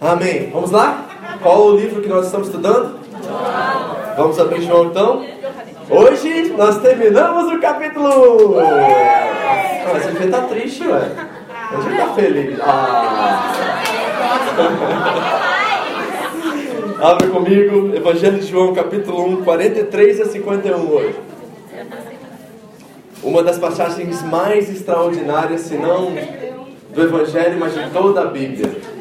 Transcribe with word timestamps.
Amém. 0.00 0.50
Vamos 0.52 0.70
lá? 0.70 1.06
Qual 1.42 1.68
o 1.68 1.76
livro 1.76 2.02
que 2.02 2.08
nós 2.08 2.26
estamos 2.26 2.48
estudando? 2.48 2.98
Vamos 4.16 4.38
abrir 4.38 4.60
João 4.62 4.86
então? 4.86 5.24
Hoje 5.88 6.52
nós 6.56 6.78
terminamos 6.82 7.50
o 7.50 7.58
capítulo 7.58 8.56
1. 8.56 8.60
Ah, 8.60 9.96
esse 9.96 10.08
filho 10.12 10.30
tá 10.30 10.42
triste, 10.42 10.86
ué. 10.86 11.10
Gente 11.82 11.96
tá 11.96 12.08
feliz. 12.14 12.60
Ah. 12.60 13.52
Abre 17.10 17.28
comigo, 17.28 17.94
Evangelho 17.94 18.38
de 18.38 18.46
João, 18.46 18.74
capítulo 18.74 19.40
1, 19.40 19.44
43 19.44 20.20
a 20.20 20.26
51 20.26 20.90
hoje. 20.90 21.14
Uma 23.22 23.42
das 23.42 23.58
passagens 23.58 24.22
mais 24.22 24.68
extraordinárias, 24.70 25.62
se 25.62 25.74
não 25.74 26.12
do 26.92 27.02
Evangelho, 27.02 27.58
mas 27.58 27.74
de 27.74 27.90
toda 27.90 28.22
a 28.22 28.26
Bíblia. 28.26 28.95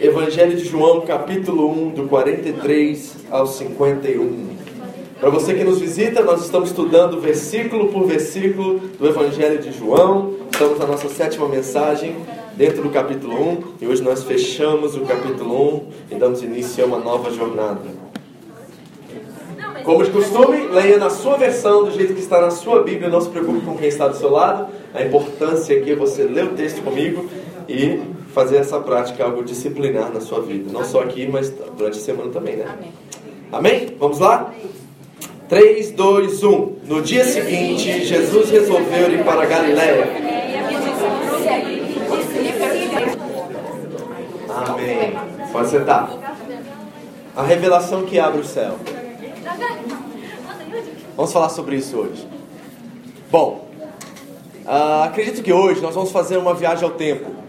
Evangelho 0.00 0.56
de 0.56 0.64
João, 0.64 1.00
capítulo 1.00 1.68
1, 1.72 1.88
do 1.90 2.04
43 2.04 3.16
ao 3.32 3.48
51. 3.48 4.56
Para 5.18 5.28
você 5.28 5.54
que 5.54 5.64
nos 5.64 5.80
visita, 5.80 6.22
nós 6.22 6.44
estamos 6.44 6.68
estudando 6.68 7.20
versículo 7.20 7.88
por 7.88 8.06
versículo 8.06 8.78
do 8.78 9.08
Evangelho 9.08 9.58
de 9.60 9.76
João. 9.76 10.34
Estamos 10.52 10.78
na 10.78 10.86
nossa 10.86 11.08
sétima 11.08 11.48
mensagem 11.48 12.14
dentro 12.54 12.80
do 12.80 12.90
capítulo 12.90 13.34
1 13.34 13.62
e 13.80 13.88
hoje 13.88 14.00
nós 14.00 14.22
fechamos 14.22 14.94
o 14.94 15.00
capítulo 15.00 15.78
1 15.78 15.86
e 16.12 16.14
damos 16.14 16.44
início 16.44 16.84
a 16.84 16.86
uma 16.86 17.00
nova 17.00 17.32
jornada. 17.32 17.88
Como 19.82 20.04
de 20.04 20.10
costume, 20.10 20.58
leia 20.68 20.98
na 20.98 21.10
sua 21.10 21.36
versão, 21.36 21.82
do 21.82 21.90
jeito 21.90 22.14
que 22.14 22.20
está 22.20 22.40
na 22.40 22.52
sua 22.52 22.84
Bíblia. 22.84 23.08
Não 23.08 23.20
se 23.20 23.30
preocupe 23.30 23.62
com 23.62 23.76
quem 23.76 23.88
está 23.88 24.06
do 24.06 24.16
seu 24.16 24.30
lado. 24.30 24.72
A 24.94 25.02
importância 25.02 25.74
é 25.74 25.94
você 25.96 26.22
ler 26.22 26.44
o 26.44 26.50
texto 26.50 26.84
comigo 26.84 27.28
e 27.68 28.16
fazer 28.38 28.58
essa 28.58 28.78
prática 28.78 29.24
algo 29.24 29.42
disciplinar 29.42 30.12
na 30.12 30.20
sua 30.20 30.40
vida. 30.40 30.70
Não 30.72 30.84
só 30.84 31.00
aqui, 31.00 31.26
mas 31.26 31.50
durante 31.76 31.98
a 31.98 32.00
semana 32.00 32.30
também, 32.30 32.54
né? 32.54 32.72
Amém? 33.50 33.96
Vamos 33.98 34.20
lá? 34.20 34.54
3, 35.48 35.90
2, 35.90 36.44
1. 36.44 36.76
No 36.84 37.02
dia 37.02 37.24
seguinte, 37.24 38.04
Jesus 38.04 38.48
resolveu 38.48 39.10
ir 39.10 39.24
para 39.24 39.42
a 39.42 39.44
Galiléia. 39.44 40.06
Amém. 44.48 45.18
Pode 45.50 45.70
sentar. 45.70 46.08
A 47.34 47.42
revelação 47.42 48.04
que 48.04 48.20
abre 48.20 48.40
o 48.42 48.44
céu. 48.44 48.76
Vamos 51.16 51.32
falar 51.32 51.48
sobre 51.48 51.74
isso 51.74 51.96
hoje. 51.96 52.24
Bom, 53.32 53.68
ah, 54.64 55.06
acredito 55.06 55.42
que 55.42 55.52
hoje 55.52 55.80
nós 55.80 55.92
vamos 55.92 56.12
fazer 56.12 56.36
uma 56.36 56.54
viagem 56.54 56.84
ao 56.84 56.92
tempo. 56.92 57.47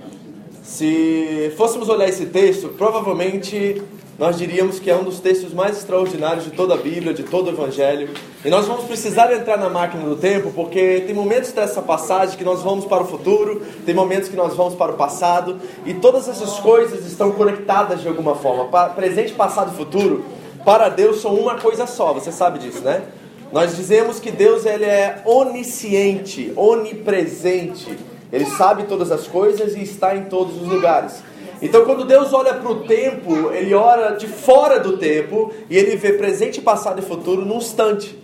Se 0.69 1.51
fôssemos 1.57 1.89
olhar 1.89 2.07
esse 2.07 2.27
texto, 2.27 2.69
provavelmente 2.69 3.81
nós 4.19 4.37
diríamos 4.37 4.79
que 4.79 4.89
é 4.89 4.95
um 4.95 5.03
dos 5.03 5.19
textos 5.19 5.51
mais 5.51 5.75
extraordinários 5.77 6.45
de 6.45 6.51
toda 6.51 6.75
a 6.75 6.77
Bíblia, 6.77 7.11
de 7.11 7.23
todo 7.23 7.47
o 7.47 7.49
Evangelho. 7.49 8.11
E 8.45 8.49
nós 8.49 8.67
vamos 8.67 8.85
precisar 8.85 9.33
entrar 9.33 9.57
na 9.57 9.67
máquina 9.67 10.03
do 10.03 10.15
tempo, 10.15 10.51
porque 10.51 11.01
tem 11.07 11.15
momentos 11.15 11.51
dessa 11.51 11.81
passagem 11.81 12.37
que 12.37 12.43
nós 12.43 12.61
vamos 12.61 12.85
para 12.85 13.01
o 13.01 13.07
futuro, 13.07 13.63
tem 13.83 13.95
momentos 13.95 14.29
que 14.29 14.35
nós 14.35 14.53
vamos 14.55 14.75
para 14.75 14.91
o 14.91 14.95
passado, 14.95 15.59
e 15.87 15.95
todas 15.95 16.29
essas 16.29 16.59
coisas 16.59 17.03
estão 17.03 17.31
conectadas 17.31 18.01
de 18.01 18.07
alguma 18.07 18.35
forma. 18.35 18.65
Presente, 18.89 19.33
passado 19.33 19.73
e 19.73 19.75
futuro, 19.75 20.23
para 20.63 20.87
Deus 20.87 21.19
são 21.19 21.33
uma 21.33 21.55
coisa 21.55 21.87
só, 21.87 22.13
você 22.13 22.31
sabe 22.31 22.59
disso, 22.59 22.81
né? 22.81 23.01
Nós 23.51 23.75
dizemos 23.75 24.19
que 24.19 24.29
Deus 24.29 24.67
ele 24.67 24.85
é 24.85 25.23
onisciente, 25.25 26.53
onipresente. 26.55 27.97
Ele 28.31 28.45
sabe 28.45 28.83
todas 28.83 29.11
as 29.11 29.27
coisas 29.27 29.75
e 29.75 29.81
está 29.81 30.15
em 30.15 30.25
todos 30.25 30.61
os 30.61 30.67
lugares. 30.67 31.23
Então, 31.61 31.83
quando 31.83 32.05
Deus 32.05 32.31
olha 32.31 32.53
para 32.53 32.71
o 32.71 32.83
tempo, 32.83 33.51
Ele 33.51 33.73
olha 33.73 34.15
de 34.15 34.27
fora 34.27 34.79
do 34.79 34.97
tempo 34.97 35.51
e 35.69 35.77
Ele 35.77 35.95
vê 35.97 36.13
presente, 36.13 36.61
passado 36.61 36.99
e 36.99 37.01
futuro 37.01 37.43
num 37.45 37.57
instante. 37.57 38.17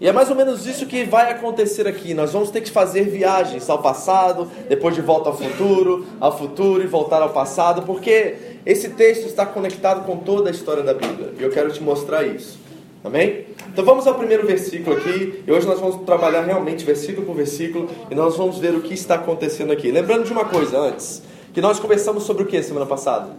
E 0.00 0.06
é 0.06 0.12
mais 0.12 0.30
ou 0.30 0.36
menos 0.36 0.64
isso 0.64 0.86
que 0.86 1.04
vai 1.04 1.30
acontecer 1.30 1.86
aqui. 1.86 2.14
Nós 2.14 2.32
vamos 2.32 2.50
ter 2.50 2.60
que 2.60 2.70
fazer 2.70 3.02
viagens 3.02 3.68
ao 3.68 3.82
passado, 3.82 4.48
depois 4.68 4.94
de 4.94 5.00
volta 5.00 5.28
ao 5.28 5.36
futuro, 5.36 6.06
ao 6.20 6.36
futuro 6.36 6.82
e 6.82 6.86
voltar 6.86 7.20
ao 7.20 7.30
passado, 7.30 7.82
porque 7.82 8.36
esse 8.64 8.90
texto 8.90 9.26
está 9.26 9.44
conectado 9.44 10.04
com 10.04 10.16
toda 10.18 10.50
a 10.50 10.52
história 10.52 10.84
da 10.84 10.94
Bíblia. 10.94 11.32
E 11.38 11.42
eu 11.42 11.50
quero 11.50 11.72
te 11.72 11.82
mostrar 11.82 12.24
isso. 12.24 12.58
Amém? 13.08 13.46
Então 13.72 13.86
vamos 13.86 14.06
ao 14.06 14.14
primeiro 14.14 14.46
versículo 14.46 14.94
aqui. 14.94 15.42
E 15.46 15.50
hoje 15.50 15.66
nós 15.66 15.80
vamos 15.80 16.04
trabalhar 16.04 16.42
realmente 16.42 16.84
versículo 16.84 17.26
por 17.26 17.34
versículo 17.34 17.88
e 18.10 18.14
nós 18.14 18.36
vamos 18.36 18.58
ver 18.58 18.74
o 18.74 18.82
que 18.82 18.92
está 18.92 19.14
acontecendo 19.14 19.72
aqui. 19.72 19.90
Lembrando 19.90 20.24
de 20.24 20.32
uma 20.32 20.44
coisa 20.44 20.78
antes, 20.78 21.22
que 21.54 21.60
nós 21.60 21.80
conversamos 21.80 22.24
sobre 22.24 22.42
o 22.42 22.46
que 22.46 22.62
semana 22.62 22.84
passada? 22.84 23.30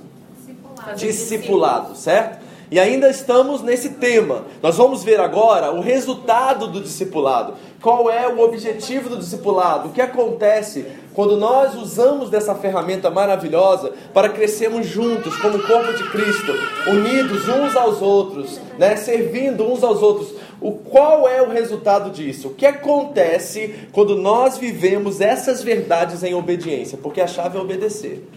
Discipulado, 0.96 0.98
Discipulado 0.98 1.96
certo? 1.96 2.49
E 2.72 2.80
ainda 2.80 3.10
estamos 3.10 3.64
nesse 3.64 3.90
tema. 3.90 4.46
Nós 4.62 4.78
vamos 4.78 5.04
ver 5.04 5.20
agora 5.20 5.72
o 5.72 5.82
resultado 5.82 6.68
do 6.68 6.82
discipulado. 6.82 7.56
Qual 7.82 8.12
é 8.12 8.28
o 8.28 8.42
objetivo 8.42 9.10
do 9.10 9.18
discipulado? 9.18 9.90
O 9.90 9.92
que 9.92 10.02
acontece 10.02 10.86
quando 11.16 11.36
nós 11.36 11.74
usamos 11.74 12.30
dessa 12.30 12.54
ferramenta 12.54 13.10
maravilhosa 13.10 13.92
para 14.14 14.30
crescermos 14.30 14.86
juntos, 14.86 15.36
como 15.38 15.66
corpo 15.66 15.94
de 15.94 16.04
Cristo, 16.12 16.54
unidos 16.88 17.48
uns 17.48 17.76
aos 17.76 18.02
outros, 18.02 18.60
né? 18.78 18.96
servindo 18.96 19.64
uns 19.64 19.84
aos 19.84 20.04
outros. 20.04 20.36
O 20.62 20.74
qual 20.74 21.28
é 21.28 21.42
o 21.42 21.50
resultado 21.50 22.12
disso? 22.12 22.50
O 22.50 22.54
que 22.54 22.66
acontece 22.66 23.88
quando 23.92 24.16
nós 24.16 24.58
vivemos 24.58 25.22
essas 25.22 25.64
verdades 25.64 26.22
em 26.22 26.36
obediência? 26.36 27.00
Porque 27.02 27.20
a 27.20 27.28
chave 27.28 27.58
é 27.58 27.62
obedecer. 27.62 28.28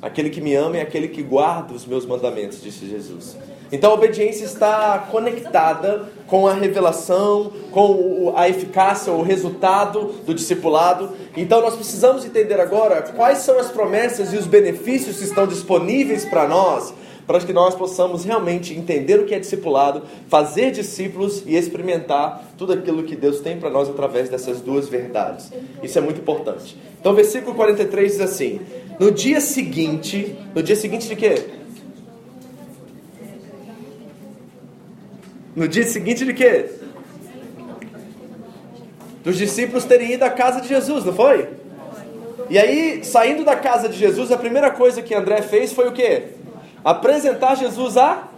Aquele 0.00 0.30
que 0.30 0.40
me 0.40 0.54
ama 0.54 0.76
é 0.76 0.82
aquele 0.82 1.08
que 1.08 1.22
guarda 1.22 1.74
os 1.74 1.84
meus 1.84 2.06
mandamentos, 2.06 2.62
disse 2.62 2.88
Jesus. 2.88 3.36
Então 3.70 3.90
a 3.90 3.94
obediência 3.94 4.44
está 4.44 5.06
conectada 5.10 6.08
com 6.26 6.46
a 6.46 6.54
revelação, 6.54 7.52
com 7.70 8.32
a 8.34 8.48
eficácia, 8.48 9.12
o 9.12 9.22
resultado 9.22 10.14
do 10.24 10.32
discipulado. 10.32 11.10
Então 11.36 11.60
nós 11.60 11.74
precisamos 11.74 12.24
entender 12.24 12.60
agora 12.60 13.02
quais 13.14 13.38
são 13.38 13.58
as 13.58 13.70
promessas 13.70 14.32
e 14.32 14.36
os 14.36 14.46
benefícios 14.46 15.18
que 15.18 15.24
estão 15.24 15.46
disponíveis 15.46 16.24
para 16.24 16.46
nós, 16.48 16.94
para 17.28 17.40
que 17.40 17.52
nós 17.52 17.74
possamos 17.74 18.24
realmente 18.24 18.72
entender 18.72 19.20
o 19.20 19.26
que 19.26 19.34
é 19.34 19.38
discipulado, 19.38 20.02
fazer 20.28 20.70
discípulos 20.70 21.42
e 21.46 21.56
experimentar 21.56 22.42
tudo 22.56 22.72
aquilo 22.72 23.02
que 23.02 23.14
Deus 23.14 23.40
tem 23.40 23.60
para 23.60 23.68
nós 23.68 23.86
através 23.86 24.30
dessas 24.30 24.62
duas 24.62 24.88
verdades. 24.88 25.52
Isso 25.82 25.98
é 25.98 26.00
muito 26.00 26.22
importante. 26.22 26.74
Então, 26.98 27.14
versículo 27.14 27.54
43 27.54 28.12
diz 28.12 28.20
assim: 28.22 28.60
No 28.98 29.10
dia 29.10 29.42
seguinte, 29.42 30.34
no 30.54 30.62
dia 30.62 30.74
seguinte 30.74 31.06
de 31.06 31.14
quê? 31.14 31.44
No 35.54 35.68
dia 35.68 35.84
seguinte 35.84 36.24
de 36.24 36.32
quê? 36.32 36.70
Dos 39.22 39.36
discípulos 39.36 39.84
terem 39.84 40.14
ido 40.14 40.24
à 40.24 40.30
casa 40.30 40.62
de 40.62 40.68
Jesus, 40.68 41.04
não 41.04 41.12
foi? 41.12 41.46
E 42.48 42.58
aí, 42.58 43.04
saindo 43.04 43.44
da 43.44 43.54
casa 43.54 43.86
de 43.86 43.98
Jesus, 43.98 44.32
a 44.32 44.38
primeira 44.38 44.70
coisa 44.70 45.02
que 45.02 45.14
André 45.14 45.42
fez 45.42 45.74
foi 45.74 45.88
o 45.88 45.92
quê? 45.92 46.37
Apresentar 46.84 47.56
Jesus 47.56 47.96
a 47.96 48.28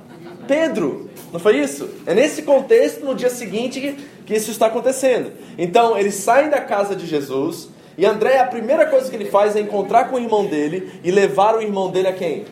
Pedro. 0.46 1.10
Não 1.32 1.38
foi 1.38 1.58
isso? 1.58 1.88
É 2.06 2.14
nesse 2.14 2.42
contexto, 2.42 3.04
no 3.04 3.14
dia 3.14 3.30
seguinte, 3.30 3.80
que, 3.80 3.92
que 4.26 4.34
isso 4.34 4.50
está 4.50 4.66
acontecendo. 4.66 5.32
Então, 5.56 5.96
eles 5.96 6.14
saem 6.14 6.50
da 6.50 6.60
casa 6.60 6.96
de 6.96 7.06
Jesus, 7.06 7.68
e 8.00 8.06
André, 8.06 8.38
a 8.38 8.46
primeira 8.46 8.86
coisa 8.86 9.10
que 9.10 9.14
ele 9.14 9.26
faz 9.26 9.54
é 9.54 9.60
encontrar 9.60 10.08
com 10.08 10.16
o 10.16 10.18
irmão 10.18 10.46
dele 10.46 10.90
e 11.04 11.10
levar 11.10 11.54
o 11.54 11.60
irmão 11.60 11.90
dele 11.90 12.08
a 12.08 12.12
quem? 12.14 12.46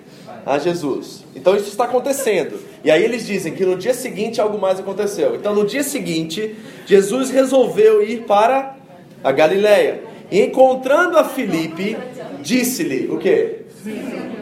A 0.44 0.58
Jesus. 0.58 1.24
Então 1.34 1.56
isso 1.56 1.68
está 1.68 1.84
acontecendo. 1.84 2.60
E 2.84 2.90
aí 2.90 3.02
eles 3.02 3.26
dizem 3.26 3.54
que 3.54 3.64
no 3.64 3.74
dia 3.74 3.94
seguinte 3.94 4.42
algo 4.42 4.58
mais 4.58 4.78
aconteceu. 4.78 5.36
Então 5.36 5.54
no 5.54 5.64
dia 5.64 5.82
seguinte, 5.82 6.54
Jesus 6.84 7.30
resolveu 7.30 8.02
ir 8.02 8.24
para 8.24 8.76
a 9.24 9.32
Galileia. 9.32 10.02
E 10.30 10.42
encontrando 10.42 11.16
a 11.16 11.24
Filipe, 11.24 11.96
disse-lhe 12.42 13.08
o 13.10 13.16
quê? 13.16 13.62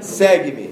Segue-me. 0.01 0.66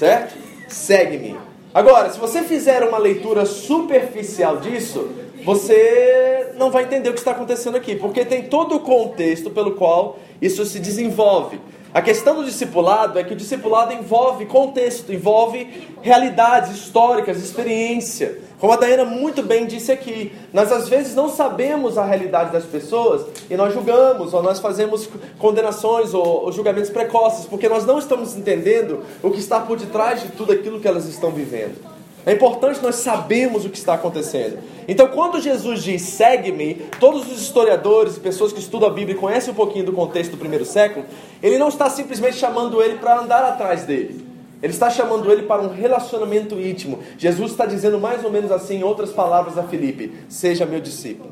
Certo? 0.00 0.34
Segue-me. 0.66 1.36
Agora, 1.74 2.08
se 2.08 2.18
você 2.18 2.42
fizer 2.42 2.82
uma 2.82 2.96
leitura 2.96 3.44
superficial 3.44 4.56
disso, 4.56 5.10
você 5.44 6.54
não 6.56 6.70
vai 6.70 6.84
entender 6.84 7.10
o 7.10 7.12
que 7.12 7.18
está 7.18 7.32
acontecendo 7.32 7.76
aqui, 7.76 7.94
porque 7.94 8.24
tem 8.24 8.44
todo 8.44 8.76
o 8.76 8.80
contexto 8.80 9.50
pelo 9.50 9.72
qual 9.72 10.18
isso 10.40 10.64
se 10.64 10.78
desenvolve. 10.78 11.60
A 11.92 12.00
questão 12.00 12.36
do 12.36 12.44
discipulado 12.44 13.18
é 13.18 13.24
que 13.24 13.32
o 13.32 13.36
discipulado 13.36 13.92
envolve 13.92 14.46
contexto, 14.46 15.12
envolve 15.12 15.88
realidades 16.00 16.70
históricas, 16.70 17.38
experiência. 17.38 18.38
Como 18.60 18.72
a 18.72 18.76
Dayana 18.76 19.04
muito 19.04 19.42
bem 19.42 19.66
disse 19.66 19.90
aqui, 19.90 20.32
nós 20.52 20.70
às 20.70 20.88
vezes 20.88 21.16
não 21.16 21.28
sabemos 21.28 21.98
a 21.98 22.04
realidade 22.04 22.52
das 22.52 22.64
pessoas 22.64 23.26
e 23.50 23.56
nós 23.56 23.74
julgamos, 23.74 24.32
ou 24.32 24.40
nós 24.40 24.60
fazemos 24.60 25.08
condenações 25.38 26.14
ou, 26.14 26.44
ou 26.44 26.52
julgamentos 26.52 26.90
precoces, 26.90 27.46
porque 27.46 27.68
nós 27.68 27.84
não 27.84 27.98
estamos 27.98 28.36
entendendo 28.36 29.04
o 29.20 29.30
que 29.30 29.40
está 29.40 29.58
por 29.58 29.76
detrás 29.76 30.22
de 30.22 30.28
tudo 30.28 30.52
aquilo 30.52 30.78
que 30.78 30.86
elas 30.86 31.06
estão 31.06 31.32
vivendo. 31.32 31.99
É 32.26 32.32
importante 32.32 32.82
nós 32.82 32.96
sabermos 32.96 33.64
o 33.64 33.70
que 33.70 33.78
está 33.78 33.94
acontecendo. 33.94 34.58
Então, 34.86 35.08
quando 35.08 35.40
Jesus 35.40 35.82
diz 35.82 36.02
segue-me, 36.02 36.74
todos 36.98 37.30
os 37.30 37.40
historiadores 37.40 38.16
e 38.16 38.20
pessoas 38.20 38.52
que 38.52 38.60
estudam 38.60 38.88
a 38.88 38.92
Bíblia 38.92 39.16
e 39.16 39.18
conhecem 39.18 39.52
um 39.52 39.56
pouquinho 39.56 39.86
do 39.86 39.92
contexto 39.92 40.32
do 40.32 40.36
primeiro 40.36 40.64
século, 40.64 41.06
ele 41.42 41.56
não 41.56 41.68
está 41.68 41.88
simplesmente 41.88 42.36
chamando 42.36 42.82
ele 42.82 42.98
para 42.98 43.20
andar 43.20 43.44
atrás 43.44 43.84
dele. 43.84 44.26
Ele 44.62 44.72
está 44.72 44.90
chamando 44.90 45.32
ele 45.32 45.42
para 45.42 45.62
um 45.62 45.68
relacionamento 45.68 46.60
íntimo. 46.60 46.98
Jesus 47.16 47.52
está 47.52 47.64
dizendo 47.64 47.98
mais 47.98 48.22
ou 48.24 48.30
menos 48.30 48.52
assim, 48.52 48.76
em 48.76 48.82
outras 48.82 49.10
palavras, 49.10 49.56
a 49.56 49.62
Filipe: 49.62 50.12
Seja 50.28 50.66
meu 50.66 50.80
discípulo. 50.80 51.30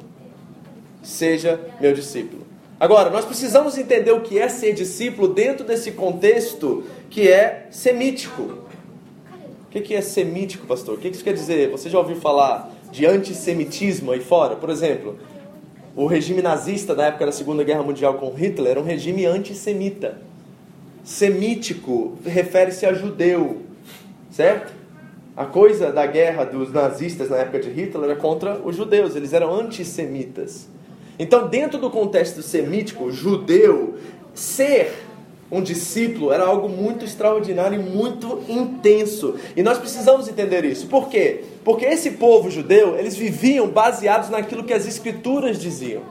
Seja 1.02 1.60
meu 1.78 1.92
discípulo. 1.92 2.46
Agora, 2.80 3.10
nós 3.10 3.24
precisamos 3.24 3.76
entender 3.76 4.12
o 4.12 4.20
que 4.20 4.38
é 4.38 4.48
ser 4.48 4.72
discípulo 4.72 5.28
dentro 5.28 5.66
desse 5.66 5.92
contexto 5.92 6.84
que 7.10 7.28
é 7.28 7.66
semítico. 7.70 8.67
O 9.78 9.82
que 9.82 9.94
é 9.94 10.00
semítico, 10.00 10.66
pastor? 10.66 10.96
O 10.96 10.98
que 10.98 11.08
isso 11.08 11.22
quer 11.22 11.34
dizer? 11.34 11.70
Você 11.70 11.88
já 11.88 11.98
ouviu 11.98 12.16
falar 12.16 12.72
de 12.90 13.06
antissemitismo 13.06 14.10
aí 14.10 14.20
fora? 14.20 14.56
Por 14.56 14.70
exemplo, 14.70 15.16
o 15.94 16.06
regime 16.06 16.42
nazista 16.42 16.94
da 16.94 17.06
época 17.06 17.26
da 17.26 17.32
Segunda 17.32 17.62
Guerra 17.62 17.82
Mundial 17.82 18.14
com 18.14 18.30
Hitler 18.30 18.72
era 18.72 18.80
um 18.80 18.84
regime 18.84 19.24
antissemita. 19.24 20.18
Semítico 21.04 22.18
refere-se 22.24 22.86
a 22.86 22.92
judeu, 22.92 23.62
certo? 24.30 24.72
A 25.36 25.46
coisa 25.46 25.92
da 25.92 26.04
guerra 26.04 26.44
dos 26.44 26.72
nazistas 26.72 27.30
na 27.30 27.36
época 27.36 27.60
de 27.60 27.70
Hitler 27.70 28.10
era 28.10 28.16
contra 28.16 28.58
os 28.58 28.74
judeus, 28.74 29.14
eles 29.14 29.32
eram 29.32 29.54
antissemitas. 29.54 30.68
Então, 31.18 31.48
dentro 31.48 31.78
do 31.78 31.88
contexto 31.88 32.42
semítico, 32.42 33.10
judeu, 33.12 33.94
ser 34.34 34.92
um 35.50 35.62
discípulo 35.62 36.30
era 36.32 36.44
algo 36.44 36.68
muito 36.68 37.04
extraordinário 37.04 37.80
e 37.80 37.82
muito 37.82 38.42
intenso. 38.48 39.36
E 39.56 39.62
nós 39.62 39.78
precisamos 39.78 40.28
entender 40.28 40.64
isso. 40.64 40.86
Por 40.88 41.08
quê? 41.08 41.44
Porque 41.64 41.86
esse 41.86 42.12
povo 42.12 42.50
judeu, 42.50 42.98
eles 42.98 43.16
viviam 43.16 43.66
baseados 43.66 44.28
naquilo 44.28 44.64
que 44.64 44.74
as 44.74 44.86
escrituras 44.86 45.58
diziam. 45.58 46.02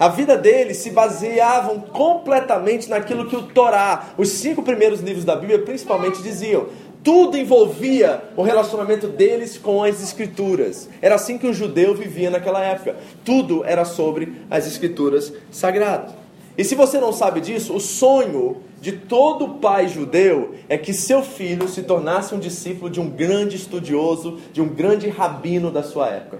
A 0.00 0.08
vida 0.08 0.36
deles 0.36 0.78
se 0.78 0.90
baseavam 0.90 1.78
completamente 1.78 2.88
naquilo 2.88 3.28
que 3.28 3.36
o 3.36 3.42
Torá, 3.42 4.14
os 4.16 4.30
cinco 4.30 4.62
primeiros 4.62 5.00
livros 5.00 5.24
da 5.24 5.36
Bíblia, 5.36 5.60
principalmente 5.60 6.22
diziam. 6.22 6.66
Tudo 7.04 7.36
envolvia 7.36 8.22
o 8.36 8.42
relacionamento 8.42 9.06
deles 9.06 9.56
com 9.56 9.82
as 9.82 10.02
escrituras. 10.02 10.88
Era 11.00 11.14
assim 11.14 11.38
que 11.38 11.46
o 11.46 11.54
judeu 11.54 11.94
vivia 11.94 12.30
naquela 12.30 12.62
época. 12.64 12.96
Tudo 13.24 13.64
era 13.64 13.84
sobre 13.84 14.32
as 14.50 14.66
escrituras 14.66 15.32
sagradas. 15.50 16.19
E 16.56 16.64
se 16.64 16.74
você 16.74 17.00
não 17.00 17.12
sabe 17.12 17.40
disso, 17.40 17.74
o 17.74 17.80
sonho 17.80 18.58
de 18.80 18.92
todo 18.92 19.60
pai 19.60 19.88
judeu 19.88 20.54
é 20.68 20.76
que 20.76 20.92
seu 20.92 21.22
filho 21.22 21.68
se 21.68 21.82
tornasse 21.82 22.34
um 22.34 22.38
discípulo 22.38 22.90
de 22.90 23.00
um 23.00 23.08
grande 23.08 23.56
estudioso, 23.56 24.38
de 24.52 24.60
um 24.60 24.68
grande 24.68 25.08
rabino 25.08 25.70
da 25.70 25.82
sua 25.82 26.08
época. 26.08 26.38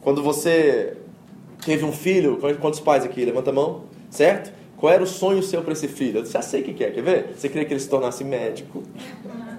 Quando 0.00 0.22
você 0.22 0.96
teve 1.64 1.84
um 1.84 1.92
filho, 1.92 2.38
quantos 2.60 2.80
pais 2.80 3.04
aqui? 3.04 3.24
Levanta 3.24 3.50
a 3.50 3.52
mão, 3.52 3.82
certo? 4.10 4.52
Qual 4.76 4.92
era 4.92 5.02
o 5.02 5.06
sonho 5.06 5.42
seu 5.42 5.62
para 5.62 5.72
esse 5.72 5.86
filho? 5.86 6.20
Eu 6.20 6.26
já 6.26 6.40
sei 6.40 6.62
o 6.62 6.64
que 6.64 6.82
é, 6.82 6.90
quer 6.90 7.02
ver? 7.02 7.34
Você 7.36 7.48
queria 7.48 7.66
que 7.66 7.72
ele 7.74 7.80
se 7.80 7.88
tornasse 7.88 8.24
médico, 8.24 8.82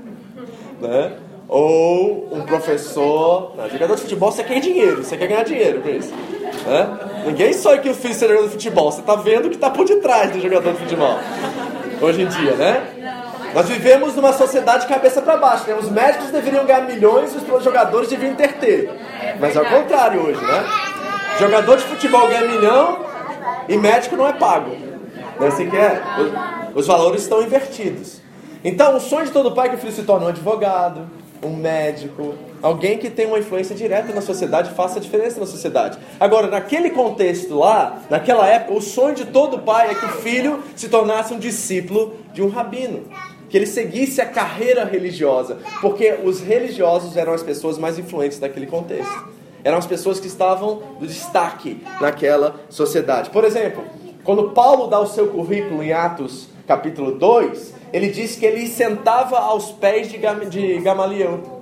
né? 0.82 1.18
Ou 1.48 2.34
um 2.34 2.42
professor. 2.42 3.56
Não, 3.56 3.70
jogador 3.70 3.96
de 3.96 4.02
futebol 4.02 4.32
você 4.32 4.44
quer 4.44 4.60
dinheiro, 4.60 5.04
você 5.04 5.16
quer 5.16 5.28
ganhar 5.28 5.44
dinheiro 5.44 5.82
com 5.82 5.90
isso. 5.90 6.12
Né? 6.66 7.00
Ninguém 7.26 7.54
sonha 7.54 7.80
que 7.80 7.90
o 7.90 7.94
filho 7.94 8.14
seja 8.14 8.28
jogador 8.28 8.48
de 8.48 8.54
futebol. 8.54 8.92
Você 8.92 9.02
está 9.02 9.16
vendo 9.16 9.46
o 9.46 9.50
que 9.50 9.56
está 9.56 9.70
por 9.70 9.86
detrás 9.86 10.32
do 10.32 10.40
jogador 10.40 10.74
de 10.74 10.80
futebol. 10.80 11.18
Hoje 12.02 12.22
em 12.22 12.28
dia, 12.28 12.56
né? 12.56 12.88
Nós 13.54 13.68
vivemos 13.68 14.16
numa 14.16 14.32
sociedade 14.34 14.88
cabeça 14.88 15.22
para 15.22 15.38
baixo. 15.38 15.68
Né? 15.68 15.76
Os 15.76 15.90
médicos 15.90 16.32
deveriam 16.32 16.66
ganhar 16.66 16.82
milhões 16.82 17.34
e 17.34 17.52
os 17.52 17.64
jogadores 17.64 18.10
deviam 18.10 18.34
ter 18.36 18.54
ter. 18.54 18.90
Mas 19.40 19.56
é 19.56 19.62
o 19.62 19.66
contrário 19.66 20.26
hoje, 20.26 20.42
né? 20.42 20.64
Jogador 21.40 21.78
de 21.78 21.84
futebol 21.84 22.28
ganha 22.28 22.48
milhão 22.48 23.00
e 23.68 23.78
médico 23.78 24.16
não 24.16 24.28
é 24.28 24.34
pago. 24.34 24.76
Não 25.40 25.46
é 25.46 25.50
assim 25.50 25.70
que 25.70 25.76
é? 25.76 26.02
Os 26.74 26.88
valores 26.88 27.24
estão 27.24 27.42
invertidos. 27.42 28.22
Então, 28.64 28.96
o 28.96 29.00
sonho 29.00 29.26
de 29.26 29.32
todo 29.32 29.52
pai 29.52 29.68
é 29.68 29.70
que 29.72 29.76
o 29.76 29.80
filho 29.80 29.92
se 29.92 30.04
torne 30.04 30.26
um 30.26 30.30
advogado, 30.30 31.10
um 31.44 31.56
médico, 31.56 32.36
alguém 32.62 32.98
que 32.98 33.10
tem 33.10 33.26
uma 33.26 33.40
influência 33.40 33.76
direta 33.76 34.14
na 34.14 34.22
sociedade, 34.22 34.72
faça 34.72 35.00
a 35.00 35.02
diferença 35.02 35.40
na 35.40 35.46
sociedade. 35.46 35.98
Agora, 36.20 36.48
naquele 36.48 36.90
contexto 36.92 37.56
lá, 37.56 38.02
naquela 38.10 38.48
época, 38.48 38.74
o 38.74 38.82
sonho 38.82 39.16
de 39.16 39.26
todo 39.26 39.60
pai 39.60 39.92
é 39.92 39.96
que 39.96 40.06
o 40.06 40.10
filho 40.10 40.64
se 40.76 40.90
tornasse 40.90 41.34
um 41.34 41.40
discípulo 41.40 42.16
de 42.34 42.42
um 42.42 42.50
rabino. 42.50 43.04
Que 43.50 43.58
ele 43.58 43.66
seguisse 43.66 44.22
a 44.22 44.26
carreira 44.26 44.86
religiosa, 44.86 45.58
porque 45.82 46.20
os 46.24 46.40
religiosos 46.40 47.18
eram 47.18 47.34
as 47.34 47.44
pessoas 47.44 47.78
mais 47.78 48.00
influentes 48.00 48.40
daquele 48.40 48.66
contexto. 48.66 49.28
Eram 49.64 49.78
as 49.78 49.86
pessoas 49.86 50.20
que 50.20 50.28
estavam 50.28 50.82
do 51.00 51.06
destaque 51.06 51.84
naquela 52.00 52.56
sociedade. 52.70 53.30
Por 53.30 53.44
exemplo, 53.44 53.84
quando 54.24 54.52
Paulo 54.52 54.88
dá 54.88 55.00
o 55.00 55.08
seu 55.08 55.28
currículo 55.28 55.84
em 55.84 55.92
Atos 55.92 56.48
capítulo 56.68 57.12
2, 57.18 57.74
ele 57.92 58.10
diz 58.10 58.36
que 58.36 58.46
ele 58.46 58.68
sentava 58.68 59.38
aos 59.38 59.72
pés 59.72 60.10
de, 60.10 60.18
Gamaliel. 60.18 61.61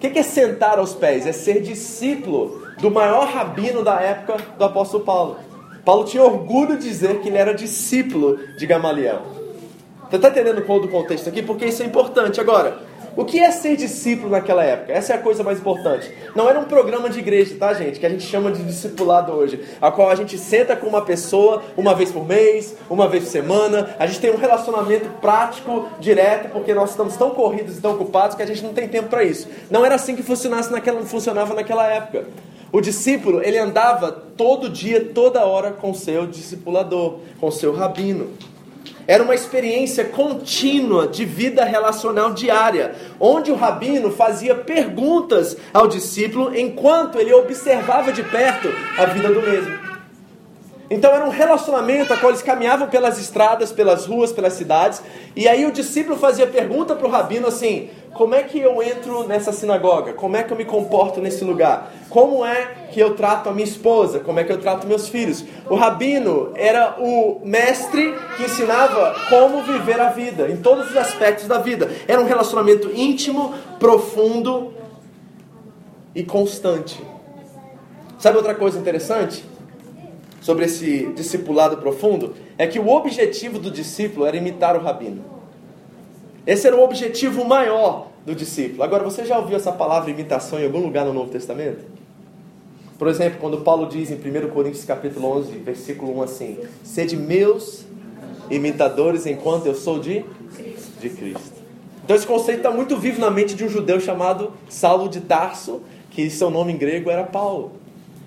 O 0.00 0.10
que 0.10 0.18
é 0.18 0.22
sentar 0.22 0.78
aos 0.78 0.94
pés? 0.94 1.26
É 1.26 1.32
ser 1.32 1.60
discípulo 1.60 2.66
do 2.78 2.90
maior 2.90 3.28
rabino 3.28 3.84
da 3.84 4.00
época 4.00 4.38
do 4.56 4.64
apóstolo 4.64 5.04
Paulo. 5.04 5.36
Paulo 5.84 6.04
tinha 6.04 6.22
orgulho 6.22 6.78
de 6.78 6.88
dizer 6.88 7.20
que 7.20 7.28
ele 7.28 7.36
era 7.36 7.52
discípulo 7.52 8.38
de 8.56 8.66
Gamaliel. 8.66 9.20
Você 10.08 10.16
está 10.16 10.30
entendendo 10.30 10.62
qual 10.62 10.78
o 10.78 10.88
contexto 10.88 11.28
aqui? 11.28 11.42
Porque 11.42 11.66
isso 11.66 11.82
é 11.82 11.86
importante. 11.86 12.40
Agora, 12.40 12.78
o 13.16 13.24
que 13.24 13.40
é 13.40 13.50
ser 13.50 13.76
discípulo 13.76 14.30
naquela 14.30 14.64
época? 14.64 14.92
Essa 14.92 15.12
é 15.12 15.16
a 15.16 15.18
coisa 15.20 15.42
mais 15.42 15.58
importante. 15.58 16.10
Não 16.34 16.48
era 16.48 16.58
um 16.58 16.64
programa 16.64 17.10
de 17.10 17.18
igreja, 17.18 17.56
tá, 17.58 17.74
gente? 17.74 17.98
Que 17.98 18.06
a 18.06 18.08
gente 18.08 18.22
chama 18.22 18.50
de 18.52 18.62
discipulado 18.62 19.32
hoje. 19.32 19.60
A 19.80 19.90
qual 19.90 20.10
a 20.10 20.14
gente 20.14 20.38
senta 20.38 20.76
com 20.76 20.86
uma 20.86 21.02
pessoa 21.02 21.62
uma 21.76 21.94
vez 21.94 22.12
por 22.12 22.26
mês, 22.26 22.76
uma 22.88 23.08
vez 23.08 23.24
por 23.24 23.30
semana. 23.30 23.94
A 23.98 24.06
gente 24.06 24.20
tem 24.20 24.30
um 24.30 24.36
relacionamento 24.36 25.08
prático, 25.20 25.88
direto, 25.98 26.50
porque 26.50 26.72
nós 26.72 26.90
estamos 26.90 27.16
tão 27.16 27.30
corridos 27.30 27.78
e 27.78 27.80
tão 27.80 27.92
ocupados 27.92 28.36
que 28.36 28.42
a 28.42 28.46
gente 28.46 28.62
não 28.62 28.72
tem 28.72 28.88
tempo 28.88 29.08
para 29.08 29.24
isso. 29.24 29.48
Não 29.70 29.84
era 29.84 29.96
assim 29.96 30.14
que 30.14 30.22
funcionasse 30.22 30.70
naquela, 30.70 31.02
funcionava 31.02 31.54
naquela 31.54 31.86
época. 31.86 32.26
O 32.72 32.80
discípulo, 32.80 33.42
ele 33.42 33.58
andava 33.58 34.12
todo 34.12 34.68
dia, 34.68 35.10
toda 35.12 35.44
hora 35.44 35.72
com 35.72 35.92
seu 35.92 36.26
discipulador, 36.26 37.18
com 37.40 37.50
seu 37.50 37.74
rabino. 37.74 38.30
Era 39.10 39.24
uma 39.24 39.34
experiência 39.34 40.04
contínua 40.04 41.08
de 41.08 41.24
vida 41.24 41.64
relacional 41.64 42.32
diária, 42.32 42.94
onde 43.18 43.50
o 43.50 43.56
rabino 43.56 44.12
fazia 44.12 44.54
perguntas 44.54 45.56
ao 45.74 45.88
discípulo 45.88 46.56
enquanto 46.56 47.18
ele 47.18 47.34
observava 47.34 48.12
de 48.12 48.22
perto 48.22 48.68
a 48.96 49.06
vida 49.06 49.26
do 49.28 49.42
mesmo. 49.42 49.89
Então 50.90 51.14
era 51.14 51.24
um 51.24 51.30
relacionamento 51.30 52.12
a 52.12 52.16
qual 52.16 52.32
eles 52.32 52.42
caminhavam 52.42 52.88
pelas 52.88 53.16
estradas, 53.16 53.70
pelas 53.70 54.06
ruas, 54.06 54.32
pelas 54.32 54.54
cidades, 54.54 55.00
e 55.36 55.46
aí 55.46 55.64
o 55.64 55.70
discípulo 55.70 56.18
fazia 56.18 56.48
pergunta 56.48 56.96
para 56.96 57.06
o 57.06 57.10
rabino 57.10 57.46
assim: 57.46 57.88
como 58.12 58.34
é 58.34 58.42
que 58.42 58.58
eu 58.58 58.82
entro 58.82 59.24
nessa 59.28 59.52
sinagoga? 59.52 60.12
Como 60.14 60.36
é 60.36 60.42
que 60.42 60.52
eu 60.52 60.56
me 60.56 60.64
comporto 60.64 61.20
nesse 61.20 61.44
lugar? 61.44 61.92
Como 62.08 62.44
é 62.44 62.88
que 62.90 62.98
eu 62.98 63.14
trato 63.14 63.48
a 63.48 63.52
minha 63.52 63.64
esposa? 63.64 64.18
Como 64.18 64.40
é 64.40 64.44
que 64.44 64.50
eu 64.50 64.58
trato 64.58 64.84
meus 64.84 65.08
filhos? 65.08 65.44
O 65.68 65.76
rabino 65.76 66.50
era 66.56 66.96
o 66.98 67.40
mestre 67.44 68.12
que 68.36 68.42
ensinava 68.42 69.14
como 69.28 69.62
viver 69.62 70.00
a 70.00 70.10
vida, 70.10 70.50
em 70.50 70.56
todos 70.56 70.90
os 70.90 70.96
aspectos 70.96 71.46
da 71.46 71.58
vida. 71.58 71.88
Era 72.08 72.20
um 72.20 72.26
relacionamento 72.26 72.90
íntimo, 72.92 73.54
profundo 73.78 74.74
e 76.16 76.24
constante. 76.24 77.00
Sabe 78.18 78.38
outra 78.38 78.56
coisa 78.56 78.76
interessante? 78.76 79.49
Sobre 80.40 80.64
esse 80.64 81.06
discipulado 81.14 81.76
profundo 81.76 82.34
é 82.56 82.66
que 82.66 82.78
o 82.78 82.88
objetivo 82.88 83.58
do 83.58 83.70
discípulo 83.70 84.26
era 84.26 84.36
imitar 84.36 84.76
o 84.76 84.80
rabino. 84.80 85.22
Esse 86.46 86.66
era 86.66 86.76
o 86.76 86.82
objetivo 86.82 87.44
maior 87.44 88.08
do 88.24 88.34
discípulo. 88.34 88.82
Agora, 88.82 89.04
você 89.04 89.24
já 89.24 89.38
ouviu 89.38 89.56
essa 89.56 89.72
palavra 89.72 90.10
imitação 90.10 90.58
em 90.58 90.64
algum 90.64 90.80
lugar 90.80 91.04
no 91.04 91.12
Novo 91.12 91.30
Testamento? 91.30 91.84
Por 92.98 93.08
exemplo, 93.08 93.38
quando 93.40 93.60
Paulo 93.62 93.86
diz 93.86 94.10
em 94.10 94.14
1 94.14 94.50
Coríntios 94.50 94.84
capítulo 94.84 95.26
11, 95.38 95.52
versículo 95.58 96.18
1 96.18 96.22
assim: 96.22 96.58
Sede 96.84 97.16
meus 97.16 97.86
imitadores 98.50 99.26
enquanto 99.26 99.66
eu 99.66 99.74
sou 99.74 99.98
de, 99.98 100.24
de 101.00 101.08
Cristo. 101.08 101.60
Então 102.04 102.16
esse 102.16 102.26
conceito 102.26 102.58
está 102.58 102.70
muito 102.70 102.98
vivo 102.98 103.20
na 103.20 103.30
mente 103.30 103.54
de 103.54 103.64
um 103.64 103.68
judeu 103.68 104.00
chamado 104.00 104.52
Saulo 104.68 105.08
de 105.08 105.20
Tarso, 105.20 105.80
que 106.10 106.28
seu 106.28 106.50
nome 106.50 106.72
em 106.72 106.76
grego 106.76 107.08
era 107.08 107.24
Paulo. 107.24 107.72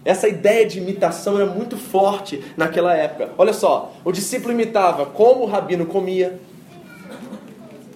Essa 0.05 0.27
ideia 0.27 0.65
de 0.65 0.79
imitação 0.79 1.37
era 1.37 1.45
muito 1.45 1.77
forte 1.77 2.43
naquela 2.57 2.93
época. 2.93 3.31
Olha 3.37 3.53
só, 3.53 3.93
o 4.03 4.11
discípulo 4.11 4.53
imitava 4.53 5.05
como 5.05 5.43
o 5.43 5.45
rabino 5.45 5.85
comia. 5.85 6.39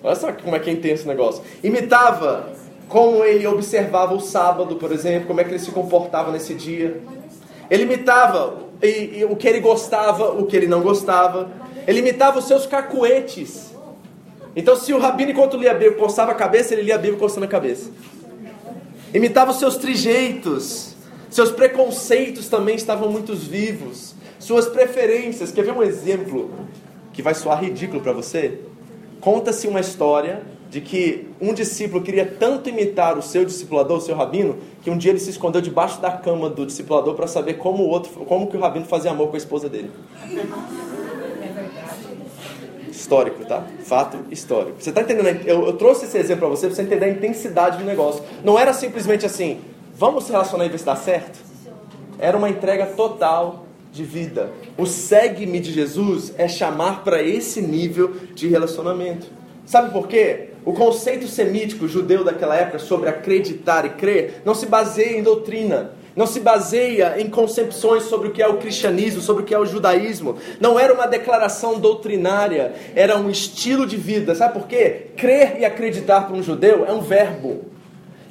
Olha 0.01 0.15
só 0.15 0.31
como 0.31 0.55
é 0.55 0.59
que 0.59 0.69
é 0.69 0.73
intenso 0.73 1.03
o 1.03 1.07
negócio. 1.07 1.43
Imitava 1.61 2.49
como 2.87 3.23
ele 3.25 3.45
observava 3.45 4.13
o 4.13 4.21
sábado, 4.21 4.77
por 4.77 4.91
exemplo, 4.93 5.27
como 5.27 5.41
é 5.41 5.43
que 5.43 5.49
ele 5.49 5.59
se 5.59 5.71
comportava 5.71 6.31
nesse 6.31 6.53
dia. 6.53 7.01
Ele 7.69 7.83
imitava 7.83 8.57
e, 8.81 9.19
e, 9.19 9.25
o 9.25 9.35
que 9.35 9.47
ele 9.47 9.59
gostava, 9.59 10.31
o 10.31 10.45
que 10.45 10.55
ele 10.55 10.67
não 10.67 10.81
gostava. 10.81 11.51
Ele 11.85 11.99
imitava 11.99 12.39
os 12.39 12.45
seus 12.45 12.65
cacuetes. 12.65 13.75
Então, 14.55 14.75
se 14.75 14.93
o 14.93 14.99
rabino, 14.99 15.31
enquanto 15.31 15.57
lia 15.57 15.71
a 15.71 15.73
Bíblia, 15.73 15.97
coçava 15.97 16.31
a 16.31 16.35
cabeça, 16.35 16.73
ele 16.73 16.83
lia 16.83 16.95
a 16.95 16.97
Bíblia 16.97 17.19
coçando 17.19 17.45
a 17.45 17.49
cabeça. 17.49 17.91
Imitava 19.13 19.51
os 19.51 19.59
seus 19.59 19.77
trejeitos. 19.77 20.96
Seus 21.29 21.51
preconceitos 21.51 22.47
também 22.47 22.75
estavam 22.75 23.11
muito 23.11 23.35
vivos. 23.35 24.15
Suas 24.39 24.67
preferências. 24.67 25.51
Quer 25.51 25.65
ver 25.65 25.73
um 25.73 25.83
exemplo 25.83 26.51
que 27.13 27.21
vai 27.21 27.33
soar 27.33 27.63
ridículo 27.63 28.01
para 28.01 28.13
você? 28.13 28.59
Conta-se 29.19 29.67
uma 29.67 29.79
história 29.79 30.41
de 30.69 30.81
que 30.81 31.27
um 31.39 31.53
discípulo 31.53 32.03
queria 32.03 32.25
tanto 32.25 32.69
imitar 32.69 33.17
o 33.17 33.21
seu 33.21 33.45
discipulador, 33.45 33.97
o 33.97 34.01
seu 34.01 34.15
rabino, 34.15 34.57
que 34.81 34.89
um 34.89 34.97
dia 34.97 35.11
ele 35.11 35.19
se 35.19 35.29
escondeu 35.29 35.61
debaixo 35.61 36.01
da 36.01 36.11
cama 36.11 36.49
do 36.49 36.65
discipulador 36.65 37.15
para 37.15 37.27
saber 37.27 37.55
como 37.55 37.83
o 37.83 37.87
outro, 37.87 38.11
como 38.25 38.47
que 38.47 38.57
o 38.57 38.59
rabino 38.59 38.85
fazia 38.85 39.11
amor 39.11 39.29
com 39.29 39.35
a 39.35 39.37
esposa 39.37 39.69
dele. 39.69 39.91
Histórico, 42.91 43.45
tá? 43.45 43.63
Fato 43.83 44.17
histórico. 44.31 44.81
Você 44.81 44.89
está 44.89 45.01
entendendo? 45.01 45.27
Eu, 45.45 45.67
eu 45.67 45.73
trouxe 45.73 46.05
esse 46.05 46.17
exemplo 46.17 46.47
para 46.47 46.49
você 46.49 46.67
para 46.67 46.75
você 46.75 46.81
entender 46.81 47.05
a 47.05 47.09
intensidade 47.09 47.77
do 47.77 47.85
negócio. 47.85 48.23
Não 48.43 48.59
era 48.59 48.73
simplesmente 48.73 49.25
assim, 49.25 49.59
Vamos 49.99 50.25
se 50.25 50.31
relacionar 50.31 50.67
e 50.67 50.69
ver 50.69 50.77
se 50.77 50.85
dá 50.85 50.95
certo? 50.95 51.39
Era 52.19 52.37
uma 52.37 52.47
entrega 52.47 52.85
total 52.85 53.65
de 53.91 54.03
vida. 54.03 54.51
O 54.77 54.85
segue-me 54.85 55.59
de 55.59 55.73
Jesus 55.73 56.33
é 56.37 56.47
chamar 56.47 57.03
para 57.03 57.23
esse 57.23 57.63
nível 57.63 58.13
de 58.35 58.47
relacionamento. 58.47 59.25
Sabe 59.65 59.91
por 59.91 60.07
quê? 60.07 60.49
O 60.63 60.73
conceito 60.73 61.27
semítico 61.27 61.87
judeu 61.87 62.23
daquela 62.23 62.55
época 62.55 62.77
sobre 62.77 63.09
acreditar 63.09 63.85
e 63.85 63.89
crer 63.89 64.43
não 64.45 64.53
se 64.53 64.67
baseia 64.67 65.17
em 65.17 65.23
doutrina, 65.23 65.93
não 66.15 66.27
se 66.27 66.41
baseia 66.41 67.19
em 67.19 67.27
concepções 67.27 68.03
sobre 68.03 68.27
o 68.27 68.31
que 68.31 68.41
é 68.41 68.47
o 68.47 68.57
cristianismo, 68.57 69.19
sobre 69.19 69.41
o 69.41 69.45
que 69.47 69.53
é 69.55 69.57
o 69.57 69.65
judaísmo. 69.65 70.37
Não 70.59 70.79
era 70.79 70.93
uma 70.93 71.07
declaração 71.07 71.79
doutrinária, 71.79 72.71
era 72.95 73.17
um 73.17 73.31
estilo 73.31 73.87
de 73.87 73.97
vida. 73.97 74.35
Sabe 74.35 74.53
por 74.53 74.67
quê? 74.67 75.07
Crer 75.17 75.59
e 75.59 75.65
acreditar 75.65 76.27
para 76.27 76.35
um 76.35 76.43
judeu 76.43 76.85
é 76.85 76.93
um 76.93 77.01
verbo. 77.01 77.76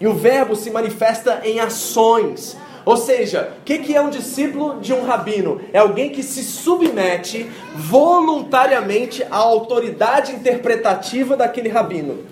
E 0.01 0.07
o 0.07 0.15
verbo 0.15 0.55
se 0.55 0.71
manifesta 0.71 1.41
em 1.45 1.61
ações. 1.61 2.57
Ou 2.85 2.97
seja, 2.97 3.53
o 3.61 3.65
que, 3.65 3.95
é 3.95 4.01
um 4.01 4.11
discípulo 4.11 4.81
de 4.81 4.93
um 4.93 5.05
rabino? 5.05 5.61
É 5.73 5.79
alguém 5.79 6.11
que 6.11 6.23
se 6.23 6.45
submete 6.45 7.51
voluntariamente 7.75 9.25
à 9.25 9.37
autoridade 9.37 10.33
interpretativa 10.33 11.37
daquele 11.37 11.69
rabino. 11.69 12.25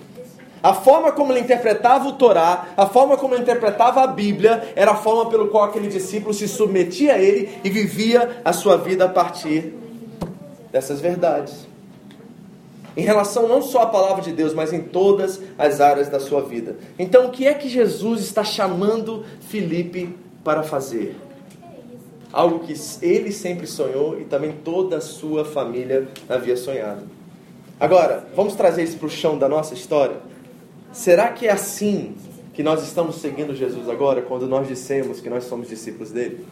A 0.63 0.73
forma 0.73 1.11
como 1.11 1.31
ele 1.31 1.41
interpretava 1.41 2.07
o 2.07 2.13
Torá, 2.13 2.69
a 2.75 2.87
forma 2.87 3.17
como 3.17 3.35
ele 3.35 3.43
interpretava 3.43 4.01
a 4.01 4.07
Bíblia, 4.07 4.73
era 4.75 4.91
a 4.91 4.95
forma 4.95 5.29
pelo 5.29 5.49
qual 5.49 5.65
aquele 5.65 5.87
discípulo 5.87 6.33
se 6.33 6.47
submetia 6.47 7.15
a 7.15 7.19
ele 7.19 7.59
e 7.63 7.69
vivia 7.69 8.41
a 8.43 8.53
sua 8.53 8.77
vida 8.77 9.05
a 9.05 9.09
partir 9.09 9.75
dessas 10.71 10.99
verdades 10.99 11.74
em 12.95 13.03
relação 13.03 13.47
não 13.47 13.61
só 13.61 13.81
à 13.81 13.85
palavra 13.87 14.21
de 14.21 14.31
Deus, 14.31 14.53
mas 14.53 14.71
em 14.71 14.81
todas 14.81 15.41
as 15.57 15.81
áreas 15.81 16.07
da 16.07 16.19
sua 16.19 16.41
vida. 16.41 16.77
Então, 16.97 17.27
o 17.27 17.31
que 17.31 17.45
é 17.45 17.53
que 17.53 17.67
Jesus 17.67 18.21
está 18.21 18.43
chamando 18.43 19.25
Felipe 19.41 20.15
para 20.43 20.63
fazer? 20.63 21.15
Algo 22.31 22.59
que 22.59 22.73
ele 23.01 23.31
sempre 23.31 23.67
sonhou 23.67 24.19
e 24.19 24.25
também 24.25 24.53
toda 24.63 24.97
a 24.97 25.01
sua 25.01 25.43
família 25.43 26.07
havia 26.27 26.55
sonhado. 26.55 27.03
Agora, 27.79 28.25
vamos 28.33 28.55
trazer 28.55 28.83
isso 28.83 28.97
para 28.97 29.07
o 29.07 29.09
chão 29.09 29.37
da 29.37 29.49
nossa 29.49 29.73
história? 29.73 30.17
Será 30.93 31.29
que 31.29 31.47
é 31.47 31.51
assim 31.51 32.15
que 32.53 32.63
nós 32.63 32.81
estamos 32.83 33.17
seguindo 33.17 33.53
Jesus 33.53 33.89
agora, 33.89 34.21
quando 34.21 34.47
nós 34.47 34.67
dissemos 34.67 35.19
que 35.19 35.29
nós 35.29 35.43
somos 35.43 35.67
discípulos 35.67 36.11
dele? 36.11 36.45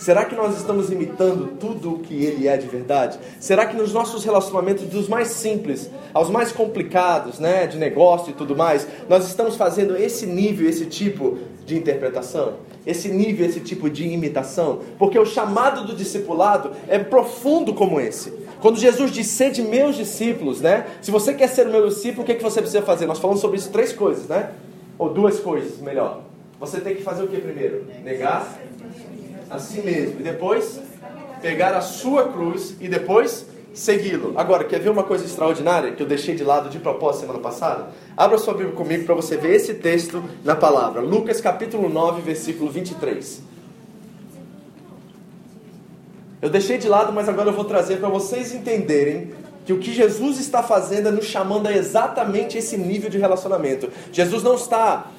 Será 0.00 0.24
que 0.24 0.34
nós 0.34 0.56
estamos 0.56 0.90
imitando 0.90 1.58
tudo 1.60 1.96
o 1.96 1.98
que 1.98 2.24
ele 2.24 2.48
é 2.48 2.56
de 2.56 2.66
verdade? 2.66 3.18
Será 3.38 3.66
que 3.66 3.76
nos 3.76 3.92
nossos 3.92 4.24
relacionamentos, 4.24 4.86
dos 4.86 5.06
mais 5.06 5.28
simples 5.28 5.90
aos 6.14 6.30
mais 6.30 6.50
complicados, 6.50 7.38
né, 7.38 7.66
de 7.66 7.76
negócio 7.76 8.30
e 8.30 8.32
tudo 8.32 8.56
mais, 8.56 8.88
nós 9.10 9.26
estamos 9.26 9.56
fazendo 9.56 9.94
esse 9.94 10.24
nível, 10.24 10.66
esse 10.66 10.86
tipo 10.86 11.36
de 11.66 11.76
interpretação? 11.76 12.54
Esse 12.86 13.10
nível, 13.10 13.44
esse 13.44 13.60
tipo 13.60 13.90
de 13.90 14.08
imitação? 14.08 14.80
Porque 14.98 15.18
o 15.18 15.26
chamado 15.26 15.86
do 15.86 15.94
discipulado 15.94 16.70
é 16.88 16.98
profundo 16.98 17.74
como 17.74 18.00
esse. 18.00 18.32
Quando 18.62 18.78
Jesus 18.78 19.12
diz, 19.12 19.26
sede 19.26 19.60
meus 19.60 19.96
discípulos, 19.96 20.62
né? 20.62 20.86
Se 21.02 21.10
você 21.10 21.34
quer 21.34 21.48
ser 21.48 21.66
meu 21.66 21.86
discípulo, 21.86 22.22
o 22.22 22.24
que, 22.24 22.32
é 22.32 22.34
que 22.36 22.42
você 22.42 22.62
precisa 22.62 22.80
fazer? 22.80 23.04
Nós 23.04 23.18
falamos 23.18 23.42
sobre 23.42 23.58
isso 23.58 23.68
três 23.68 23.92
coisas, 23.92 24.26
né? 24.26 24.52
Ou 24.98 25.12
duas 25.12 25.38
coisas, 25.40 25.78
melhor. 25.78 26.22
Você 26.58 26.80
tem 26.80 26.96
que 26.96 27.02
fazer 27.02 27.22
o 27.22 27.28
que 27.28 27.38
primeiro? 27.38 27.84
Negar 28.02 28.58
a 29.50 29.58
si 29.58 29.80
mesmo. 29.80 30.20
E 30.20 30.22
depois 30.22 30.80
pegar 31.42 31.74
a 31.74 31.80
sua 31.80 32.28
cruz 32.28 32.76
e 32.80 32.88
depois 32.88 33.46
segui-lo. 33.74 34.34
Agora, 34.36 34.64
quer 34.64 34.80
ver 34.80 34.90
uma 34.90 35.02
coisa 35.02 35.24
extraordinária 35.24 35.92
que 35.92 36.02
eu 36.02 36.06
deixei 36.06 36.34
de 36.34 36.44
lado 36.44 36.68
de 36.68 36.78
propósito 36.78 37.22
semana 37.22 37.38
passada? 37.38 37.88
Abra 38.16 38.38
sua 38.38 38.54
Bíblia 38.54 38.74
comigo 38.74 39.04
para 39.04 39.14
você 39.14 39.36
ver 39.36 39.54
esse 39.54 39.74
texto 39.74 40.22
na 40.44 40.54
palavra. 40.54 41.00
Lucas 41.00 41.40
capítulo 41.40 41.88
9, 41.88 42.22
versículo 42.22 42.70
23. 42.70 43.42
Eu 46.42 46.48
deixei 46.48 46.78
de 46.78 46.88
lado, 46.88 47.12
mas 47.12 47.28
agora 47.28 47.50
eu 47.50 47.52
vou 47.52 47.64
trazer 47.64 47.98
para 47.98 48.08
vocês 48.08 48.54
entenderem 48.54 49.32
que 49.64 49.72
o 49.74 49.78
que 49.78 49.92
Jesus 49.92 50.40
está 50.40 50.62
fazendo 50.62 51.08
é 51.08 51.10
nos 51.10 51.26
chamando 51.26 51.66
a 51.66 51.72
exatamente 51.72 52.56
esse 52.56 52.78
nível 52.78 53.10
de 53.10 53.18
relacionamento. 53.18 53.90
Jesus 54.10 54.42
não 54.42 54.54
está 54.54 55.10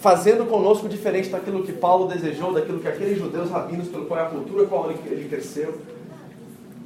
fazendo 0.00 0.46
conosco 0.46 0.88
diferente 0.88 1.28
daquilo 1.28 1.62
que 1.62 1.72
Paulo 1.72 2.06
desejou, 2.06 2.52
daquilo 2.52 2.78
que 2.78 2.88
aqueles 2.88 3.18
judeus 3.18 3.50
rabinos, 3.50 3.88
pelo 3.88 4.06
qual 4.06 4.20
é 4.20 4.22
a 4.22 4.26
cultura 4.26 4.66
qual 4.66 4.90
ele 4.90 5.28
cresceu. 5.28 5.78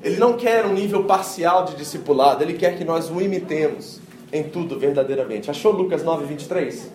Ele 0.03 0.17
não 0.17 0.33
quer 0.33 0.67
um 0.67 0.73
nível 0.73 1.05
parcial 1.05 1.65
de 1.65 1.77
discipulado, 1.77 2.43
ele 2.43 2.55
quer 2.55 2.77
que 2.77 2.85
nós 2.85 3.11
o 3.11 3.21
imitemos 3.21 4.01
em 4.33 4.43
tudo 4.43 4.79
verdadeiramente. 4.79 5.51
Achou 5.51 5.73
Lucas 5.73 6.03
9, 6.03 6.25
23? 6.25 6.91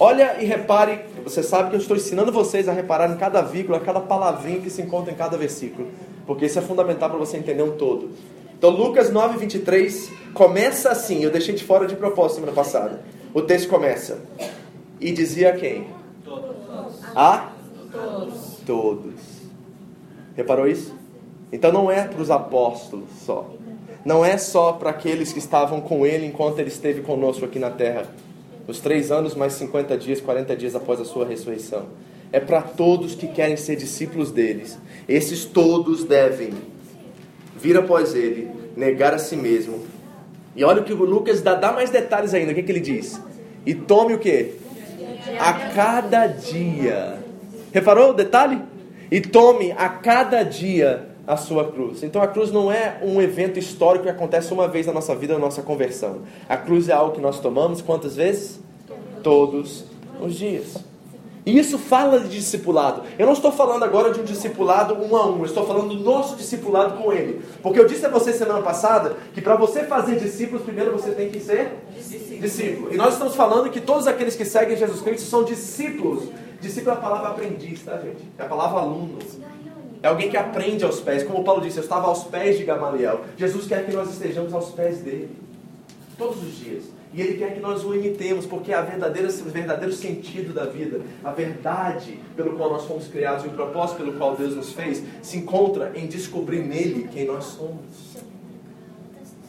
Olha 0.00 0.40
e 0.40 0.46
repare, 0.46 1.00
você 1.24 1.42
sabe 1.42 1.70
que 1.70 1.76
eu 1.76 1.80
estou 1.80 1.96
ensinando 1.96 2.32
vocês 2.32 2.68
a 2.68 2.72
reparar 2.72 3.10
em 3.10 3.16
cada 3.16 3.42
vírgula, 3.42 3.80
cada 3.80 4.00
palavrinha 4.00 4.60
que 4.60 4.70
se 4.70 4.80
encontra 4.80 5.12
em 5.12 5.16
cada 5.16 5.36
versículo, 5.36 5.88
porque 6.26 6.46
isso 6.46 6.58
é 6.58 6.62
fundamental 6.62 7.10
para 7.10 7.18
você 7.18 7.36
entender 7.36 7.62
um 7.62 7.72
todo. 7.72 8.10
Então, 8.56 8.70
Lucas 8.70 9.12
9, 9.12 9.38
23 9.38 10.10
começa 10.34 10.90
assim, 10.90 11.22
eu 11.22 11.30
deixei 11.30 11.54
de 11.54 11.64
fora 11.64 11.86
de 11.86 11.94
propósito 11.96 12.36
semana 12.36 12.52
passada. 12.52 13.00
O 13.34 13.42
texto 13.42 13.68
começa: 13.68 14.18
e 15.00 15.12
dizia 15.12 15.50
a 15.50 15.52
quem? 15.52 15.86
Todos. 16.24 16.56
A? 17.14 17.52
Todos. 17.92 18.56
Todos. 18.66 19.20
Reparou 20.36 20.66
isso? 20.68 20.94
Então 21.52 21.72
não 21.72 21.90
é 21.90 22.06
para 22.06 22.20
os 22.20 22.30
apóstolos 22.30 23.08
só. 23.24 23.50
Não 24.04 24.24
é 24.24 24.38
só 24.38 24.72
para 24.72 24.90
aqueles 24.90 25.32
que 25.32 25.38
estavam 25.38 25.80
com 25.80 26.06
ele 26.06 26.26
enquanto 26.26 26.58
ele 26.58 26.68
esteve 26.68 27.02
conosco 27.02 27.44
aqui 27.44 27.58
na 27.58 27.70
terra. 27.70 28.06
Os 28.66 28.80
três 28.80 29.10
anos 29.10 29.34
mais 29.34 29.54
50 29.54 29.96
dias, 29.96 30.20
40 30.20 30.54
dias 30.54 30.74
após 30.74 31.00
a 31.00 31.04
sua 31.04 31.26
ressurreição. 31.26 31.86
É 32.30 32.38
para 32.38 32.60
todos 32.60 33.14
que 33.14 33.26
querem 33.26 33.56
ser 33.56 33.76
discípulos 33.76 34.30
deles. 34.30 34.78
Esses 35.08 35.44
todos 35.44 36.04
devem 36.04 36.52
vir 37.56 37.76
após 37.76 38.14
ele, 38.14 38.50
negar 38.76 39.14
a 39.14 39.18
si 39.18 39.36
mesmo. 39.36 39.80
E 40.54 40.62
olha 40.62 40.82
o 40.82 40.84
que 40.84 40.92
o 40.92 41.04
Lucas 41.04 41.40
dá, 41.40 41.54
dá 41.54 41.72
mais 41.72 41.90
detalhes 41.90 42.34
ainda. 42.34 42.52
O 42.52 42.54
que, 42.54 42.62
que 42.62 42.70
ele 42.70 42.80
diz? 42.80 43.20
E 43.64 43.74
tome 43.74 44.14
o 44.14 44.18
que? 44.18 44.54
A 45.38 45.52
cada 45.74 46.26
dia. 46.26 47.18
Reparou 47.72 48.10
o 48.10 48.14
detalhe? 48.14 48.62
E 49.10 49.20
tome 49.20 49.72
a 49.72 49.88
cada 49.88 50.42
dia 50.42 51.08
a 51.26 51.36
sua 51.36 51.70
cruz. 51.70 52.02
Então 52.02 52.22
a 52.22 52.26
cruz 52.26 52.50
não 52.50 52.72
é 52.72 53.00
um 53.02 53.20
evento 53.20 53.58
histórico 53.58 54.04
que 54.04 54.10
acontece 54.10 54.52
uma 54.52 54.66
vez 54.66 54.86
na 54.86 54.92
nossa 54.92 55.14
vida, 55.14 55.34
na 55.34 55.40
nossa 55.40 55.62
conversão. 55.62 56.22
A 56.48 56.56
cruz 56.56 56.88
é 56.88 56.92
algo 56.92 57.14
que 57.14 57.20
nós 57.20 57.38
tomamos 57.38 57.82
quantas 57.82 58.16
vezes? 58.16 58.60
Todos 59.22 59.84
os 60.20 60.34
dias. 60.34 60.87
E 61.48 61.58
isso 61.58 61.78
fala 61.78 62.20
de 62.20 62.28
discipulado. 62.28 63.04
Eu 63.18 63.24
não 63.24 63.32
estou 63.32 63.50
falando 63.50 63.82
agora 63.82 64.12
de 64.12 64.20
um 64.20 64.22
discipulado 64.22 64.92
um 64.92 65.16
a 65.16 65.26
um, 65.26 65.38
eu 65.38 65.46
estou 65.46 65.66
falando 65.66 65.94
do 65.94 66.04
nosso 66.04 66.36
discipulado 66.36 67.02
com 67.02 67.10
ele. 67.10 67.40
Porque 67.62 67.80
eu 67.80 67.86
disse 67.86 68.04
a 68.04 68.10
você 68.10 68.34
semana 68.34 68.60
passada 68.60 69.16
que 69.32 69.40
para 69.40 69.56
você 69.56 69.84
fazer 69.84 70.16
discípulos, 70.16 70.60
primeiro 70.60 70.92
você 70.92 71.12
tem 71.12 71.30
que 71.30 71.40
ser 71.40 71.78
discípulo. 71.96 72.40
discípulo. 72.42 72.92
E 72.92 72.98
nós 72.98 73.14
estamos 73.14 73.34
falando 73.34 73.70
que 73.70 73.80
todos 73.80 74.06
aqueles 74.06 74.36
que 74.36 74.44
seguem 74.44 74.76
Jesus 74.76 75.00
Cristo 75.00 75.26
são 75.26 75.42
discípulos. 75.42 76.24
Discípulo 76.60 76.90
é 76.90 76.98
a 76.98 77.00
palavra 77.00 77.28
aprendiz, 77.30 77.82
tá, 77.82 77.96
gente? 77.96 78.30
É 78.36 78.42
a 78.42 78.46
palavra 78.46 78.80
aluno. 78.80 79.18
É 80.02 80.08
alguém 80.08 80.28
que 80.28 80.36
aprende 80.36 80.84
aos 80.84 81.00
pés. 81.00 81.22
Como 81.22 81.42
Paulo 81.44 81.62
disse, 81.62 81.78
eu 81.78 81.82
estava 81.82 82.08
aos 82.08 82.24
pés 82.24 82.58
de 82.58 82.64
Gamaliel. 82.64 83.22
Jesus 83.38 83.66
quer 83.66 83.86
que 83.86 83.92
nós 83.96 84.10
estejamos 84.10 84.52
aos 84.52 84.68
pés 84.72 84.98
dele. 84.98 85.30
Todos 86.18 86.42
os 86.42 86.58
dias. 86.58 86.97
E 87.12 87.20
Ele 87.20 87.38
quer 87.38 87.54
que 87.54 87.60
nós 87.60 87.84
o 87.84 87.94
imitemos, 87.94 88.44
porque 88.44 88.72
verdadeira, 88.72 89.28
o 89.28 89.50
verdadeiro 89.50 89.92
sentido 89.92 90.52
da 90.52 90.66
vida, 90.66 91.00
a 91.24 91.30
verdade 91.30 92.18
pelo 92.36 92.56
qual 92.56 92.70
nós 92.70 92.84
fomos 92.84 93.06
criados 93.08 93.44
e 93.44 93.48
o 93.48 93.50
propósito 93.50 93.98
pelo 93.98 94.12
qual 94.14 94.36
Deus 94.36 94.54
nos 94.54 94.72
fez, 94.72 95.02
se 95.22 95.38
encontra 95.38 95.92
em 95.94 96.06
descobrir 96.06 96.60
nele 96.60 97.08
quem 97.12 97.26
nós 97.26 97.44
somos. 97.44 98.18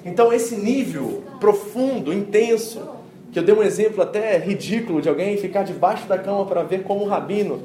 Então, 0.06 0.32
esse 0.32 0.56
nível 0.56 1.24
profundo, 1.39 2.13
intenso, 2.13 2.82
que 3.32 3.39
eu 3.39 3.44
dei 3.44 3.54
um 3.54 3.62
exemplo 3.62 4.01
até 4.01 4.38
ridículo 4.38 5.01
de 5.01 5.10
alguém 5.10 5.38
ficar 5.38 5.63
debaixo 5.63 6.08
da 6.08 6.18
cama 6.18 6.46
para 6.46 6.63
ver 6.63 6.84
como 6.84 7.04
o 7.04 7.08
rabino 7.08 7.62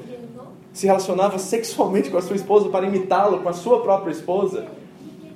se 0.73 0.87
relacionava 0.87 1.39
sexualmente 1.39 2.11
com 2.11 2.19
a 2.19 2.23
sua 2.23 2.35
esposa 2.35 2.69
para 2.69 2.85
imitá-lo 2.85 3.39
com 3.41 3.49
a 3.49 3.53
sua 3.53 3.81
própria 3.81 4.11
esposa. 4.11 4.67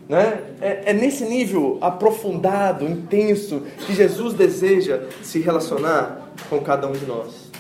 Né? 0.09 0.41
É, 0.61 0.91
é 0.91 0.93
nesse 0.93 1.25
nível 1.25 1.79
aprofundado, 1.81 2.85
intenso, 2.85 3.63
que 3.87 3.95
Jesus 3.95 4.35
deseja 4.35 5.03
se 5.23 5.39
relacionar 5.39 6.33
com 6.49 6.61
cada 6.61 6.89
um 6.89 6.93
de 6.93 7.05
nós. 7.05 7.51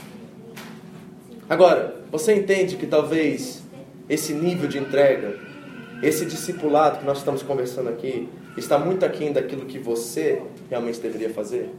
Agora, 1.49 1.97
você 2.11 2.35
entende 2.35 2.76
que 2.76 2.87
talvez 2.87 3.62
esse 4.09 4.33
nível 4.33 4.69
de 4.69 4.78
entrega, 4.78 5.38
esse 6.02 6.25
discipulado 6.25 7.00
que 7.00 7.05
nós 7.05 7.19
estamos 7.19 7.43
conversando 7.43 7.90
aqui, 7.90 8.28
está 8.57 8.78
muito 8.78 9.05
aquém 9.05 9.33
daquilo 9.33 9.67
que 9.67 9.78
você 9.78 10.43
realmente 10.71 11.00
deveria 11.00 11.31
fazer? 11.31 11.71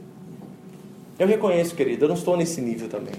Eu 1.18 1.26
reconheço, 1.26 1.74
querido, 1.74 2.04
eu 2.04 2.08
não 2.08 2.14
estou 2.14 2.36
nesse 2.36 2.60
nível 2.60 2.88
também. 2.88 3.14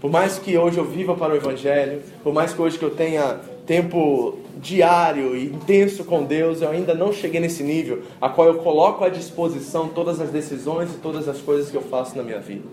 Por 0.00 0.10
mais 0.10 0.38
que 0.38 0.56
hoje 0.56 0.78
eu 0.78 0.84
viva 0.84 1.14
para 1.14 1.34
o 1.34 1.36
Evangelho, 1.36 2.02
por 2.22 2.32
mais 2.32 2.54
que 2.54 2.60
hoje 2.60 2.78
que 2.78 2.84
eu 2.84 2.90
tenha 2.90 3.38
tempo 3.66 4.38
diário 4.60 5.36
e 5.36 5.46
intenso 5.46 6.04
com 6.04 6.24
Deus, 6.24 6.60
eu 6.60 6.70
ainda 6.70 6.94
não 6.94 7.12
cheguei 7.12 7.40
nesse 7.40 7.62
nível 7.62 8.02
a 8.20 8.28
qual 8.28 8.48
eu 8.48 8.54
coloco 8.58 9.04
à 9.04 9.08
disposição 9.08 9.88
todas 9.88 10.20
as 10.20 10.30
decisões 10.30 10.90
e 10.90 10.98
todas 10.98 11.28
as 11.28 11.38
coisas 11.38 11.70
que 11.70 11.76
eu 11.76 11.82
faço 11.82 12.16
na 12.16 12.22
minha 12.22 12.40
vida. 12.40 12.64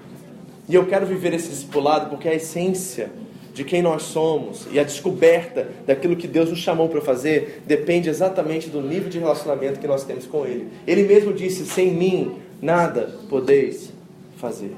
E 0.68 0.76
eu 0.76 0.86
quero 0.86 1.06
viver 1.06 1.34
esse 1.34 1.50
discipulado 1.50 2.10
porque 2.10 2.28
a 2.28 2.36
essência 2.36 3.10
de 3.54 3.64
quem 3.64 3.82
nós 3.82 4.04
somos 4.04 4.68
e 4.72 4.80
a 4.80 4.84
descoberta 4.84 5.68
daquilo 5.86 6.16
que 6.16 6.28
Deus 6.28 6.50
nos 6.50 6.60
chamou 6.60 6.90
para 6.90 7.02
fazer 7.02 7.64
depende 7.66 8.10
exatamente 8.10 8.70
do 8.70 8.82
nível 8.82 9.10
de 9.10 9.18
relacionamento 9.18 9.80
que 9.80 9.88
nós 9.88 10.04
temos 10.04 10.26
com 10.28 10.46
Ele. 10.46 10.68
Ele 10.86 11.04
mesmo 11.04 11.34
disse: 11.34 11.66
sem 11.66 11.92
mim 11.92 12.36
nada 12.62 13.18
podeis 13.30 13.92
fazer. 14.36 14.76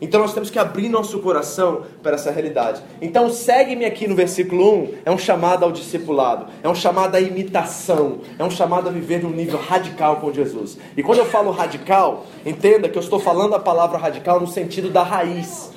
Então 0.00 0.20
nós 0.20 0.34
temos 0.34 0.50
que 0.50 0.58
abrir 0.58 0.88
nosso 0.88 1.18
coração 1.20 1.82
para 2.02 2.16
essa 2.16 2.30
realidade. 2.30 2.82
Então 3.00 3.30
segue-me 3.30 3.84
aqui 3.84 4.06
no 4.06 4.14
versículo 4.14 4.82
1, 4.82 4.94
é 5.06 5.10
um 5.10 5.18
chamado 5.18 5.64
ao 5.64 5.72
discipulado, 5.72 6.46
é 6.62 6.68
um 6.68 6.74
chamado 6.74 7.14
à 7.14 7.20
imitação, 7.20 8.20
é 8.38 8.44
um 8.44 8.50
chamado 8.50 8.88
a 8.88 8.92
viver 8.92 9.22
num 9.22 9.30
nível 9.30 9.58
radical 9.58 10.16
com 10.16 10.32
Jesus. 10.32 10.76
E 10.96 11.02
quando 11.02 11.18
eu 11.18 11.26
falo 11.26 11.50
radical, 11.50 12.26
entenda 12.44 12.88
que 12.88 12.98
eu 12.98 13.02
estou 13.02 13.18
falando 13.18 13.54
a 13.54 13.58
palavra 13.58 13.96
radical 13.96 14.38
no 14.40 14.46
sentido 14.46 14.90
da 14.90 15.02
raiz. 15.02 15.70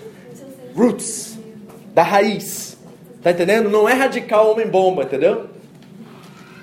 Roots, 0.76 1.38
da 1.94 2.04
raiz. 2.04 2.78
Tá 3.22 3.32
entendendo? 3.32 3.70
Não 3.70 3.88
é 3.88 3.94
radical 3.94 4.52
homem-bomba, 4.52 5.04
entendeu? 5.04 5.48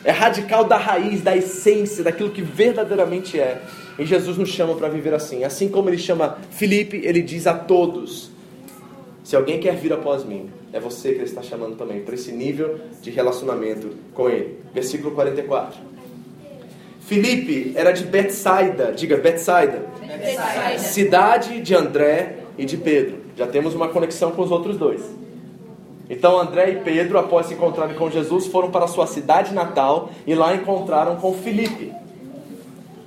É 0.06 0.12
radical 0.12 0.62
da 0.62 0.76
raiz, 0.76 1.20
da 1.20 1.36
essência, 1.36 2.04
daquilo 2.04 2.30
que 2.30 2.40
verdadeiramente 2.40 3.40
é. 3.40 3.60
E 3.98 4.06
Jesus 4.06 4.38
nos 4.38 4.48
chama 4.48 4.76
para 4.76 4.88
viver 4.88 5.12
assim. 5.12 5.42
Assim 5.42 5.68
como 5.68 5.90
ele 5.90 5.98
chama 5.98 6.38
Felipe, 6.52 7.00
ele 7.02 7.20
diz 7.20 7.44
a 7.48 7.54
todos: 7.54 8.30
Se 9.25 9.34
alguém 9.34 9.58
quer 9.58 9.75
vir 9.75 9.92
após 9.92 10.25
mim, 10.25 10.48
é 10.72 10.78
você 10.78 11.08
que 11.08 11.16
ele 11.16 11.25
está 11.25 11.42
chamando 11.42 11.75
também, 11.75 12.02
para 12.02 12.14
esse 12.14 12.30
nível 12.30 12.78
de 13.02 13.10
relacionamento 13.10 13.96
com 14.14 14.30
ele. 14.30 14.60
Versículo 14.72 15.10
44. 15.10 15.76
Felipe 17.00 17.72
era 17.75 17.90
de 17.90 18.04
Betsaida, 18.04 18.92
diga 18.92 19.16
Betsaida, 19.16 19.86
Betsaida, 20.00 20.78
cidade 20.78 21.60
de 21.60 21.75
André 21.75 22.38
e 22.56 22.64
de 22.64 22.76
Pedro. 22.76 23.18
Já 23.36 23.48
temos 23.48 23.75
uma 23.75 23.88
conexão 23.88 24.30
com 24.30 24.42
os 24.42 24.52
outros 24.52 24.76
dois. 24.76 25.02
Então 26.08 26.38
André 26.38 26.70
e 26.70 26.76
Pedro, 26.76 27.18
após 27.18 27.46
se 27.46 27.54
encontrarem 27.54 27.96
com 27.96 28.10
Jesus, 28.10 28.46
foram 28.46 28.70
para 28.70 28.86
sua 28.86 29.06
cidade 29.06 29.52
natal 29.52 30.10
e 30.26 30.34
lá 30.34 30.54
encontraram 30.54 31.16
com 31.16 31.32
Felipe 31.34 31.92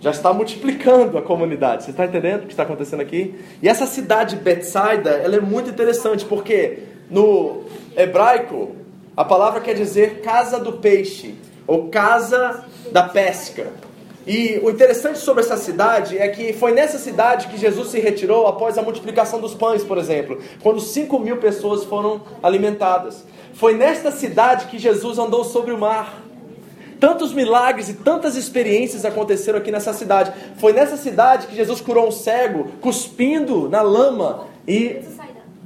já 0.02 0.12
está 0.12 0.34
multiplicando 0.34 1.18
a 1.18 1.22
comunidade. 1.22 1.84
Você 1.84 1.92
está 1.92 2.06
entendendo 2.06 2.44
o 2.44 2.46
que 2.46 2.54
está 2.54 2.64
acontecendo 2.64 3.02
aqui? 3.02 3.36
E 3.62 3.68
essa 3.68 3.86
cidade 3.86 4.36
Betsaida, 4.38 5.10
ela 5.10 5.36
é 5.36 5.42
muito 5.42 5.70
interessante 5.70 6.26
porque 6.26 6.80
no 7.10 7.64
hebraico 7.96 8.76
a 9.16 9.26
palavra 9.26 9.60
quer 9.60 9.74
dizer 9.74 10.22
casa 10.22 10.60
do 10.60 10.74
peixe 10.74 11.36
ou 11.68 11.90
casa 11.90 12.64
da 12.92 13.04
pesca. 13.04 13.68
E 14.28 14.60
o 14.64 14.70
interessante 14.70 15.20
sobre 15.20 15.44
essa 15.44 15.58
cidade 15.58 16.18
é 16.18 16.28
que 16.28 16.54
foi 16.54 16.72
nessa 16.72 16.98
cidade 16.98 17.48
que 17.48 17.58
Jesus 17.58 17.90
se 17.90 18.00
retirou 18.00 18.48
após 18.48 18.78
a 18.78 18.82
multiplicação 18.82 19.40
dos 19.40 19.54
pães, 19.54 19.84
por 19.84 19.98
exemplo, 19.98 20.40
quando 20.62 20.80
5 20.80 21.18
mil 21.20 21.38
pessoas 21.38 21.84
foram 21.84 22.22
alimentadas. 22.44 23.24
Foi 23.54 23.74
nesta 23.74 24.12
cidade 24.12 24.68
que 24.68 24.78
Jesus 24.78 25.18
andou 25.18 25.44
sobre 25.44 25.72
o 25.72 25.78
mar. 25.78 26.22
Tantos 27.00 27.34
milagres 27.34 27.88
e 27.88 27.94
tantas 27.94 28.36
experiências 28.36 29.06
aconteceram 29.06 29.58
aqui 29.58 29.72
nessa 29.72 29.94
cidade. 29.94 30.34
Foi 30.58 30.74
nessa 30.74 30.98
cidade 30.98 31.48
que 31.48 31.56
Jesus 31.56 31.80
curou 31.80 32.08
um 32.08 32.12
cego, 32.12 32.68
cuspindo 32.82 33.70
na 33.70 33.82
lama 33.82 34.48
e 34.68 34.98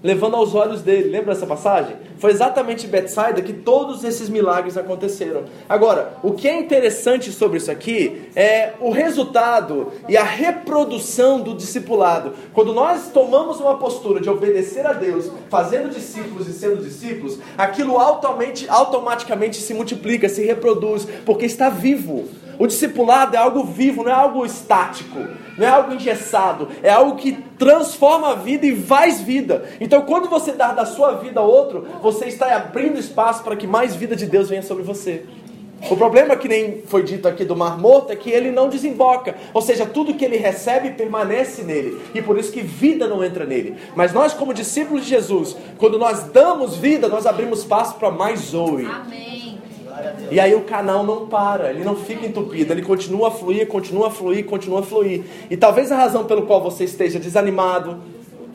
levando 0.03 0.35
aos 0.35 0.53
olhos 0.53 0.81
dele. 0.81 1.09
Lembra 1.09 1.33
dessa 1.33 1.47
passagem? 1.47 1.95
Foi 2.19 2.29
exatamente 2.29 2.85
em 2.85 2.89
Betsaida 2.89 3.41
que 3.41 3.53
todos 3.53 4.03
esses 4.03 4.29
milagres 4.29 4.77
aconteceram. 4.77 5.45
Agora, 5.67 6.17
o 6.21 6.33
que 6.33 6.47
é 6.47 6.59
interessante 6.59 7.31
sobre 7.31 7.57
isso 7.57 7.71
aqui 7.71 8.29
é 8.35 8.73
o 8.79 8.91
resultado 8.91 9.93
e 10.09 10.17
a 10.17 10.23
reprodução 10.23 11.39
do 11.39 11.53
discipulado. 11.53 12.33
Quando 12.53 12.73
nós 12.73 13.09
tomamos 13.13 13.59
uma 13.59 13.77
postura 13.77 14.19
de 14.19 14.29
obedecer 14.29 14.85
a 14.85 14.93
Deus, 14.93 15.31
fazendo 15.49 15.89
discípulos 15.89 16.47
e 16.47 16.53
sendo 16.53 16.83
discípulos, 16.83 17.39
aquilo 17.57 17.97
automaticamente 17.97 19.57
se 19.57 19.73
multiplica, 19.73 20.27
se 20.27 20.43
reproduz, 20.43 21.07
porque 21.25 21.45
está 21.45 21.69
vivo. 21.69 22.27
O 22.59 22.67
discipulado 22.67 23.35
é 23.35 23.39
algo 23.39 23.63
vivo, 23.63 24.03
não 24.03 24.11
é 24.11 24.15
algo 24.15 24.45
estático, 24.45 25.19
não 25.57 25.65
é 25.65 25.69
algo 25.69 25.93
engessado, 25.93 26.67
é 26.81 26.89
algo 26.89 27.15
que 27.15 27.33
transforma 27.57 28.31
a 28.31 28.35
vida 28.35 28.65
e 28.65 28.75
faz 28.75 29.21
vida. 29.21 29.65
Então, 29.79 30.01
quando 30.01 30.29
você 30.29 30.51
dá 30.51 30.71
da 30.71 30.85
sua 30.85 31.13
vida 31.13 31.39
a 31.39 31.43
outro, 31.43 31.87
você 32.01 32.25
está 32.25 32.55
abrindo 32.55 32.99
espaço 32.99 33.43
para 33.43 33.55
que 33.55 33.67
mais 33.67 33.95
vida 33.95 34.15
de 34.15 34.25
Deus 34.25 34.49
venha 34.49 34.61
sobre 34.61 34.83
você. 34.83 35.25
O 35.89 35.97
problema 35.97 36.37
que 36.37 36.47
nem 36.47 36.81
foi 36.87 37.03
dito 37.03 37.27
aqui 37.27 37.43
do 37.43 37.57
Mar 37.57 37.77
Morto 37.77 38.11
é 38.11 38.15
que 38.15 38.29
ele 38.29 38.51
não 38.51 38.69
desemboca, 38.69 39.35
ou 39.53 39.61
seja, 39.61 39.85
tudo 39.85 40.13
que 40.13 40.23
ele 40.23 40.37
recebe 40.37 40.91
permanece 40.91 41.61
nele, 41.61 41.99
e 42.15 42.21
por 42.21 42.37
isso 42.37 42.53
que 42.53 42.61
vida 42.61 43.05
não 43.05 43.23
entra 43.23 43.45
nele. 43.45 43.75
Mas 43.93 44.13
nós, 44.13 44.33
como 44.33 44.53
discípulos 44.53 45.03
de 45.03 45.09
Jesus, 45.09 45.57
quando 45.77 45.99
nós 45.99 46.23
damos 46.23 46.77
vida, 46.77 47.09
nós 47.09 47.25
abrimos 47.25 47.59
espaço 47.59 47.95
para 47.95 48.09
mais 48.09 48.39
zoe. 48.39 48.85
Amém. 48.85 49.42
E 50.31 50.39
aí 50.39 50.55
o 50.55 50.61
canal 50.61 51.03
não 51.03 51.27
para, 51.27 51.69
ele 51.69 51.83
não 51.83 51.95
fica 51.95 52.25
entupido, 52.25 52.73
ele 52.73 52.81
continua 52.81 53.27
a 53.27 53.31
fluir, 53.31 53.67
continua 53.67 54.07
a 54.07 54.11
fluir, 54.11 54.45
continua 54.45 54.79
a 54.79 54.83
fluir. 54.83 55.23
E 55.49 55.57
talvez 55.57 55.91
a 55.91 55.95
razão 55.95 56.25
pelo 56.25 56.43
qual 56.43 56.61
você 56.61 56.83
esteja 56.83 57.19
desanimado, 57.19 57.97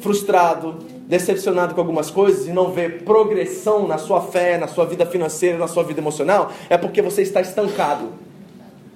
frustrado, 0.01 0.77
decepcionado 1.07 1.75
com 1.75 1.81
algumas 1.81 2.11
coisas 2.11 2.47
e 2.47 2.53
não 2.53 2.71
vê 2.71 2.89
progressão 2.89 3.87
na 3.87 3.99
sua 3.99 4.21
fé, 4.21 4.59
na 4.59 4.69
sua 4.69 4.85
vida 4.85 5.07
financeira, 5.07 5.57
na 5.57 5.69
sua 5.69 5.83
vida 5.83 6.01
emocional, 6.01 6.53
é 6.69 6.77
porque 6.77 7.01
você 7.01 7.23
está 7.23 7.41
estancado. 7.41 8.09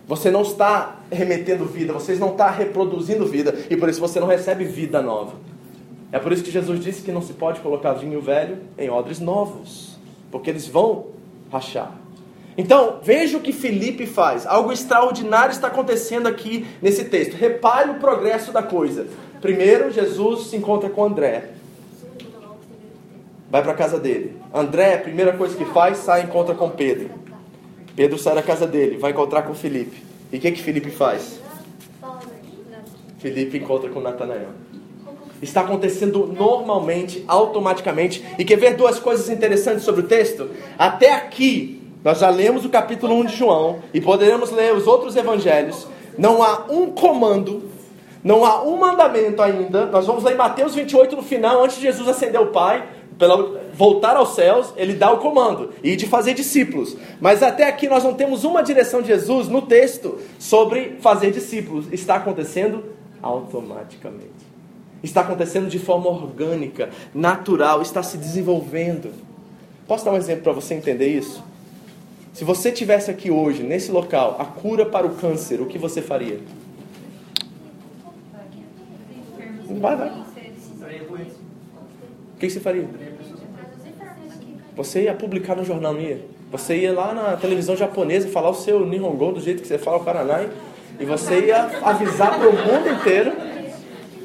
Você 0.06 0.30
não 0.30 0.42
está 0.42 0.96
remetendo 1.10 1.64
vida, 1.64 1.92
você 1.92 2.14
não 2.16 2.30
está 2.30 2.50
reproduzindo 2.50 3.24
vida 3.24 3.54
e 3.70 3.76
por 3.76 3.88
isso 3.88 4.00
você 4.00 4.20
não 4.20 4.26
recebe 4.26 4.64
vida 4.64 5.00
nova. 5.00 5.32
É 6.10 6.18
por 6.18 6.32
isso 6.32 6.42
que 6.42 6.50
Jesus 6.50 6.80
disse 6.80 7.02
que 7.02 7.10
não 7.10 7.22
se 7.22 7.32
pode 7.32 7.60
colocar 7.60 7.94
vinho 7.94 8.20
velho 8.20 8.58
em 8.76 8.90
odres 8.90 9.18
novos, 9.18 9.96
porque 10.30 10.50
eles 10.50 10.66
vão 10.66 11.06
rachar. 11.50 12.01
Então, 12.56 13.00
veja 13.02 13.38
o 13.38 13.40
que 13.40 13.52
Felipe 13.52 14.06
faz. 14.06 14.46
Algo 14.46 14.72
extraordinário 14.72 15.52
está 15.52 15.68
acontecendo 15.68 16.26
aqui 16.26 16.66
nesse 16.80 17.04
texto. 17.04 17.34
Repare 17.34 17.90
o 17.90 17.94
progresso 17.94 18.52
da 18.52 18.62
coisa. 18.62 19.06
Primeiro, 19.40 19.90
Jesus 19.90 20.48
se 20.48 20.56
encontra 20.56 20.90
com 20.90 21.04
André. 21.04 21.50
Vai 23.50 23.62
para 23.62 23.72
a 23.72 23.76
casa 23.76 23.98
dele. 23.98 24.36
André, 24.52 24.94
a 24.94 24.98
primeira 24.98 25.32
coisa 25.32 25.56
que 25.56 25.64
faz, 25.64 25.98
sai 25.98 26.22
e 26.22 26.24
encontra 26.24 26.54
com 26.54 26.70
Pedro. 26.70 27.10
Pedro 27.94 28.18
sai 28.18 28.34
da 28.34 28.42
casa 28.42 28.66
dele, 28.66 28.96
vai 28.96 29.10
encontrar 29.10 29.42
com 29.42 29.54
Felipe. 29.54 30.02
E 30.32 30.38
o 30.38 30.40
que 30.40 30.52
que 30.52 30.62
Felipe 30.62 30.90
faz? 30.90 31.38
Felipe 33.18 33.58
encontra 33.58 33.90
com 33.90 34.00
Natanael. 34.00 34.48
Está 35.42 35.60
acontecendo 35.62 36.26
normalmente, 36.26 37.24
automaticamente. 37.26 38.24
E 38.38 38.44
quer 38.44 38.56
ver 38.56 38.74
duas 38.76 38.98
coisas 38.98 39.28
interessantes 39.28 39.82
sobre 39.82 40.02
o 40.02 40.04
texto? 40.06 40.48
Até 40.78 41.12
aqui, 41.14 41.81
nós 42.04 42.18
já 42.18 42.30
lemos 42.30 42.64
o 42.64 42.68
capítulo 42.68 43.14
1 43.20 43.26
de 43.26 43.36
João 43.36 43.78
e 43.94 44.00
poderemos 44.00 44.50
ler 44.50 44.74
os 44.74 44.86
outros 44.86 45.14
evangelhos. 45.14 45.86
Não 46.18 46.42
há 46.42 46.66
um 46.68 46.90
comando, 46.90 47.62
não 48.24 48.44
há 48.44 48.62
um 48.62 48.76
mandamento 48.76 49.40
ainda. 49.40 49.86
Nós 49.86 50.06
vamos 50.06 50.24
ler 50.24 50.34
em 50.34 50.36
Mateus 50.36 50.74
28 50.74 51.14
no 51.14 51.22
final, 51.22 51.62
antes 51.62 51.76
de 51.76 51.82
Jesus 51.82 52.08
ascender 52.08 52.40
o 52.40 52.48
Pai, 52.48 52.84
pela, 53.16 53.60
voltar 53.72 54.16
aos 54.16 54.34
céus, 54.34 54.72
ele 54.76 54.94
dá 54.94 55.12
o 55.12 55.18
comando 55.18 55.70
e 55.82 55.94
de 55.94 56.06
fazer 56.06 56.34
discípulos. 56.34 56.96
Mas 57.20 57.40
até 57.40 57.68
aqui 57.68 57.88
nós 57.88 58.02
não 58.02 58.14
temos 58.14 58.42
uma 58.42 58.62
direção 58.62 59.00
de 59.00 59.08
Jesus 59.08 59.46
no 59.46 59.62
texto 59.62 60.18
sobre 60.40 60.96
fazer 61.00 61.30
discípulos. 61.30 61.86
Está 61.92 62.16
acontecendo 62.16 62.84
automaticamente. 63.22 64.42
Está 65.04 65.20
acontecendo 65.20 65.68
de 65.68 65.78
forma 65.78 66.08
orgânica, 66.08 66.90
natural, 67.14 67.80
está 67.80 68.02
se 68.02 68.16
desenvolvendo. 68.16 69.12
Posso 69.86 70.04
dar 70.04 70.12
um 70.12 70.16
exemplo 70.16 70.42
para 70.42 70.52
você 70.52 70.74
entender 70.74 71.08
isso? 71.08 71.51
Se 72.32 72.44
você 72.44 72.72
tivesse 72.72 73.10
aqui 73.10 73.30
hoje, 73.30 73.62
nesse 73.62 73.92
local, 73.92 74.36
a 74.38 74.44
cura 74.44 74.86
para 74.86 75.06
o 75.06 75.16
câncer, 75.16 75.60
o 75.60 75.66
que 75.66 75.76
você 75.76 76.00
faria? 76.00 76.40
Vai, 79.68 79.96
vai. 79.96 80.12
O 82.34 82.38
que 82.38 82.48
você 82.48 82.60
faria? 82.60 82.88
Você 84.74 85.02
ia 85.02 85.14
publicar 85.14 85.54
no 85.54 85.64
jornal, 85.64 85.92
não 85.92 86.00
ia? 86.00 86.24
Você 86.50 86.76
ia 86.76 86.92
lá 86.92 87.14
na 87.14 87.36
televisão 87.36 87.76
japonesa 87.76 88.28
falar 88.28 88.50
o 88.50 88.54
seu 88.54 88.86
Nihongo 88.86 89.32
do 89.32 89.40
jeito 89.40 89.60
que 89.60 89.68
você 89.68 89.78
fala 89.78 89.98
o 89.98 90.04
Karanai. 90.04 90.50
E 90.98 91.04
você 91.04 91.46
ia 91.46 91.64
avisar 91.82 92.38
para 92.38 92.48
o 92.48 92.52
mundo 92.52 92.88
inteiro. 92.88 93.32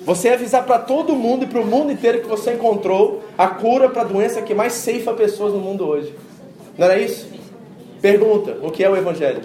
Você 0.05 0.29
ia 0.29 0.35
avisar 0.35 0.65
para 0.65 0.79
todo 0.79 1.13
mundo 1.13 1.43
e 1.43 1.47
para 1.47 1.59
o 1.59 1.65
mundo 1.65 1.91
inteiro 1.91 2.21
que 2.21 2.27
você 2.27 2.53
encontrou 2.53 3.23
a 3.37 3.47
cura 3.47 3.89
para 3.89 4.03
a 4.03 4.05
doença 4.05 4.41
que 4.41 4.53
mais 4.53 4.73
ceifa 4.73 5.13
pessoas 5.13 5.53
no 5.53 5.59
mundo 5.59 5.85
hoje. 5.85 6.13
Não 6.77 6.85
era 6.85 6.97
isso? 6.97 7.36
Pergunta: 8.01 8.57
o 8.61 8.71
que 8.71 8.83
é 8.83 8.89
o 8.89 8.95
Evangelho? 8.95 9.41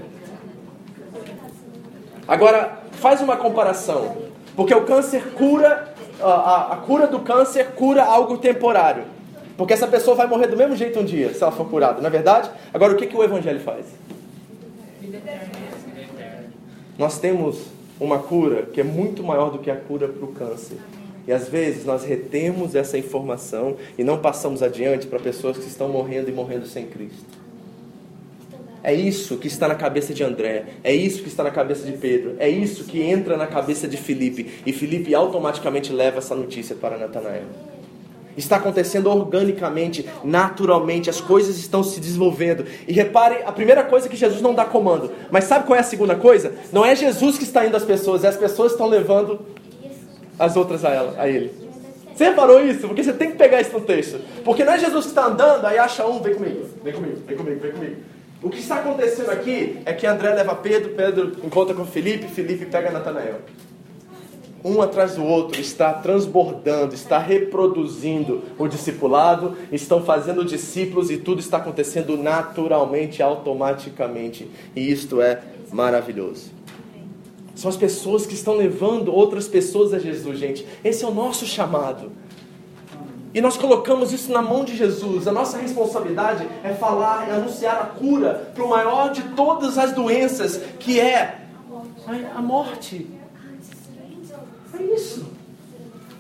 Agora, 2.27 2.83
faz 2.93 3.21
uma 3.21 3.37
comparação. 3.37 4.17
Porque 4.55 4.75
o 4.75 4.85
câncer 4.85 5.33
cura, 5.35 5.93
a, 6.21 6.75
a, 6.75 6.77
cura 6.77 7.07
do 7.07 7.21
câncer 7.21 7.73
cura 7.73 8.05
algo 8.05 8.38
temporário. 8.38 9.05
Porque 9.57 9.73
essa 9.73 9.87
pessoa 9.87 10.17
vai 10.17 10.27
morrer 10.27 10.47
do 10.47 10.57
mesmo 10.57 10.77
jeito 10.77 10.99
um 10.99 11.05
dia, 11.05 11.33
se 11.33 11.43
ela 11.43 11.53
for 11.53 11.69
curada, 11.69 12.01
não 12.01 12.07
é 12.07 12.11
verdade? 12.11 12.51
Agora, 12.73 12.93
o 12.93 12.97
que, 12.97 13.07
que 13.07 13.17
o 13.17 13.23
Evangelho 13.23 13.61
faz? 13.61 13.87
Nós 16.99 17.19
temos 17.19 17.67
uma 18.01 18.19
cura 18.19 18.62
que 18.62 18.81
é 18.81 18.85
muito 18.85 19.23
maior 19.23 19.51
do 19.51 19.59
que 19.59 19.71
a 19.71 19.77
cura 19.77 20.09
para 20.09 20.25
o 20.25 20.29
câncer. 20.29 20.79
E 21.27 21.33
às 21.33 21.49
vezes 21.49 21.85
nós 21.85 22.05
retemos 22.05 22.75
essa 22.75 22.99
informação 22.99 23.77
e 23.97 24.03
não 24.03 24.19
passamos 24.19 24.62
adiante 24.62 25.07
para 25.07 25.21
pessoas 25.21 25.57
que 25.57 25.67
estão 25.67 25.88
morrendo 25.88 26.29
e 26.29 26.33
morrendo 26.33 26.67
sem 26.67 26.87
Cristo. 26.87 27.41
É 28.85 28.92
isso 28.92 29.37
que 29.37 29.47
está 29.47 29.68
na 29.68 29.77
cabeça 29.77 30.12
de 30.12 30.25
André, 30.25 30.64
é 30.83 30.92
isso 30.92 31.23
que 31.23 31.29
está 31.29 31.45
na 31.45 31.53
cabeça 31.53 31.85
de 31.87 31.92
Pedro, 31.92 32.35
é 32.38 32.49
isso 32.49 32.85
que 32.85 33.01
entra 33.01 33.37
na 33.37 33.47
cabeça 33.47 33.87
de 33.87 33.97
Felipe. 33.97 34.51
E 34.66 34.73
Felipe 34.73 35.14
automaticamente 35.14 35.92
leva 35.92 36.18
essa 36.18 36.35
notícia 36.35 36.75
para 36.75 36.99
Natanael. 36.99 37.45
Está 38.37 38.57
acontecendo 38.57 39.11
organicamente, 39.11 40.09
naturalmente, 40.25 41.11
as 41.11 41.21
coisas 41.21 41.59
estão 41.59 41.85
se 41.85 42.01
desenvolvendo. 42.01 42.64
E 42.88 42.92
repare, 42.92 43.42
a 43.45 43.53
primeira 43.53 43.85
coisa 43.85 44.07
é 44.07 44.11
que 44.11 44.16
Jesus 44.16 44.40
não 44.40 44.55
dá 44.55 44.64
comando. 44.64 45.12
Mas 45.31 45.45
sabe 45.45 45.66
qual 45.66 45.77
é 45.77 45.81
a 45.81 45.85
segunda 45.85 46.16
coisa? 46.16 46.53
Não 46.73 46.85
é 46.85 46.97
Jesus 46.97 47.37
que 47.37 47.45
está 47.45 47.66
indo 47.66 47.77
às 47.77 47.85
pessoas, 47.85 48.25
é 48.25 48.29
as 48.29 48.37
pessoas 48.37 48.73
que 48.73 48.75
estão 48.75 48.88
levando 48.88 49.40
as 50.38 50.57
outras 50.57 50.85
a, 50.85 50.90
ela, 50.90 51.14
a 51.18 51.29
ele. 51.29 51.53
Você 52.14 52.25
reparou 52.25 52.61
isso? 52.64 52.88
Porque 52.88 53.05
você 53.05 53.12
tem 53.12 53.31
que 53.31 53.37
pegar 53.37 53.61
isso 53.61 53.73
no 53.73 53.81
texto. 53.83 54.18
Porque 54.45 54.64
não 54.64 54.73
é 54.73 54.79
Jesus 54.79 55.05
que 55.05 55.11
está 55.11 55.27
andando, 55.27 55.64
aí 55.66 55.79
acha 55.79 56.07
um, 56.07 56.21
vem 56.21 56.35
comigo, 56.35 56.66
vem 56.83 56.92
comigo, 56.92 57.16
vem 57.27 57.37
comigo, 57.37 57.61
vem 57.61 57.73
comigo. 57.73 57.97
O 58.42 58.50
que 58.50 58.59
está 58.59 58.76
acontecendo 58.76 59.31
aqui 59.31 59.78
é 59.85 59.92
que 59.92 60.07
André 60.07 60.35
leva 60.35 60.55
Pedro, 60.57 60.90
Pedro 60.90 61.33
encontra 61.44 61.74
com 61.74 61.85
Felipe, 61.85 62.26
Felipe 62.26 62.66
pega 62.66 62.90
Natanael 62.90 63.40
um 64.64 64.81
atrás 64.81 65.16
do 65.16 65.24
outro, 65.24 65.61
está 65.61 65.92
transbordando, 65.92 66.94
está 66.94 67.18
reproduzindo 67.18 68.42
o 68.59 68.68
discipulado, 68.68 69.57
estão 69.72 70.02
fazendo 70.02 70.44
discípulos 70.44 71.11
e 71.11 71.16
tudo 71.16 71.40
está 71.40 71.57
acontecendo 71.57 72.16
naturalmente, 72.16 73.22
automaticamente. 73.22 74.48
E 74.74 74.90
isto 74.90 75.20
é 75.20 75.42
maravilhoso. 75.72 76.52
São 77.55 77.68
as 77.68 77.76
pessoas 77.76 78.24
que 78.24 78.35
estão 78.35 78.55
levando 78.55 79.12
outras 79.12 79.46
pessoas 79.46 79.92
a 79.92 79.98
Jesus, 79.98 80.38
gente. 80.38 80.66
Esse 80.83 81.05
é 81.05 81.09
o 81.09 81.12
nosso 81.12 81.44
chamado. 81.44 82.11
E 83.35 83.40
nós 83.40 83.57
colocamos 83.57 84.12
isso 84.12 84.31
na 84.31 84.42
mão 84.42 84.64
de 84.64 84.77
Jesus. 84.77 85.27
A 85.27 85.33
nossa 85.33 85.57
responsabilidade 85.59 86.47
é 86.62 86.75
falar 86.75 87.29
e 87.29 87.31
anunciar 87.31 87.81
a 87.81 87.87
cura 87.87 88.51
para 88.55 88.62
o 88.62 88.68
maior 88.68 89.11
de 89.11 89.23
todas 89.35 89.79
as 89.79 89.92
doenças, 89.92 90.61
que 90.79 91.01
é 91.01 91.38
a 92.35 92.42
morte. 92.42 93.09
É 94.79 94.83
isso. 94.83 95.27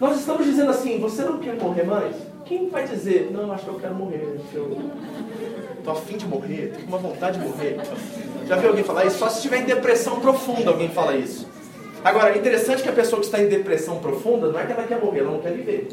Nós 0.00 0.18
estamos 0.18 0.46
dizendo 0.46 0.70
assim: 0.70 0.98
você 0.98 1.22
não 1.22 1.38
quer 1.38 1.54
morrer 1.54 1.84
mais? 1.84 2.16
Quem 2.46 2.68
vai 2.68 2.86
dizer, 2.86 3.30
não, 3.30 3.52
acho 3.52 3.64
que 3.64 3.70
eu 3.70 3.78
quero 3.78 3.94
morrer? 3.94 4.40
Eu 4.52 4.90
estou 5.78 5.92
afim 5.92 6.16
de 6.16 6.26
morrer, 6.26 6.64
estou 6.64 6.80
com 6.82 6.88
uma 6.88 6.98
vontade 6.98 7.38
de 7.38 7.46
morrer. 7.46 7.78
Já 8.46 8.56
viu 8.56 8.70
alguém 8.70 8.84
falar 8.84 9.04
isso? 9.04 9.18
Só 9.18 9.28
se 9.28 9.36
estiver 9.36 9.60
em 9.60 9.64
depressão 9.64 10.18
profunda 10.18 10.70
alguém 10.70 10.88
fala 10.88 11.16
isso. 11.16 11.48
Agora, 12.04 12.34
é 12.34 12.38
interessante 12.38 12.82
que 12.82 12.88
a 12.88 12.92
pessoa 12.92 13.20
que 13.20 13.26
está 13.26 13.40
em 13.40 13.48
depressão 13.48 13.98
profunda 14.00 14.48
não 14.48 14.58
é 14.58 14.66
que 14.66 14.72
ela 14.72 14.82
quer 14.82 15.00
morrer, 15.00 15.20
ela 15.20 15.30
não 15.30 15.40
quer 15.40 15.52
viver. 15.52 15.88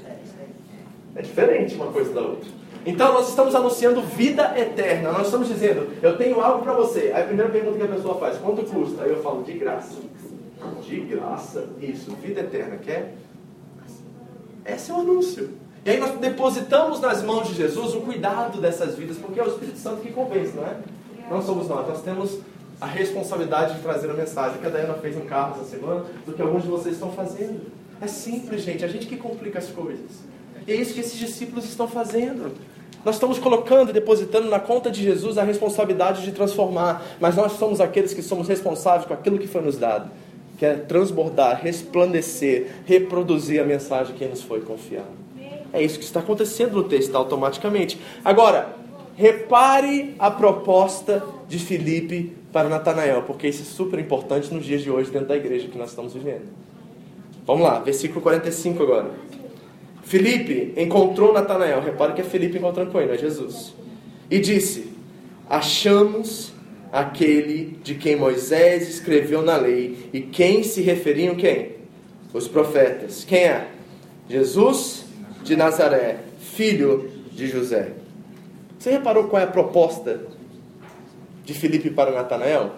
É 1.16 1.22
diferente 1.22 1.76
uma 1.76 1.88
coisa 1.88 2.14
da 2.14 2.22
outra. 2.22 2.50
Então 2.86 3.14
nós 3.14 3.30
estamos 3.30 3.54
anunciando 3.56 4.02
vida 4.02 4.54
eterna. 4.58 5.12
Nós 5.12 5.26
estamos 5.26 5.48
dizendo, 5.48 5.90
eu 6.02 6.18
tenho 6.18 6.40
algo 6.40 6.64
para 6.64 6.74
você. 6.74 7.12
Aí 7.14 7.24
a 7.24 7.26
primeira 7.26 7.52
pergunta 7.52 7.78
que 7.78 7.84
a 7.84 7.96
pessoa 7.96 8.16
faz, 8.16 8.38
quanto 8.38 8.64
custa? 8.64 9.04
Aí 9.04 9.10
eu 9.10 9.22
falo, 9.22 9.44
de 9.44 9.54
graça. 9.54 9.98
De 10.86 11.00
graça, 11.02 11.68
isso, 11.82 12.16
vida 12.16 12.42
eterna, 12.42 12.78
quer? 12.78 13.14
Esse 14.66 14.92
é 14.92 14.94
o 14.94 14.98
anúncio. 14.98 15.50
E 15.86 15.90
aí 15.90 16.00
nós 16.00 16.12
depositamos 16.20 17.00
nas 17.00 17.24
mãos 17.24 17.48
de 17.48 17.56
Jesus 17.56 17.96
o 17.96 18.02
cuidado 18.02 18.60
dessas 18.60 18.96
vidas, 18.96 19.18
porque 19.18 19.40
é 19.40 19.44
o 19.44 19.48
Espírito 19.48 19.78
Santo 19.78 20.02
que 20.02 20.12
convence, 20.12 20.56
não 20.56 20.66
é? 20.66 20.78
Não 21.30 21.42
somos 21.42 21.68
nós, 21.68 21.88
nós 21.88 22.02
temos 22.02 22.40
a 22.82 22.86
responsabilidade 22.86 23.76
de 23.76 23.82
trazer 23.82 24.10
a 24.10 24.14
mensagem 24.14 24.60
que 24.60 24.66
a 24.66 24.70
Dayana 24.70 24.96
fez 24.96 25.16
em 25.18 25.22
Carlos 25.22 25.60
essa 25.60 25.70
semana, 25.70 26.06
do 26.26 26.34
que 26.34 26.42
alguns 26.42 26.64
de 26.64 26.70
vocês 26.70 26.96
estão 26.96 27.12
fazendo. 27.12 27.62
É 28.02 28.08
simples, 28.08 28.62
gente, 28.64 28.84
a 28.84 28.88
gente 28.88 29.06
que 29.06 29.18
complica 29.18 29.60
as 29.60 29.68
coisas. 29.68 30.24
E 30.70 30.74
é 30.74 30.76
isso 30.76 30.94
que 30.94 31.00
esses 31.00 31.18
discípulos 31.18 31.66
estão 31.66 31.88
fazendo. 31.88 32.54
Nós 33.04 33.16
estamos 33.16 33.40
colocando, 33.40 33.92
depositando 33.92 34.50
na 34.50 34.60
conta 34.60 34.92
de 34.92 35.02
Jesus 35.02 35.38
a 35.38 35.44
responsabilidade 35.44 36.24
de 36.24 36.32
transformar, 36.32 37.04
mas 37.20 37.36
nós 37.36 37.54
somos 37.54 37.82
aqueles 37.82 38.14
que 38.14 38.22
somos 38.22 38.48
responsáveis 38.48 39.06
com 39.06 39.14
aquilo 39.14 39.40
que 39.40 39.48
foi 39.48 39.62
nos 39.62 39.78
dado 39.78 40.10
que 40.60 40.66
é 40.66 40.74
transbordar, 40.74 41.62
resplandecer, 41.64 42.68
reproduzir 42.86 43.62
a 43.62 43.64
mensagem 43.64 44.14
que 44.14 44.26
nos 44.26 44.44
foi 44.44 44.60
confiada. 44.60 45.08
É 45.72 45.82
isso 45.82 45.98
que 45.98 46.04
está 46.04 46.20
acontecendo 46.20 46.74
no 46.74 46.84
texto 46.84 47.16
automaticamente. 47.16 47.98
Agora, 48.26 48.76
repare 49.16 50.16
a 50.20 50.30
proposta 50.30 51.24
de 51.48 51.60
Filipe 51.60 52.36
para 52.52 52.68
Natanael, 52.68 53.24
porque 53.24 53.48
isso 53.48 53.62
é 53.62 53.66
super 53.66 54.00
importante 54.00 54.54
nos 54.54 54.66
dias 54.66 54.82
de 54.82 54.92
hoje 54.92 55.10
dentro 55.10 55.30
da 55.30 55.38
igreja 55.38 55.70
que 55.70 55.78
nós 55.78 55.92
estamos 55.92 56.14
vivendo. 56.14 56.50
Vamos 57.48 57.64
lá, 57.64 57.80
versículo 57.80 58.20
45 58.20 58.84
agora. 58.84 59.12
Filipe 60.10 60.74
encontrou 60.76 61.32
Natanael, 61.32 61.84
repare 61.84 62.14
que 62.14 62.22
é 62.22 62.24
Filipe 62.24 62.58
encontrando 62.58 62.90
com 62.90 63.00
ele, 63.00 63.14
é 63.14 63.18
Jesus. 63.18 63.76
E 64.28 64.40
disse: 64.40 64.92
Achamos 65.48 66.52
aquele 66.92 67.78
de 67.84 67.94
quem 67.94 68.16
Moisés 68.16 68.90
escreveu 68.90 69.44
na 69.44 69.56
lei. 69.56 70.10
E 70.12 70.20
quem 70.20 70.64
se 70.64 70.82
referiam 70.82 71.36
quem? 71.36 71.74
Os 72.34 72.48
profetas. 72.48 73.24
Quem 73.24 73.44
é? 73.44 73.68
Jesus 74.28 75.06
de 75.44 75.56
Nazaré, 75.56 76.18
filho 76.40 77.12
de 77.32 77.46
José. 77.46 77.92
Você 78.80 78.90
reparou 78.90 79.26
qual 79.26 79.44
é 79.44 79.46
a 79.46 79.48
proposta 79.48 80.22
de 81.46 81.54
Filipe 81.54 81.92
para 81.92 82.10
Natanael? 82.10 82.72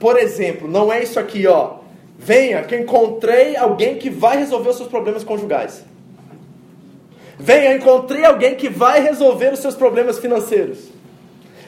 Por 0.00 0.18
exemplo, 0.18 0.66
não 0.66 0.92
é 0.92 1.04
isso 1.04 1.20
aqui, 1.20 1.46
ó. 1.46 1.78
Venha, 2.18 2.64
que 2.64 2.76
encontrei 2.76 3.56
alguém 3.56 3.96
que 3.96 4.10
vai 4.10 4.38
resolver 4.38 4.70
os 4.70 4.76
seus 4.76 4.88
problemas 4.88 5.22
conjugais. 5.22 5.86
Venha, 7.38 7.76
encontrei 7.76 8.24
alguém 8.24 8.56
que 8.56 8.68
vai 8.68 9.00
resolver 9.00 9.52
os 9.52 9.60
seus 9.60 9.76
problemas 9.76 10.18
financeiros. 10.18 10.78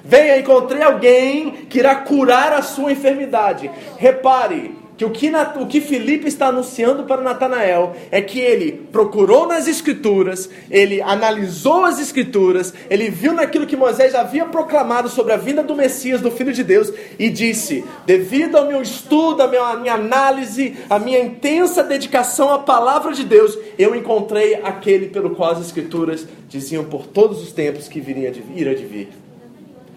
Venha, 0.05 0.39
encontrei 0.39 0.83
alguém 0.83 1.67
que 1.69 1.79
irá 1.79 1.95
curar 1.95 2.53
a 2.53 2.63
sua 2.63 2.91
enfermidade. 2.91 3.71
Repare 3.97 4.80
que 5.01 5.05
o 5.07 5.11
que, 5.11 5.31
o 5.59 5.67
que 5.67 5.81
Filipe 5.81 6.29
está 6.29 6.49
anunciando 6.49 7.05
para 7.05 7.23
Natanael 7.23 7.97
é 8.11 8.21
que 8.21 8.39
ele 8.39 8.87
procurou 8.93 9.47
nas 9.47 9.67
Escrituras, 9.67 10.51
ele 10.71 11.01
analisou 11.01 11.87
as 11.87 11.99
Escrituras, 11.99 12.75
ele 12.91 13.09
viu 13.09 13.33
naquilo 13.33 13.67
que 13.67 13.79
Moisés 13.79 14.15
havia 14.15 14.45
proclamado 14.45 15.09
sobre 15.09 15.33
a 15.33 15.39
vinda 15.39 15.63
do 15.63 15.75
Messias, 15.75 16.21
do 16.21 16.31
Filho 16.31 16.53
de 16.53 16.63
Deus, 16.63 16.93
e 17.19 17.31
disse: 17.31 17.83
devido 18.05 18.57
ao 18.57 18.67
meu 18.67 18.83
estudo, 18.83 19.43
à 19.43 19.49
minha, 19.49 19.95
análise, 19.95 20.77
à 20.91 20.99
minha 20.99 21.21
intensa 21.21 21.83
dedicação 21.83 22.53
à 22.53 22.59
palavra 22.59 23.15
de 23.15 23.25
Deus, 23.25 23.59
eu 23.79 23.95
encontrei 23.95 24.57
aquele 24.57 25.09
pelo 25.09 25.31
qual 25.31 25.53
as 25.53 25.63
Escrituras 25.63 26.29
diziam 26.47 26.85
por 26.85 27.07
todos 27.07 27.43
os 27.43 27.53
tempos 27.53 27.89
que 27.89 28.01
viria 28.01 28.31
de 28.31 28.43
vir. 28.43 29.09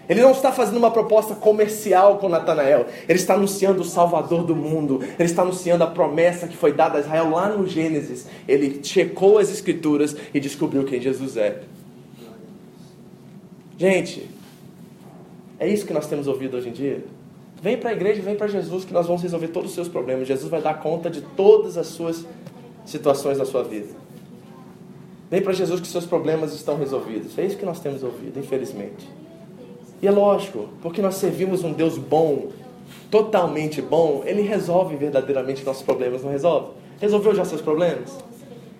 Ele 0.08 0.20
não 0.20 0.32
está 0.32 0.52
fazendo 0.52 0.76
uma 0.76 0.90
proposta 0.90 1.34
comercial 1.34 2.18
com 2.18 2.28
Natanael. 2.28 2.86
Ele 3.08 3.18
está 3.18 3.34
anunciando 3.34 3.80
o 3.82 3.84
Salvador 3.84 4.44
do 4.44 4.54
mundo. 4.54 5.00
Ele 5.02 5.24
está 5.24 5.42
anunciando 5.42 5.84
a 5.84 5.86
promessa 5.86 6.46
que 6.46 6.56
foi 6.56 6.72
dada 6.72 6.98
a 6.98 7.00
Israel 7.00 7.30
lá 7.30 7.48
no 7.48 7.66
Gênesis. 7.66 8.26
Ele 8.46 8.80
checou 8.82 9.38
as 9.38 9.50
Escrituras 9.50 10.16
e 10.32 10.40
descobriu 10.40 10.84
quem 10.84 11.00
Jesus 11.00 11.36
é. 11.36 11.62
Gente, 13.78 14.28
é 15.58 15.68
isso 15.68 15.86
que 15.86 15.92
nós 15.92 16.06
temos 16.06 16.26
ouvido 16.26 16.56
hoje 16.56 16.68
em 16.68 16.72
dia? 16.72 17.04
Vem 17.60 17.78
para 17.78 17.90
a 17.90 17.92
igreja, 17.94 18.20
vem 18.20 18.36
para 18.36 18.46
Jesus 18.46 18.84
que 18.84 18.92
nós 18.92 19.06
vamos 19.06 19.22
resolver 19.22 19.48
todos 19.48 19.70
os 19.70 19.74
seus 19.74 19.88
problemas. 19.88 20.28
Jesus 20.28 20.50
vai 20.50 20.60
dar 20.60 20.74
conta 20.74 21.08
de 21.08 21.22
todas 21.22 21.78
as 21.78 21.86
suas 21.86 22.26
situações 22.84 23.38
da 23.38 23.46
sua 23.46 23.64
vida. 23.64 23.88
Vem 25.30 25.40
para 25.40 25.52
Jesus 25.52 25.80
que 25.80 25.86
seus 25.86 26.04
problemas 26.04 26.52
estão 26.52 26.76
resolvidos. 26.76 27.36
É 27.38 27.46
isso 27.46 27.56
que 27.56 27.64
nós 27.64 27.80
temos 27.80 28.02
ouvido, 28.02 28.38
infelizmente. 28.38 29.08
E 30.04 30.06
é 30.06 30.10
lógico, 30.10 30.68
porque 30.82 31.00
nós 31.00 31.14
servimos 31.14 31.64
um 31.64 31.72
Deus 31.72 31.96
bom, 31.96 32.48
totalmente 33.10 33.80
bom, 33.80 34.22
Ele 34.26 34.42
resolve 34.42 34.96
verdadeiramente 34.96 35.64
nossos 35.64 35.82
problemas, 35.82 36.22
não 36.22 36.30
resolve? 36.30 36.72
Resolveu 37.00 37.34
já 37.34 37.42
seus 37.42 37.62
problemas? 37.62 38.14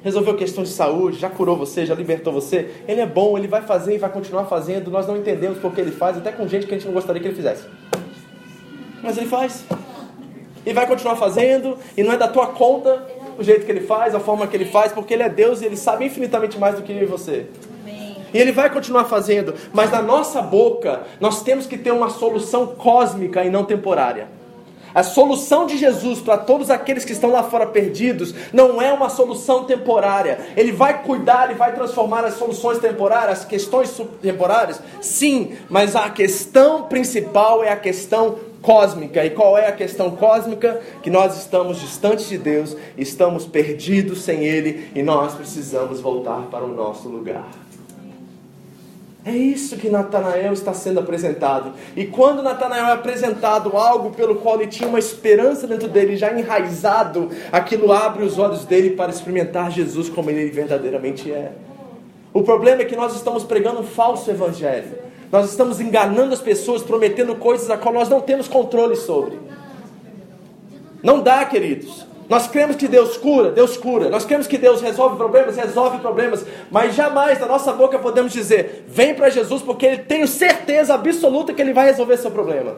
Resolveu 0.02 0.36
questões 0.36 0.68
de 0.68 0.74
saúde, 0.74 1.18
já 1.18 1.30
curou 1.30 1.56
você, 1.56 1.86
já 1.86 1.94
libertou 1.94 2.30
você? 2.30 2.72
Ele 2.86 3.00
é 3.00 3.06
bom, 3.06 3.38
Ele 3.38 3.48
vai 3.48 3.62
fazer 3.62 3.94
e 3.94 3.98
vai 3.98 4.12
continuar 4.12 4.44
fazendo. 4.44 4.90
Nós 4.90 5.06
não 5.06 5.16
entendemos 5.16 5.56
porque 5.56 5.80
Ele 5.80 5.92
faz, 5.92 6.18
até 6.18 6.30
com 6.30 6.46
gente 6.46 6.66
que 6.66 6.74
a 6.74 6.76
gente 6.76 6.86
não 6.86 6.92
gostaria 6.92 7.22
que 7.22 7.28
Ele 7.28 7.36
fizesse. 7.36 7.64
Mas 9.02 9.16
Ele 9.16 9.26
faz. 9.26 9.64
E 10.66 10.74
vai 10.74 10.86
continuar 10.86 11.16
fazendo, 11.16 11.78
e 11.96 12.02
não 12.02 12.12
é 12.12 12.18
da 12.18 12.28
tua 12.28 12.48
conta 12.48 13.02
o 13.38 13.42
jeito 13.42 13.64
que 13.64 13.72
Ele 13.72 13.80
faz, 13.80 14.14
a 14.14 14.20
forma 14.20 14.46
que 14.46 14.54
Ele 14.54 14.66
faz, 14.66 14.92
porque 14.92 15.14
Ele 15.14 15.22
é 15.22 15.30
Deus 15.30 15.62
e 15.62 15.64
Ele 15.64 15.76
sabe 15.78 16.04
infinitamente 16.04 16.58
mais 16.58 16.74
do 16.74 16.82
que 16.82 16.92
eu 16.92 17.02
e 17.02 17.06
você. 17.06 17.46
E 18.34 18.38
Ele 18.38 18.50
vai 18.52 18.68
continuar 18.68 19.04
fazendo, 19.04 19.54
mas 19.72 19.92
na 19.92 20.02
nossa 20.02 20.42
boca 20.42 21.04
nós 21.20 21.42
temos 21.42 21.66
que 21.66 21.78
ter 21.78 21.92
uma 21.92 22.10
solução 22.10 22.66
cósmica 22.66 23.44
e 23.44 23.48
não 23.48 23.64
temporária. 23.64 24.28
A 24.94 25.02
solução 25.02 25.66
de 25.66 25.76
Jesus 25.76 26.20
para 26.20 26.38
todos 26.38 26.70
aqueles 26.70 27.04
que 27.04 27.12
estão 27.12 27.32
lá 27.32 27.42
fora 27.42 27.66
perdidos 27.66 28.32
não 28.52 28.80
é 28.80 28.92
uma 28.92 29.08
solução 29.08 29.64
temporária. 29.64 30.38
Ele 30.56 30.70
vai 30.70 31.02
cuidar 31.02 31.50
e 31.50 31.54
vai 31.54 31.74
transformar 31.74 32.24
as 32.24 32.34
soluções 32.34 32.78
temporárias, 32.78 33.40
as 33.40 33.44
questões 33.44 34.00
temporárias, 34.22 34.80
sim, 35.00 35.56
mas 35.68 35.96
a 35.96 36.08
questão 36.10 36.84
principal 36.84 37.64
é 37.64 37.72
a 37.72 37.76
questão 37.76 38.36
cósmica. 38.62 39.24
E 39.24 39.30
qual 39.30 39.58
é 39.58 39.66
a 39.66 39.72
questão 39.72 40.12
cósmica? 40.12 40.80
Que 41.02 41.10
nós 41.10 41.36
estamos 41.38 41.80
distantes 41.80 42.28
de 42.28 42.38
Deus, 42.38 42.76
estamos 42.96 43.46
perdidos 43.46 44.22
sem 44.22 44.44
Ele 44.44 44.90
e 44.94 45.02
nós 45.02 45.34
precisamos 45.34 46.00
voltar 46.00 46.42
para 46.50 46.64
o 46.64 46.68
nosso 46.68 47.08
lugar. 47.08 47.63
É 49.26 49.32
isso 49.34 49.78
que 49.78 49.88
Natanael 49.88 50.52
está 50.52 50.74
sendo 50.74 51.00
apresentado. 51.00 51.72
E 51.96 52.04
quando 52.04 52.42
Natanael 52.42 52.86
é 52.88 52.92
apresentado 52.92 53.74
algo 53.74 54.10
pelo 54.10 54.36
qual 54.36 54.60
ele 54.60 54.70
tinha 54.70 54.86
uma 54.86 54.98
esperança 54.98 55.66
dentro 55.66 55.88
dele, 55.88 56.14
já 56.14 56.30
enraizado, 56.38 57.30
aquilo 57.50 57.90
abre 57.90 58.22
os 58.22 58.38
olhos 58.38 58.66
dele 58.66 58.90
para 58.90 59.10
experimentar 59.10 59.70
Jesus 59.70 60.10
como 60.10 60.28
ele 60.28 60.50
verdadeiramente 60.50 61.32
é. 61.32 61.52
O 62.34 62.42
problema 62.42 62.82
é 62.82 62.84
que 62.84 62.96
nós 62.96 63.14
estamos 63.14 63.44
pregando 63.44 63.80
um 63.80 63.84
falso 63.84 64.30
evangelho. 64.30 64.98
Nós 65.32 65.48
estamos 65.50 65.80
enganando 65.80 66.34
as 66.34 66.40
pessoas, 66.40 66.82
prometendo 66.82 67.34
coisas 67.36 67.70
a 67.70 67.78
qual 67.78 67.94
nós 67.94 68.10
não 68.10 68.20
temos 68.20 68.46
controle 68.46 68.94
sobre. 68.94 69.38
Não 71.02 71.20
dá, 71.20 71.44
queridos. 71.46 72.06
Nós 72.28 72.46
cremos 72.46 72.76
que 72.76 72.88
Deus 72.88 73.16
cura, 73.16 73.50
Deus 73.50 73.76
cura. 73.76 74.08
Nós 74.08 74.24
cremos 74.24 74.46
que 74.46 74.56
Deus 74.56 74.80
resolve 74.80 75.16
problemas, 75.16 75.56
resolve 75.56 75.98
problemas. 75.98 76.44
Mas 76.70 76.94
jamais 76.94 77.38
da 77.38 77.46
nossa 77.46 77.72
boca 77.72 77.98
podemos 77.98 78.32
dizer: 78.32 78.84
vem 78.88 79.14
para 79.14 79.28
Jesus, 79.28 79.62
porque 79.62 79.86
Ele 79.86 79.98
tenho 79.98 80.26
certeza 80.26 80.94
absoluta 80.94 81.52
que 81.52 81.60
Ele 81.60 81.72
vai 81.72 81.86
resolver 81.86 82.16
seu 82.16 82.30
problema. 82.30 82.76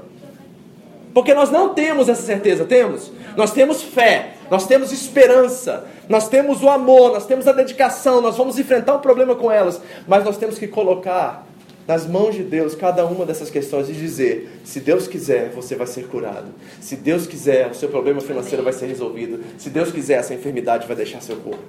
Porque 1.15 1.33
nós 1.33 1.51
não 1.51 1.73
temos 1.73 2.09
essa 2.11 2.21
certeza, 2.21 2.67
temos? 2.67 3.11
Nós 3.37 3.51
temos 3.51 3.83
fé, 3.83 4.35
nós 4.51 4.67
temos 4.67 4.93
esperança, 4.93 5.87
nós 6.11 6.29
temos 6.29 6.63
o 6.63 6.69
amor, 6.69 7.13
nós 7.13 7.25
temos 7.25 7.49
a 7.49 7.53
dedicação, 7.53 8.21
nós 8.21 8.37
vamos 8.37 8.59
enfrentar 8.59 8.95
o 8.95 8.99
problema 8.99 9.35
com 9.35 9.51
elas, 9.51 9.81
mas 10.07 10.25
nós 10.25 10.37
temos 10.37 10.59
que 10.59 10.69
colocar 10.69 11.47
nas 11.87 12.07
mãos 12.07 12.35
de 12.35 12.43
Deus 12.43 12.75
cada 12.75 13.07
uma 13.07 13.25
dessas 13.25 13.51
questões 13.51 13.89
e 13.89 13.93
dizer: 13.93 14.61
se 14.65 14.81
Deus 14.81 15.07
quiser, 15.07 15.51
você 15.51 15.75
vai 15.75 15.87
ser 15.87 16.07
curado. 16.09 16.49
Se 16.81 16.97
Deus 16.97 17.27
quiser, 17.27 17.71
o 17.71 17.75
seu 17.75 17.89
problema 17.89 18.21
financeiro 18.21 18.63
vai 18.63 18.73
ser 18.73 18.87
resolvido. 18.87 19.43
Se 19.59 19.71
Deus 19.71 19.91
quiser, 19.91 20.15
essa 20.15 20.35
enfermidade 20.35 20.87
vai 20.87 20.97
deixar 20.97 21.21
seu 21.21 21.37
corpo. 21.37 21.63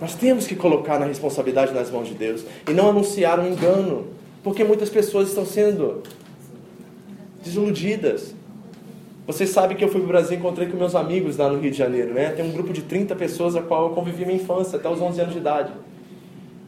Nós 0.00 0.14
temos 0.14 0.46
que 0.46 0.54
colocar 0.54 0.98
na 0.98 1.06
responsabilidade 1.06 1.72
nas 1.72 1.90
mãos 1.90 2.08
de 2.08 2.14
Deus 2.14 2.44
e 2.68 2.72
não 2.72 2.90
anunciar 2.90 3.40
um 3.40 3.50
engano, 3.50 4.08
porque 4.42 4.62
muitas 4.62 4.90
pessoas 4.90 5.28
estão 5.28 5.46
sendo 5.46 6.02
desiludidas. 7.42 8.34
Você 9.26 9.46
sabe 9.46 9.74
que 9.74 9.82
eu 9.82 9.88
fui 9.88 10.00
para 10.00 10.04
o 10.04 10.08
Brasil 10.08 10.36
e 10.36 10.38
encontrei 10.38 10.68
com 10.68 10.76
meus 10.76 10.94
amigos 10.94 11.36
lá 11.36 11.48
no 11.48 11.58
Rio 11.58 11.70
de 11.70 11.76
Janeiro, 11.76 12.14
né? 12.14 12.30
Tem 12.30 12.44
um 12.44 12.52
grupo 12.52 12.72
de 12.72 12.82
30 12.82 13.16
pessoas 13.16 13.56
a 13.56 13.62
qual 13.62 13.88
eu 13.88 13.90
convivi 13.94 14.24
minha 14.24 14.36
infância, 14.40 14.78
até 14.78 14.88
os 14.88 15.00
11 15.00 15.20
anos 15.20 15.32
de 15.32 15.40
idade. 15.40 15.72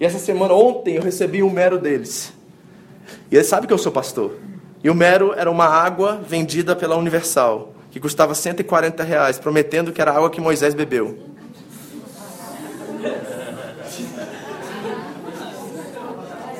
E 0.00 0.04
essa 0.04 0.18
semana, 0.18 0.54
ontem, 0.54 0.94
eu 0.94 1.02
recebi 1.02 1.42
o 1.42 1.50
mero 1.50 1.78
deles. 1.78 2.32
E 3.30 3.36
eles 3.36 3.48
sabem 3.48 3.66
que 3.66 3.72
eu 3.72 3.78
sou 3.78 3.90
pastor. 3.90 4.36
E 4.82 4.88
o 4.88 4.94
mero 4.94 5.34
era 5.36 5.50
uma 5.50 5.66
água 5.66 6.20
vendida 6.26 6.76
pela 6.76 6.96
Universal, 6.96 7.74
que 7.90 7.98
custava 7.98 8.34
140 8.34 9.02
reais, 9.02 9.38
prometendo 9.38 9.92
que 9.92 10.00
era 10.00 10.12
a 10.12 10.16
água 10.16 10.30
que 10.30 10.40
Moisés 10.40 10.74
bebeu. 10.74 11.18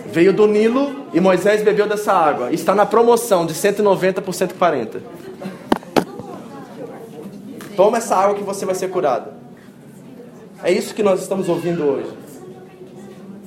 Veio 0.06 0.32
do 0.32 0.46
Nilo 0.46 1.06
e 1.12 1.20
Moisés 1.20 1.62
bebeu 1.62 1.86
dessa 1.86 2.12
água. 2.12 2.50
Está 2.52 2.74
na 2.74 2.86
promoção 2.86 3.46
de 3.46 3.54
190 3.54 4.20
por 4.20 4.32
140. 4.32 5.00
Toma 7.76 7.98
essa 7.98 8.16
água 8.16 8.34
que 8.34 8.42
você 8.42 8.66
vai 8.66 8.74
ser 8.74 8.88
curado. 8.88 9.30
É 10.64 10.72
isso 10.72 10.92
que 10.94 11.02
nós 11.02 11.20
estamos 11.22 11.48
ouvindo 11.48 11.84
hoje. 11.84 12.27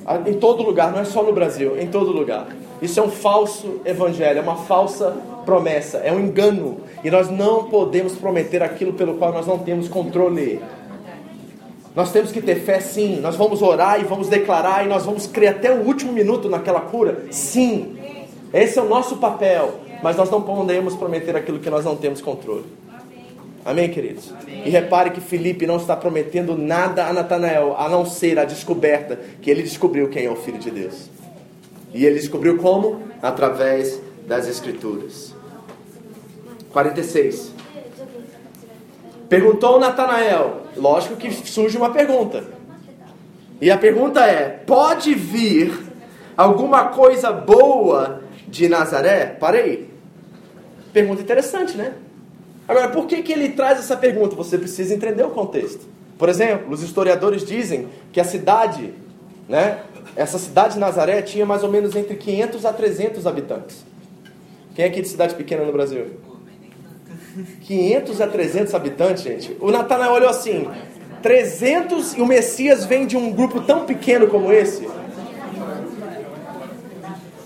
Ah, 0.04 0.20
em 0.26 0.34
todo 0.34 0.62
lugar, 0.62 0.90
não 0.90 0.98
é 0.98 1.04
só 1.04 1.22
no 1.22 1.32
Brasil, 1.32 1.78
em 1.78 1.86
todo 1.86 2.10
lugar. 2.10 2.48
Isso 2.80 2.98
é 2.98 3.02
um 3.02 3.10
falso 3.10 3.80
evangelho, 3.84 4.40
é 4.40 4.42
uma 4.42 4.56
falsa 4.56 5.16
promessa, 5.44 5.98
é 5.98 6.12
um 6.12 6.18
engano. 6.18 6.78
E 7.04 7.10
nós 7.10 7.30
não 7.30 7.64
podemos 7.64 8.16
prometer 8.16 8.62
aquilo 8.62 8.92
pelo 8.92 9.14
qual 9.14 9.32
nós 9.32 9.46
não 9.46 9.58
temos 9.58 9.88
controle. 9.88 10.60
Nós 11.94 12.10
temos 12.10 12.32
que 12.32 12.40
ter 12.40 12.56
fé 12.56 12.80
sim, 12.80 13.20
nós 13.20 13.36
vamos 13.36 13.60
orar 13.60 14.00
e 14.00 14.04
vamos 14.04 14.28
declarar 14.28 14.84
e 14.84 14.88
nós 14.88 15.04
vamos 15.04 15.26
crer 15.26 15.48
até 15.48 15.70
o 15.70 15.86
último 15.86 16.12
minuto 16.12 16.48
naquela 16.48 16.80
cura, 16.80 17.26
sim. 17.30 17.96
Esse 18.52 18.78
é 18.78 18.82
o 18.82 18.88
nosso 18.88 19.16
papel, 19.16 19.74
mas 20.02 20.16
nós 20.16 20.30
não 20.30 20.42
podemos 20.42 20.96
prometer 20.96 21.36
aquilo 21.36 21.58
que 21.58 21.70
nós 21.70 21.84
não 21.84 21.94
temos 21.94 22.20
controle. 22.20 22.64
Amém, 23.64 23.88
queridos? 23.90 24.32
Amém. 24.40 24.62
E 24.66 24.70
repare 24.70 25.10
que 25.10 25.20
Felipe 25.20 25.66
não 25.66 25.76
está 25.76 25.96
prometendo 25.96 26.56
nada 26.56 27.06
a 27.06 27.12
Natanael, 27.12 27.76
a 27.78 27.88
não 27.88 28.04
ser 28.04 28.38
a 28.38 28.44
descoberta 28.44 29.20
que 29.40 29.50
ele 29.50 29.62
descobriu 29.62 30.08
quem 30.08 30.26
é 30.26 30.30
o 30.30 30.36
Filho 30.36 30.58
de 30.58 30.70
Deus. 30.70 31.08
E 31.94 32.04
ele 32.04 32.16
descobriu 32.16 32.58
como? 32.58 33.02
Através 33.22 34.00
das 34.26 34.48
Escrituras. 34.48 35.34
46. 36.72 37.52
Perguntou 39.28 39.78
Natanael. 39.78 40.62
Lógico 40.76 41.16
que 41.16 41.30
surge 41.30 41.76
uma 41.76 41.90
pergunta. 41.90 42.44
E 43.60 43.70
a 43.70 43.78
pergunta 43.78 44.26
é: 44.26 44.48
pode 44.48 45.14
vir 45.14 45.72
alguma 46.36 46.88
coisa 46.88 47.30
boa 47.30 48.22
de 48.48 48.68
Nazaré? 48.68 49.26
Parei. 49.26 49.90
Pergunta 50.92 51.22
interessante, 51.22 51.76
né? 51.76 51.94
Agora, 52.72 52.88
por 52.88 53.06
que, 53.06 53.22
que 53.22 53.30
ele 53.30 53.50
traz 53.50 53.78
essa 53.78 53.94
pergunta? 53.94 54.34
Você 54.34 54.56
precisa 54.56 54.94
entender 54.94 55.22
o 55.22 55.28
contexto. 55.28 55.86
Por 56.16 56.30
exemplo, 56.30 56.72
os 56.72 56.82
historiadores 56.82 57.44
dizem 57.44 57.86
que 58.10 58.18
a 58.18 58.24
cidade, 58.24 58.94
né, 59.46 59.80
essa 60.16 60.38
cidade 60.38 60.74
de 60.74 60.80
Nazaré 60.80 61.20
tinha 61.20 61.44
mais 61.44 61.62
ou 61.62 61.70
menos 61.70 61.94
entre 61.94 62.14
500 62.14 62.64
a 62.64 62.72
300 62.72 63.26
habitantes. 63.26 63.84
Quem 64.74 64.86
é 64.86 64.88
aqui 64.88 65.02
de 65.02 65.08
cidade 65.08 65.34
pequena 65.34 65.66
no 65.66 65.72
Brasil? 65.72 66.12
500 67.60 68.20
a 68.22 68.26
300 68.26 68.74
habitantes, 68.74 69.22
gente. 69.22 69.54
O 69.60 69.70
Natanael 69.70 70.12
olhou 70.12 70.30
assim: 70.30 70.66
300 71.20 72.14
e 72.14 72.22
o 72.22 72.26
Messias 72.26 72.86
vem 72.86 73.06
de 73.06 73.18
um 73.18 73.30
grupo 73.32 73.60
tão 73.60 73.84
pequeno 73.84 74.28
como 74.28 74.50
esse. 74.50 74.88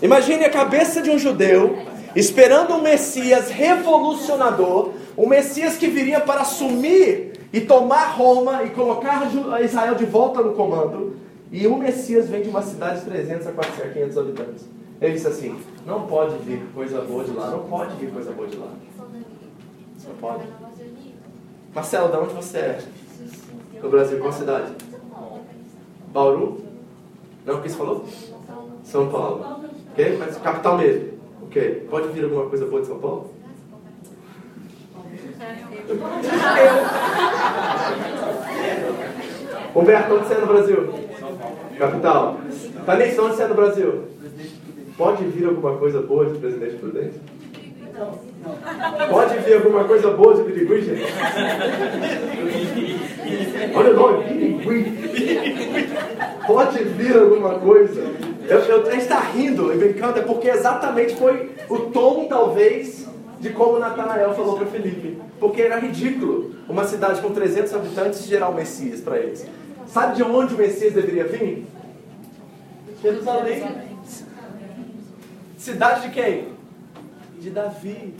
Imagine 0.01 0.45
a 0.45 0.49
cabeça 0.49 1.01
de 1.01 1.09
um 1.09 1.19
judeu 1.19 1.79
esperando 2.15 2.73
um 2.73 2.81
Messias 2.81 3.49
revolucionador, 3.49 4.93
um 5.17 5.27
Messias 5.27 5.77
que 5.77 5.87
viria 5.87 6.19
para 6.19 6.41
assumir 6.41 7.33
e 7.51 7.61
tomar 7.61 8.11
Roma 8.11 8.63
e 8.63 8.69
colocar 8.69 9.27
Israel 9.63 9.95
de 9.95 10.05
volta 10.05 10.41
no 10.41 10.53
comando. 10.53 11.15
E 11.51 11.65
o 11.65 11.77
Messias 11.77 12.29
vem 12.29 12.43
de 12.43 12.49
uma 12.49 12.61
cidade 12.61 12.99
de 12.99 13.05
300 13.05 13.47
a 13.47 13.51
400, 13.51 13.93
500 13.93 14.17
habitantes. 14.17 14.65
Ele 15.01 15.13
disse 15.13 15.27
assim: 15.27 15.59
não 15.85 16.05
pode 16.05 16.37
vir 16.39 16.61
coisa 16.73 17.01
boa 17.01 17.23
de 17.23 17.31
lá, 17.31 17.49
não 17.49 17.63
pode 17.63 17.95
vir 17.95 18.11
coisa 18.11 18.31
boa 18.31 18.47
de 18.47 18.57
lá. 18.57 18.71
Não 20.07 20.15
pode. 20.15 20.43
Marcelo, 21.73 22.11
de 22.11 22.17
onde 22.17 22.33
você 22.33 22.57
é? 22.57 22.79
Do 23.81 23.89
Brasil, 23.89 24.19
qual 24.19 24.33
cidade? 24.33 24.71
Bauru? 26.13 26.61
Não, 27.45 27.55
o 27.55 27.61
que 27.61 27.69
você 27.69 27.77
falou? 27.77 28.05
São 28.83 29.09
Paulo. 29.09 29.61
Ok? 29.91 30.17
Mas 30.17 30.37
capital 30.37 30.77
mesmo. 30.77 31.17
Ok. 31.43 31.87
Pode 31.89 32.07
vir 32.09 32.23
alguma 32.23 32.49
coisa 32.49 32.65
boa 32.65 32.81
de 32.81 32.87
São 32.87 32.99
Paulo? 32.99 33.36
Humberto, 39.75 40.15
onde 40.15 40.27
você 40.27 40.33
é 40.33 40.39
no 40.39 40.47
Brasil? 40.47 40.93
Capital. 41.77 42.37
Tanissa, 42.85 43.21
onde 43.21 43.35
você 43.35 43.43
é 43.43 43.47
no 43.47 43.55
Brasil? 43.55 44.03
Pode 44.97 45.23
vir 45.25 45.45
alguma 45.45 45.77
coisa 45.77 46.01
boa 46.01 46.25
de 46.25 46.39
Presidente 46.39 46.77
Prudente? 46.77 47.19
Pode 49.09 49.37
vir 49.39 49.53
alguma 49.55 49.83
coisa 49.83 50.11
boa 50.11 50.35
de 50.35 50.43
birigui, 50.43 50.81
gente? 50.81 51.13
Olha 53.75 53.91
o 53.91 53.95
nome, 53.95 54.23
birigui. 54.23 55.87
Pode 56.47 56.83
vir 56.83 57.15
alguma 57.15 57.59
coisa. 57.59 58.01
Eu, 58.47 58.59
eu, 58.59 58.87
a 58.87 58.91
gente 58.91 59.01
está 59.01 59.19
rindo 59.19 59.73
e 59.73 59.77
brincando, 59.77 60.19
é 60.19 60.21
porque 60.21 60.49
exatamente 60.49 61.15
foi 61.15 61.51
o 61.69 61.77
tom, 61.77 62.27
talvez, 62.29 63.06
de 63.39 63.49
como 63.51 63.79
Natanael 63.79 64.33
falou 64.33 64.57
para 64.57 64.67
Felipe. 64.67 65.17
Porque 65.39 65.61
era 65.61 65.79
ridículo 65.79 66.55
uma 66.67 66.85
cidade 66.85 67.21
com 67.21 67.31
300 67.31 67.73
habitantes 67.73 68.25
gerar 68.25 68.49
o 68.49 68.55
Messias 68.55 68.99
para 69.01 69.17
eles. 69.17 69.45
Sabe 69.87 70.15
de 70.15 70.23
onde 70.23 70.53
o 70.53 70.57
Messias 70.57 70.93
deveria 70.93 71.25
vir? 71.25 71.65
Jerusalém. 73.01 73.63
Cidade 75.57 76.07
de 76.07 76.13
quem? 76.13 76.47
De 77.39 77.49
Davi. 77.49 78.13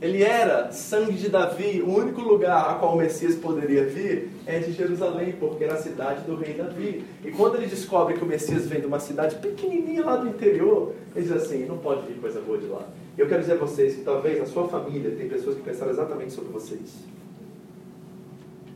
Ele 0.00 0.22
era 0.22 0.72
sangue 0.72 1.12
de 1.12 1.28
Davi. 1.28 1.80
O 1.80 1.96
único 1.96 2.20
lugar 2.20 2.70
a 2.70 2.74
qual 2.74 2.94
o 2.94 2.98
Messias 2.98 3.36
poderia 3.36 3.84
vir 3.86 4.30
é 4.46 4.58
de 4.58 4.72
Jerusalém, 4.72 5.36
porque 5.38 5.62
era 5.62 5.74
a 5.74 5.76
cidade 5.76 6.22
do 6.22 6.34
rei 6.34 6.54
Davi. 6.54 7.04
E 7.24 7.30
quando 7.30 7.54
ele 7.54 7.66
descobre 7.66 8.14
que 8.14 8.24
o 8.24 8.26
Messias 8.26 8.66
vem 8.66 8.80
de 8.80 8.86
uma 8.86 8.98
cidade 8.98 9.36
pequenininha 9.36 10.04
lá 10.04 10.16
do 10.16 10.28
interior, 10.28 10.92
ele 11.14 11.24
diz 11.24 11.32
assim: 11.32 11.64
não 11.66 11.78
pode 11.78 12.04
vir 12.06 12.20
coisa 12.20 12.40
boa 12.40 12.58
de 12.58 12.66
lá. 12.66 12.88
Eu 13.16 13.28
quero 13.28 13.40
dizer 13.40 13.52
a 13.52 13.56
vocês 13.56 13.96
que 13.96 14.02
talvez 14.02 14.38
na 14.38 14.46
sua 14.46 14.66
família 14.68 15.10
tem 15.10 15.28
pessoas 15.28 15.56
que 15.56 15.62
pensaram 15.62 15.92
exatamente 15.92 16.32
sobre 16.32 16.50
vocês. 16.50 16.94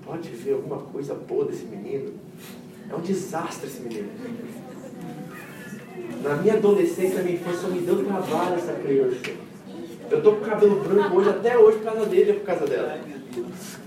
Pode 0.05 0.29
ver 0.29 0.53
alguma 0.53 0.79
coisa 0.79 1.15
boa 1.15 1.47
desse 1.47 1.65
menino? 1.65 2.13
É 2.91 2.95
um 2.95 3.01
desastre 3.01 3.67
esse 3.67 3.81
menino. 3.81 4.09
Na 6.23 6.37
minha 6.37 6.55
adolescência, 6.55 7.17
na 7.17 7.23
minha 7.23 7.37
infância, 7.37 7.69
me 7.69 7.81
deu 7.81 8.05
trabalho 8.05 8.55
essa 8.57 8.73
criança. 8.75 9.17
Eu 10.11 10.23
tô 10.23 10.33
com 10.33 10.45
cabelo 10.45 10.81
branco 10.81 11.17
hoje, 11.17 11.31
até 11.31 11.59
hoje, 11.59 11.79
por 11.79 11.85
causa 11.85 12.07
dele 12.07 12.31
ou 12.33 12.37
por 12.39 12.45
causa 12.45 12.67
dela. 12.67 12.99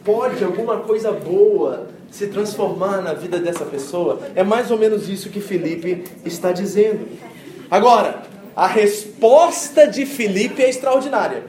Pode 0.03 0.43
alguma 0.43 0.79
coisa 0.79 1.11
boa 1.11 1.87
se 2.09 2.27
transformar 2.27 3.01
na 3.01 3.13
vida 3.13 3.39
dessa 3.39 3.63
pessoa? 3.65 4.19
É 4.35 4.43
mais 4.43 4.71
ou 4.71 4.77
menos 4.77 5.07
isso 5.07 5.29
que 5.29 5.39
Felipe 5.39 6.03
está 6.25 6.51
dizendo. 6.51 7.07
Agora, 7.69 8.23
a 8.55 8.67
resposta 8.67 9.87
de 9.87 10.05
Felipe 10.05 10.61
é 10.61 10.69
extraordinária. 10.69 11.43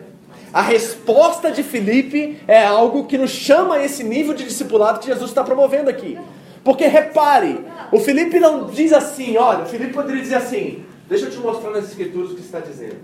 A 0.53 0.63
resposta 0.63 1.51
de 1.51 1.63
Felipe 1.63 2.41
é 2.49 2.65
algo 2.65 3.05
que 3.05 3.17
nos 3.17 3.31
chama 3.31 3.77
a 3.77 3.85
esse 3.85 4.03
nível 4.03 4.35
de 4.35 4.45
discipulado 4.45 4.99
que 4.99 5.07
Jesus 5.07 5.31
está 5.31 5.45
promovendo 5.45 5.89
aqui. 5.89 6.19
Porque 6.65 6.87
repare, 6.87 7.65
o 7.93 8.01
Felipe 8.01 8.39
não 8.41 8.67
diz 8.67 8.93
assim, 8.93 9.37
olha, 9.37 9.63
o 9.63 9.67
Felipe 9.67 9.93
poderia 9.93 10.21
dizer 10.21 10.35
assim, 10.35 10.85
deixa 11.09 11.27
eu 11.27 11.31
te 11.31 11.39
mostrar 11.39 11.71
nas 11.71 11.85
escrituras 11.85 12.33
o 12.33 12.35
que 12.35 12.41
está 12.41 12.61
dizendo. 12.61 12.97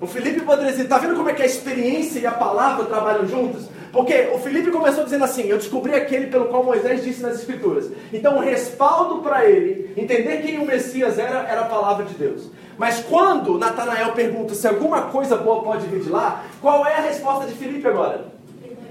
O 0.00 0.06
Felipe 0.06 0.40
poderia 0.40 0.70
dizer, 0.70 0.84
está 0.84 0.98
vendo 0.98 1.16
como 1.16 1.28
é 1.28 1.34
que 1.34 1.42
a 1.42 1.46
experiência 1.46 2.20
e 2.20 2.26
a 2.26 2.32
palavra 2.32 2.86
trabalham 2.86 3.26
juntos? 3.26 3.68
Porque 3.94 4.28
o 4.34 4.38
Felipe 4.38 4.72
começou 4.72 5.04
dizendo 5.04 5.22
assim: 5.22 5.44
Eu 5.44 5.56
descobri 5.56 5.94
aquele 5.94 6.26
pelo 6.26 6.46
qual 6.46 6.64
Moisés 6.64 7.04
disse 7.04 7.22
nas 7.22 7.38
Escrituras. 7.38 7.88
Então, 8.12 8.38
o 8.38 8.40
respaldo 8.40 9.22
para 9.22 9.48
ele, 9.48 9.92
entender 9.96 10.42
quem 10.42 10.58
o 10.58 10.66
Messias 10.66 11.16
era, 11.16 11.46
era 11.48 11.60
a 11.60 11.66
palavra 11.66 12.04
de 12.04 12.14
Deus. 12.14 12.50
Mas 12.76 13.00
quando 13.00 13.58
Natanael 13.58 14.12
pergunta 14.12 14.54
se 14.54 14.66
alguma 14.66 15.02
coisa 15.02 15.36
boa 15.36 15.62
pode 15.62 15.86
vir 15.86 16.00
de 16.00 16.10
lá, 16.10 16.44
qual 16.60 16.86
é 16.86 16.96
a 16.96 17.00
resposta 17.00 17.46
de 17.46 17.54
Felipe 17.54 17.86
agora? 17.86 18.26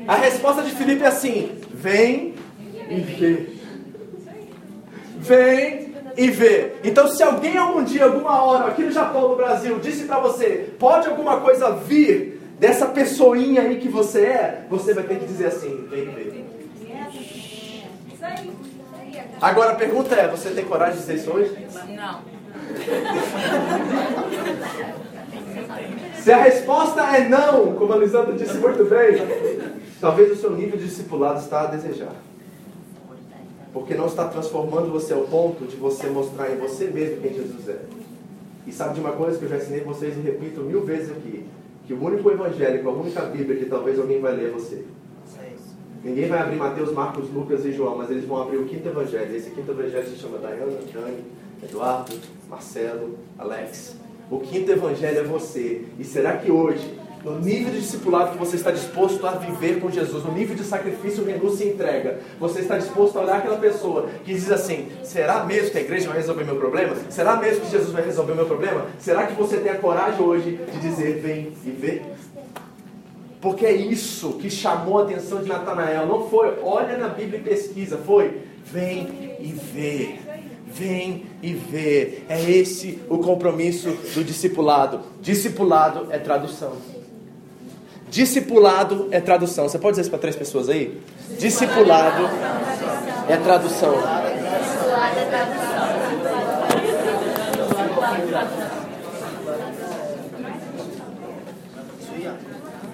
A 0.08 0.16
resposta 0.16 0.62
de 0.62 0.72
Felipe 0.72 1.04
é 1.04 1.08
assim: 1.08 1.52
Vem 1.72 2.36
e 2.90 3.00
vê. 3.00 3.50
Vem 5.18 5.94
e 6.18 6.30
vê. 6.30 6.74
Então, 6.84 7.08
se 7.08 7.24
alguém 7.24 7.58
algum 7.58 7.84
dia, 7.84 8.06
alguma 8.06 8.44
hora, 8.44 8.68
aqui 8.68 8.84
no 8.84 8.92
Japão, 8.92 9.30
no 9.30 9.36
Brasil, 9.36 9.80
disse 9.80 10.04
para 10.06 10.20
você: 10.20 10.74
Pode 10.80 11.08
alguma 11.08 11.40
coisa 11.42 11.72
vir 11.72 12.34
dessa 12.64 12.86
pessoinha 12.86 13.62
aí 13.62 13.78
que 13.78 13.90
você 13.90 14.22
é, 14.22 14.66
você 14.70 14.94
vai 14.94 15.04
ter 15.04 15.20
que 15.20 15.26
dizer 15.26 15.48
assim, 15.48 15.86
vem 15.90 16.06
ver. 16.06 16.46
Agora 19.42 19.74
a 19.74 19.76
pergunta 19.76 20.16
é, 20.16 20.30
você 20.30 20.50
tem 20.52 20.64
coragem 20.64 20.94
de 20.94 21.02
dizer 21.02 21.16
isso 21.16 21.30
hoje? 21.30 21.54
Não. 21.90 22.22
Se 26.22 26.32
a 26.32 26.44
resposta 26.44 27.02
é 27.18 27.28
não, 27.28 27.74
como 27.74 27.94
a 27.94 27.98
Lisandra 27.98 28.34
disse 28.34 28.58
muito 28.58 28.86
bem, 28.86 29.18
talvez 30.00 30.32
o 30.32 30.36
seu 30.36 30.52
nível 30.52 30.78
de 30.78 30.86
discipulado 30.86 31.40
está 31.40 31.62
a 31.62 31.68
desejar. 31.68 32.16
Porque 33.74 33.96
não 33.96 34.06
está 34.06 34.28
transformando 34.28 34.92
você 34.92 35.14
ao 35.14 35.22
ponto 35.22 35.66
de 35.66 35.76
você 35.76 36.08
mostrar 36.08 36.52
em 36.52 36.58
você 36.58 36.86
mesmo 36.86 37.22
quem 37.22 37.34
Jesus 37.34 37.68
é. 37.68 37.80
E 38.66 38.72
sabe 38.72 38.94
de 38.94 39.02
uma 39.02 39.12
coisa 39.12 39.38
que 39.38 39.46
eu 39.46 39.50
já 39.50 39.58
ensinei 39.58 39.82
vocês 39.82 40.16
e 40.16 40.22
repito 40.22 40.62
mil 40.62 40.86
vezes 40.86 41.12
aqui? 41.12 41.46
que 41.86 41.94
o 41.94 42.04
único 42.04 42.30
evangelho, 42.32 42.90
a 42.90 42.94
única 42.94 43.22
Bíblia 43.22 43.60
que 43.60 43.66
talvez 43.66 44.00
alguém 44.00 44.22
vai 44.22 44.36
ler 44.36 44.50
é 44.50 44.52
você. 44.52 44.84
Ninguém 46.04 46.28
vai 46.28 46.40
abrir 46.40 46.58
Mateus, 46.58 46.92
Marcos, 46.92 47.30
Lucas 47.30 47.66
e 47.66 47.72
João, 47.72 47.98
mas 47.98 48.10
eles 48.10 48.26
vão 48.26 48.42
abrir 48.42 48.58
o 48.58 48.66
quinto 48.66 48.88
evangelho. 48.88 49.36
Esse 49.36 49.52
quinto 49.52 49.72
evangelho 49.72 50.06
se 50.08 50.18
chama 50.18 50.38
Diana, 50.38 50.78
Dani, 50.94 51.24
Eduardo, 51.64 52.14
Marcelo, 52.50 53.18
Alex. 53.38 53.96
O 54.30 54.40
quinto 54.40 54.72
evangelho 54.72 55.20
é 55.20 55.24
você. 55.24 55.86
E 56.00 56.04
será 56.04 56.38
que 56.38 56.52
hoje 56.52 56.98
no 57.24 57.40
nível 57.40 57.72
de 57.72 57.80
discipulado 57.80 58.32
que 58.32 58.38
você 58.38 58.58
está 58.58 58.70
disposto 58.70 59.26
a 59.26 59.32
viver 59.32 59.80
com 59.80 59.90
Jesus, 59.90 60.26
no 60.26 60.34
nível 60.34 60.58
de 60.58 60.64
sacrifício, 60.64 61.24
renúncia 61.24 61.64
e 61.64 61.70
entrega, 61.70 62.20
você 62.38 62.60
está 62.60 62.78
disposto 62.78 63.18
a 63.18 63.22
olhar 63.22 63.38
aquela 63.38 63.58
pessoa 63.58 64.10
que 64.26 64.34
diz 64.34 64.52
assim: 64.52 64.90
será 65.04 65.46
mesmo 65.46 65.72
que 65.72 65.78
a 65.78 65.82
igreja 65.82 66.10
vai 66.10 66.18
resolver 66.18 66.44
meu 66.44 66.58
problema? 66.58 66.96
Será 67.10 67.38
mesmo 67.38 67.62
que 67.62 67.72
Jesus 67.72 67.92
vai 67.92 68.04
resolver 68.04 68.36
meu 68.36 68.46
problema? 68.46 68.88
Será 69.00 69.26
que 69.26 69.34
você 69.36 69.58
tem 69.58 69.72
a 69.72 69.78
coragem 69.78 70.22
hoje 70.22 70.60
de 70.70 70.80
dizer: 70.80 71.22
vem 71.22 71.54
e 71.66 71.72
vê? 71.72 72.02
Porque 73.40 73.66
é 73.66 73.72
isso 73.74 74.34
que 74.34 74.50
chamou 74.50 75.00
a 75.00 75.04
atenção 75.04 75.42
de 75.42 75.48
Natanael. 75.48 76.06
Não 76.06 76.30
foi, 76.30 76.60
olha 76.62 76.98
na 76.98 77.08
Bíblia 77.08 77.40
e 77.40 77.44
pesquisa, 77.44 77.98
foi, 77.98 78.42
vem 78.66 79.38
e 79.40 79.54
vê. 79.74 80.20
Vem 80.74 81.26
e 81.42 81.54
vê. 81.54 82.24
É 82.28 82.42
esse 82.42 83.00
o 83.10 83.20
compromisso 83.20 83.90
do 84.14 84.24
discipulado. 84.24 85.02
Discipulado 85.22 86.08
é 86.10 86.18
tradução. 86.18 86.74
Discipulado 88.10 89.08
é 89.12 89.20
tradução. 89.20 89.68
Você 89.68 89.80
pode 89.80 89.94
dizer 89.94 90.02
isso 90.02 90.10
para 90.10 90.20
três 90.20 90.36
pessoas 90.36 90.70
aí? 90.70 91.00
Discipulado 91.40 92.30
é 93.28 93.38
tradução. 93.38 93.96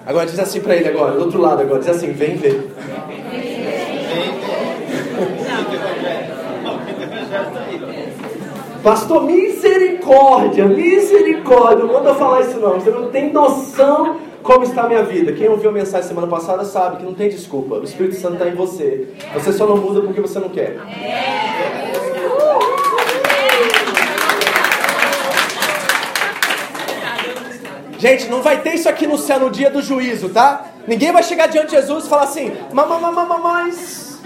Agora 0.06 0.26
diz 0.26 0.38
assim 0.38 0.60
para 0.60 0.74
ele 0.74 0.88
agora, 0.88 1.12
do 1.12 1.20
outro 1.20 1.40
lado 1.40 1.62
agora, 1.62 1.78
diz 1.78 1.88
assim, 1.88 2.12
vem 2.12 2.36
ver. 2.36 2.70
Pastor, 8.82 9.24
misericórdia, 9.24 10.66
misericórdia. 10.66 11.84
Não 11.84 11.92
manda 11.92 12.14
falar 12.14 12.40
isso 12.42 12.58
não. 12.58 12.80
Você 12.80 12.90
não 12.90 13.10
tem 13.10 13.32
noção 13.32 14.16
como 14.42 14.64
está 14.64 14.84
a 14.84 14.88
minha 14.88 15.02
vida? 15.02 15.32
Quem 15.32 15.48
ouviu 15.48 15.68
a 15.68 15.72
mensagem 15.72 16.08
semana 16.08 16.26
passada 16.26 16.64
sabe 16.64 16.96
que 16.96 17.04
não 17.04 17.12
tem 17.12 17.28
desculpa. 17.28 17.74
O 17.74 17.84
Espírito 17.84 18.16
Santo 18.16 18.34
está 18.34 18.48
em 18.48 18.54
você. 18.54 19.08
Você 19.34 19.52
só 19.52 19.66
não 19.66 19.76
muda 19.76 20.00
porque 20.00 20.20
você 20.20 20.38
não 20.38 20.48
quer. 20.48 20.78
Gente, 27.98 28.28
não 28.28 28.40
vai 28.40 28.62
ter 28.62 28.76
isso 28.76 28.88
aqui 28.88 29.06
no 29.06 29.18
céu 29.18 29.38
no 29.40 29.50
dia 29.50 29.68
do 29.68 29.82
juízo, 29.82 30.30
tá? 30.30 30.68
Ninguém 30.86 31.12
vai 31.12 31.22
chegar 31.22 31.48
diante 31.48 31.66
de 31.66 31.76
Jesus 31.76 32.06
e 32.06 32.08
falar 32.08 32.22
assim: 32.22 32.50
mas. 32.72 34.22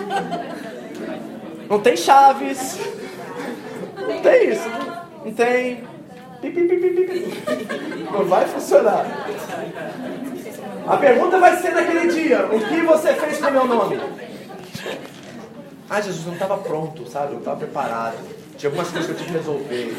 Não 1.69 1.81
tem 1.81 1.97
chaves. 1.97 2.79
Não 4.09 4.21
tem 4.21 4.51
isso. 4.51 4.69
Não 5.25 5.33
tem. 5.33 5.85
Não 8.13 8.25
vai 8.27 8.47
funcionar. 8.47 9.07
A 10.87 10.97
pergunta 10.99 11.39
vai 11.39 11.57
ser 11.57 11.73
naquele 11.73 12.13
dia: 12.13 12.47
O 12.47 12.61
que 12.61 12.81
você 12.83 13.15
fez 13.15 13.39
com 13.39 13.49
o 13.49 13.53
meu 13.53 13.67
nome? 13.67 14.01
Ah, 15.89 16.01
Jesus, 16.01 16.27
não 16.27 16.35
estava 16.35 16.59
pronto, 16.59 17.09
sabe? 17.09 17.33
Não 17.33 17.39
estava 17.39 17.57
preparado. 17.59 18.17
Tinha 18.57 18.71
algumas 18.71 18.91
coisas 18.91 19.07
que 19.07 19.13
eu 19.13 19.17
tinha 19.17 19.29
que 19.29 19.39
resolver. 19.39 19.97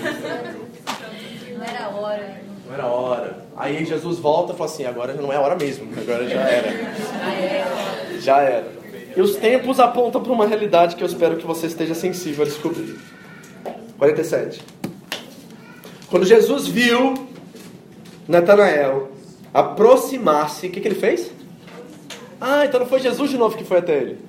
Não 1.58 1.64
era 1.64 1.89
hora. 1.89 2.41
Não 2.68 2.74
era 2.74 2.86
hora. 2.86 3.45
Aí 3.56 3.86
Jesus 3.86 4.20
volta 4.20 4.53
e 4.53 4.56
fala 4.56 4.70
assim: 4.70 4.86
agora 4.86 5.14
não 5.14 5.32
é 5.32 5.38
hora 5.38 5.56
mesmo, 5.56 5.91
agora 5.97 6.28
já 6.28 6.41
era. 6.41 8.20
Já 8.20 8.41
era. 8.41 8.68
E 9.16 9.22
os 9.22 9.36
tempos 9.38 9.80
apontam 9.80 10.22
para 10.22 10.32
uma 10.32 10.45
realidade 10.45 10.95
que 10.95 11.03
eu 11.03 11.08
espero 11.08 11.38
que 11.38 11.45
você 11.45 11.68
esteja 11.68 11.95
sensível 11.95 12.43
a 12.43 12.47
descobrir. 12.47 12.99
47. 13.98 14.62
Quando 16.10 16.26
Jesus 16.26 16.68
viu 16.68 17.14
Natanael 18.28 19.12
aproximar-se, 19.54 20.68
o 20.68 20.72
que, 20.72 20.82
que 20.82 20.88
ele 20.88 20.96
fez? 20.96 21.32
Ah, 22.39 22.66
então 22.66 22.80
não 22.80 22.88
foi 22.88 23.00
Jesus 23.00 23.30
de 23.30 23.38
novo 23.38 23.58
que 23.58 23.64
foi 23.64 23.78
até 23.78 23.98
ele. 23.98 24.20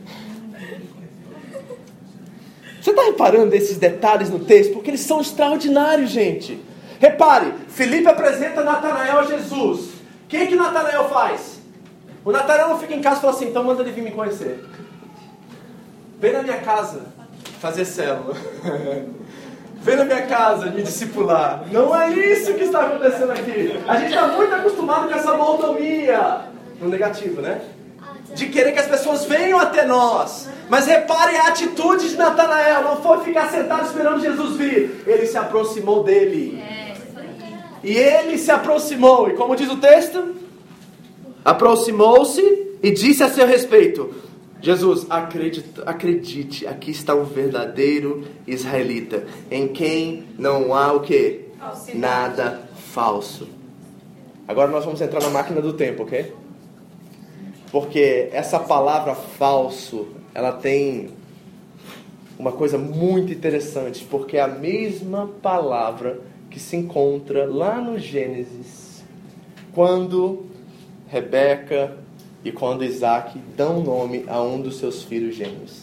Você 2.81 2.91
está 2.91 3.03
reparando 3.03 3.55
esses 3.55 3.79
detalhes 3.79 4.31
no 4.31 4.39
texto? 4.39 4.73
Porque 4.73 4.91
eles 4.91 5.01
são 5.01 5.21
extraordinários, 5.21 6.11
gente. 6.11 6.63
Repare, 7.01 7.53
Felipe 7.69 8.07
apresenta 8.07 8.63
Natanael 8.63 9.19
a 9.19 9.25
Jesus. 9.25 9.81
O 10.25 10.29
que, 10.29 10.47
que 10.47 10.55
Natanael 10.55 11.09
faz? 11.09 11.61
O 12.25 12.31
Natanael 12.31 12.69
não 12.69 12.79
fica 12.79 12.95
em 12.95 13.03
casa 13.03 13.19
e 13.19 13.21
fala 13.23 13.33
assim, 13.33 13.49
então 13.49 13.65
manda 13.65 13.83
ele 13.83 13.93
vir 13.93 14.03
me 14.03 14.13
conhecer. 14.13 14.65
Vem 16.21 16.33
na 16.33 16.43
minha 16.43 16.59
casa 16.59 17.07
fazer 17.61 17.85
célula. 17.85 18.35
Vem 19.77 19.97
na 19.97 20.05
minha 20.05 20.23
casa 20.23 20.67
me 20.67 20.83
discipular. 20.83 21.65
Não 21.71 21.95
é 21.95 22.11
isso 22.13 22.55
que 22.55 22.65
está 22.65 22.83
acontecendo 22.83 23.31
aqui. 23.31 23.79
A 23.87 23.97
gente 23.97 24.13
está 24.13 24.29
muito 24.29 24.55
acostumado 24.55 25.09
com 25.09 25.15
essa 25.15 25.37
monotomia. 25.37 26.41
No 26.81 26.89
negativo, 26.89 27.41
né? 27.41 27.61
De 28.35 28.47
querer 28.47 28.73
que 28.73 28.81
as 28.81 28.87
pessoas 28.87 29.25
venham 29.25 29.59
até 29.59 29.87
nós. 29.87 30.49
Mas 30.69 30.87
repare 30.87 31.37
a 31.37 31.49
atitude 31.49 32.09
de 32.09 32.17
Natanael. 32.17 32.83
Não 32.83 32.97
foi 32.97 33.21
ficar 33.25 33.49
sentado 33.51 33.87
esperando 33.87 34.21
Jesus 34.21 34.57
vir. 34.57 35.03
Ele 35.07 35.27
se 35.27 35.39
aproximou 35.39 36.03
dele. 36.03 36.63
E 37.83 37.97
ele 37.97 38.37
se 38.37 38.51
aproximou. 38.51 39.29
E 39.29 39.35
como 39.35 39.55
diz 39.55 39.71
o 39.71 39.77
texto? 39.77 40.35
Aproximou-se 41.45 42.43
e 42.83 42.91
disse 42.91 43.23
a 43.23 43.29
seu 43.29 43.47
respeito: 43.47 44.13
Jesus, 44.61 45.07
acredite, 45.11 45.65
acredite, 45.85 46.67
aqui 46.67 46.91
está 46.91 47.15
um 47.15 47.25
verdadeiro 47.25 48.27
israelita, 48.47 49.25
em 49.51 49.69
quem 49.69 50.25
não 50.39 50.75
há 50.75 50.93
o 50.93 51.01
que? 51.01 51.47
Nada 51.95 52.63
falso. 52.75 53.49
Agora 54.49 54.71
nós 54.71 54.85
vamos 54.85 55.01
entrar 55.01 55.21
na 55.21 55.31
máquina 55.31 55.61
do 55.61 55.73
tempo, 55.73 56.05
ok? 56.05 56.33
Porque 57.71 58.29
essa 58.33 58.59
palavra 58.59 59.15
falso, 59.15 60.09
ela 60.33 60.53
tem 60.53 61.11
uma 62.39 62.53
coisa 62.53 62.79
muito 62.79 63.33
interessante, 63.33 64.07
porque 64.09 64.37
é 64.37 64.41
a 64.41 64.49
mesma 64.49 65.29
palavra 65.43 66.21
que 66.51 66.61
se 66.61 66.77
encontra 66.77 67.45
lá 67.45 67.81
no 67.81 67.99
Gênesis, 67.99 69.05
quando 69.73 70.47
Rebeca 71.09 71.99
e 72.47 72.53
quando 72.53 72.85
Isaac 72.85 73.37
dão 73.57 73.83
nome 73.83 74.25
a 74.29 74.41
um 74.41 74.61
dos 74.61 74.77
seus 74.77 75.03
filhos 75.03 75.35
gêmeos. 75.35 75.83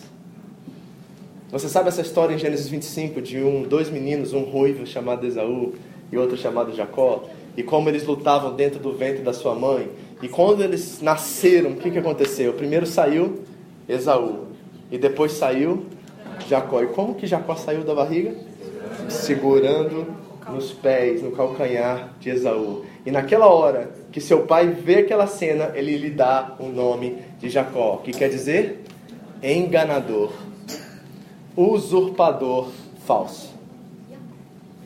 Você 1.52 1.68
sabe 1.68 1.90
essa 1.90 2.02
história 2.02 2.34
em 2.34 2.40
Gênesis 2.40 2.70
25 2.70 3.22
de 3.22 3.44
um, 3.44 3.64
dois 3.64 3.90
meninos, 3.90 4.32
um 4.32 4.44
ruivo 4.44 4.88
chamado 4.88 5.28
Esaú 5.28 5.74
e 6.10 6.18
outro 6.18 6.38
chamado 6.38 6.74
Jacó, 6.74 7.26
e 7.58 7.64
como 7.64 7.90
eles 7.90 8.06
lutavam 8.06 8.56
dentro 8.56 8.80
do 8.80 8.94
ventre 8.94 9.22
da 9.22 9.34
sua 9.34 9.54
mãe. 9.54 9.90
E 10.22 10.30
quando 10.30 10.64
eles 10.64 11.02
nasceram, 11.02 11.72
o 11.72 11.76
que, 11.76 11.92
que 11.92 12.00
aconteceu? 12.00 12.54
Primeiro 12.54 12.86
saiu 12.86 13.42
Esaú, 13.88 14.48
e 14.90 14.98
depois 14.98 15.34
saiu 15.34 15.86
Jacó. 16.48 16.82
E 16.82 16.88
como 16.88 17.14
que 17.16 17.28
Jacó 17.28 17.58
saiu 17.58 17.84
da 17.84 17.94
barriga? 17.94 18.34
Segurando 19.10 20.08
nos 20.52 20.72
pés, 20.72 21.22
no 21.22 21.32
calcanhar 21.32 22.14
de 22.20 22.30
Esaú. 22.30 22.86
E 23.06 23.12
naquela 23.12 23.48
hora 23.48 23.92
que 24.12 24.22
seu 24.22 24.44
pai 24.44 24.68
vê 24.68 25.00
aquela 25.00 25.28
cena, 25.28 25.72
ele 25.76 25.98
lhe 25.98 26.10
dá 26.10 26.56
o 26.60 26.68
nome 26.68 27.18
de 27.40 27.50
Jacó, 27.50 27.98
que 28.04 28.12
quer 28.12 28.30
dizer 28.30 28.84
enganador, 29.42 30.32
usurpador 31.56 32.70
falso. 33.06 33.54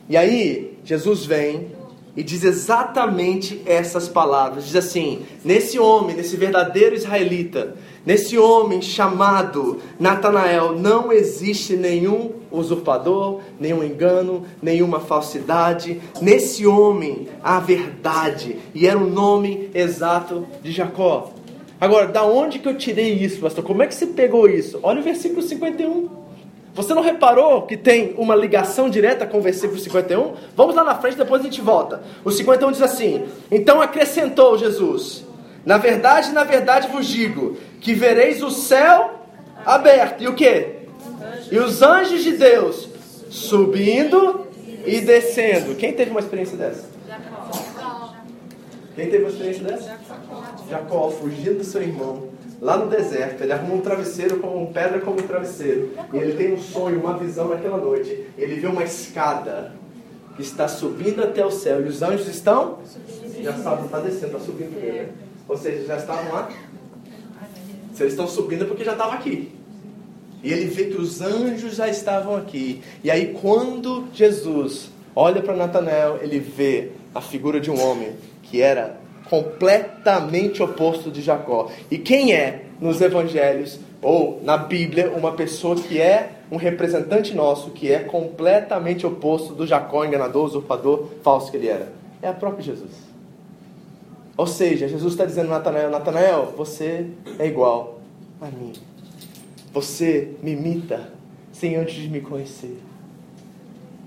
E 0.08 0.16
aí, 0.16 0.78
Jesus 0.84 1.24
vem 1.24 1.68
e 2.16 2.22
diz 2.22 2.42
exatamente 2.42 3.62
essas 3.64 4.08
palavras. 4.08 4.64
Diz 4.64 4.74
assim: 4.74 5.24
nesse 5.44 5.78
homem, 5.78 6.16
nesse 6.16 6.36
verdadeiro 6.36 6.96
israelita, 6.96 7.76
nesse 8.04 8.36
homem 8.36 8.82
chamado 8.82 9.80
Natanael, 10.00 10.76
não 10.76 11.12
existe 11.12 11.76
nenhum 11.76 12.32
usurpador, 12.50 13.40
nenhum 13.58 13.82
engano, 13.82 14.44
nenhuma 14.62 15.00
falsidade. 15.00 16.00
Nesse 16.20 16.66
homem 16.66 17.28
há 17.42 17.58
verdade, 17.60 18.58
e 18.74 18.86
era 18.86 18.98
o 18.98 19.08
nome 19.08 19.70
exato 19.74 20.46
de 20.62 20.72
Jacó. 20.72 21.32
Agora, 21.80 22.08
da 22.08 22.24
onde 22.24 22.58
que 22.58 22.68
eu 22.68 22.76
tirei 22.76 23.12
isso, 23.12 23.40
pastor? 23.40 23.64
Como 23.64 23.82
é 23.82 23.86
que 23.86 23.94
você 23.94 24.06
pegou 24.06 24.48
isso? 24.48 24.80
Olha 24.82 25.00
o 25.00 25.04
versículo 25.04 25.42
51. 25.42 26.08
Você 26.74 26.94
não 26.94 27.02
reparou 27.02 27.62
que 27.62 27.76
tem 27.76 28.14
uma 28.16 28.34
ligação 28.34 28.88
direta 28.88 29.26
com 29.26 29.38
o 29.38 29.42
versículo 29.42 29.78
51? 29.80 30.34
Vamos 30.56 30.74
lá 30.74 30.84
na 30.84 30.94
frente, 30.94 31.16
depois 31.16 31.40
a 31.40 31.44
gente 31.44 31.60
volta. 31.60 32.02
O 32.24 32.30
51 32.30 32.72
diz 32.72 32.82
assim: 32.82 33.24
Então 33.50 33.80
acrescentou 33.80 34.56
Jesus: 34.58 35.24
Na 35.64 35.76
verdade, 35.76 36.30
na 36.32 36.44
verdade 36.44 36.88
vos 36.88 37.06
digo 37.06 37.56
que 37.80 37.94
vereis 37.94 38.42
o 38.42 38.50
céu 38.50 39.10
aberto 39.64 40.22
e 40.22 40.28
o 40.28 40.34
que? 40.34 40.77
E 41.50 41.58
os 41.58 41.82
anjos 41.82 42.22
de 42.22 42.36
Deus 42.36 42.88
subindo 43.30 44.46
e 44.86 45.00
descendo. 45.00 45.74
Quem 45.76 45.92
teve 45.92 46.10
uma 46.10 46.20
experiência 46.20 46.56
dessa? 46.56 46.84
Quem 48.94 49.10
teve 49.10 49.24
uma 49.24 49.30
experiência 49.30 49.64
dessa? 49.64 49.98
Jacó 50.68 51.10
fugindo 51.10 51.58
do 51.58 51.64
seu 51.64 51.82
irmão 51.82 52.28
lá 52.60 52.76
no 52.76 52.88
deserto, 52.88 53.42
ele 53.42 53.52
arruma 53.52 53.74
um 53.74 53.80
travesseiro 53.80 54.38
com 54.38 54.48
uma 54.48 54.72
pedra 54.72 55.00
como 55.00 55.20
um 55.20 55.26
travesseiro. 55.26 55.90
E 56.12 56.16
ele 56.16 56.32
tem 56.32 56.54
um 56.54 56.58
sonho, 56.58 57.00
uma 57.00 57.16
visão 57.16 57.48
naquela 57.48 57.78
noite. 57.78 58.26
Ele 58.36 58.56
vê 58.56 58.66
uma 58.66 58.82
escada 58.82 59.72
que 60.36 60.42
está 60.42 60.68
subindo 60.68 61.22
até 61.22 61.44
o 61.44 61.50
céu. 61.50 61.84
E 61.84 61.88
os 61.88 62.02
anjos 62.02 62.28
estão? 62.28 62.78
Já 63.40 63.52
estavam, 63.52 63.86
está 63.86 64.00
descendo, 64.00 64.26
está 64.26 64.40
subindo. 64.40 65.14
Ou 65.48 65.56
seja, 65.56 65.86
já 65.86 65.96
estavam 65.96 66.32
lá. 66.32 66.50
Se 67.94 68.02
eles 68.02 68.12
estão 68.12 68.26
subindo 68.26 68.64
é 68.64 68.66
porque 68.66 68.84
já 68.84 68.92
estavam 68.92 69.14
aqui. 69.14 69.57
E 70.42 70.52
ele 70.52 70.66
vê 70.66 70.84
que 70.84 70.96
os 70.96 71.20
anjos 71.20 71.76
já 71.76 71.88
estavam 71.88 72.36
aqui. 72.36 72.80
E 73.02 73.10
aí, 73.10 73.36
quando 73.40 74.06
Jesus 74.12 74.90
olha 75.14 75.42
para 75.42 75.56
Natanael, 75.56 76.18
ele 76.22 76.38
vê 76.38 76.90
a 77.14 77.20
figura 77.20 77.58
de 77.58 77.70
um 77.70 77.80
homem 77.80 78.12
que 78.44 78.62
era 78.62 78.98
completamente 79.28 80.62
oposto 80.62 81.10
de 81.10 81.20
Jacó. 81.20 81.70
E 81.90 81.98
quem 81.98 82.32
é 82.32 82.64
nos 82.80 83.00
evangelhos 83.00 83.78
ou 84.00 84.40
na 84.42 84.56
Bíblia 84.56 85.10
uma 85.10 85.32
pessoa 85.32 85.76
que 85.76 86.00
é 86.00 86.30
um 86.50 86.56
representante 86.56 87.34
nosso 87.34 87.70
que 87.70 87.92
é 87.92 87.98
completamente 87.98 89.06
oposto 89.06 89.54
do 89.54 89.66
Jacó 89.66 90.04
enganador, 90.04 90.46
usurpador, 90.46 91.08
falso 91.22 91.50
que 91.50 91.56
ele 91.56 91.68
era? 91.68 91.92
É 92.22 92.28
a 92.28 92.32
própria 92.32 92.62
Jesus. 92.62 92.92
Ou 94.36 94.46
seja, 94.46 94.88
Jesus 94.88 95.12
está 95.12 95.24
dizendo 95.24 95.52
a 95.52 95.58
Natanael, 95.58 95.90
Natanael, 95.90 96.54
você 96.56 97.06
é 97.38 97.46
igual 97.46 98.00
a 98.40 98.46
mim. 98.46 98.72
Você 99.72 100.30
me 100.42 100.52
imita 100.52 101.12
sem 101.52 101.76
antes 101.76 101.94
de 101.94 102.08
me 102.08 102.20
conhecer. 102.20 102.78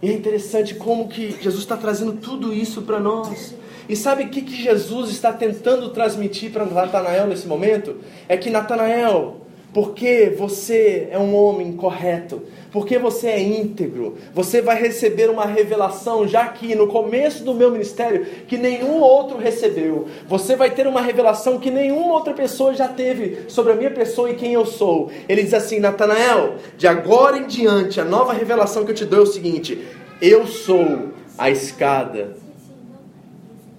E 0.01 0.09
é 0.09 0.13
interessante 0.13 0.73
como 0.75 1.07
que 1.07 1.31
Jesus 1.41 1.59
está 1.61 1.77
trazendo 1.77 2.13
tudo 2.13 2.53
isso 2.53 2.81
para 2.81 2.99
nós. 2.99 3.53
E 3.87 3.95
sabe 3.95 4.23
o 4.23 4.29
que, 4.29 4.41
que 4.41 4.55
Jesus 4.55 5.11
está 5.11 5.31
tentando 5.33 5.89
transmitir 5.89 6.51
para 6.51 6.65
Natanael 6.65 7.27
nesse 7.27 7.47
momento? 7.47 7.97
É 8.27 8.37
que 8.37 8.49
Natanael, 8.49 9.40
porque 9.73 10.33
você 10.37 11.07
é 11.11 11.17
um 11.17 11.35
homem 11.35 11.73
correto, 11.73 12.41
porque 12.71 12.97
você 12.97 13.27
é 13.27 13.41
íntegro, 13.41 14.17
você 14.33 14.61
vai 14.61 14.79
receber 14.79 15.29
uma 15.29 15.45
revelação 15.45 16.27
já 16.27 16.43
aqui 16.43 16.75
no 16.75 16.87
começo 16.87 17.43
do 17.43 17.53
meu 17.53 17.71
ministério 17.71 18.25
que 18.47 18.57
nenhum 18.57 18.99
outro 18.99 19.37
recebeu. 19.37 20.07
Você 20.27 20.55
vai 20.55 20.71
ter 20.71 20.87
uma 20.87 21.01
revelação 21.01 21.59
que 21.59 21.71
nenhuma 21.71 22.13
outra 22.13 22.33
pessoa 22.33 22.73
já 22.73 22.87
teve 22.87 23.49
sobre 23.49 23.73
a 23.73 23.75
minha 23.75 23.91
pessoa 23.91 24.29
e 24.29 24.35
quem 24.35 24.53
eu 24.53 24.65
sou. 24.65 25.09
Ele 25.27 25.43
diz 25.43 25.53
assim: 25.53 25.79
Natanael, 25.79 26.55
de 26.77 26.87
agora 26.87 27.37
em 27.37 27.47
diante, 27.47 27.99
a 27.99 28.05
nova 28.05 28.33
revelação 28.33 28.85
que 28.85 28.91
eu 28.91 28.95
te 28.95 29.05
dou 29.05 29.19
é 29.19 29.23
o 29.23 29.27
seguinte: 29.27 29.85
eu 30.21 30.45
sou 30.47 31.11
a 31.37 31.49
escada 31.49 32.41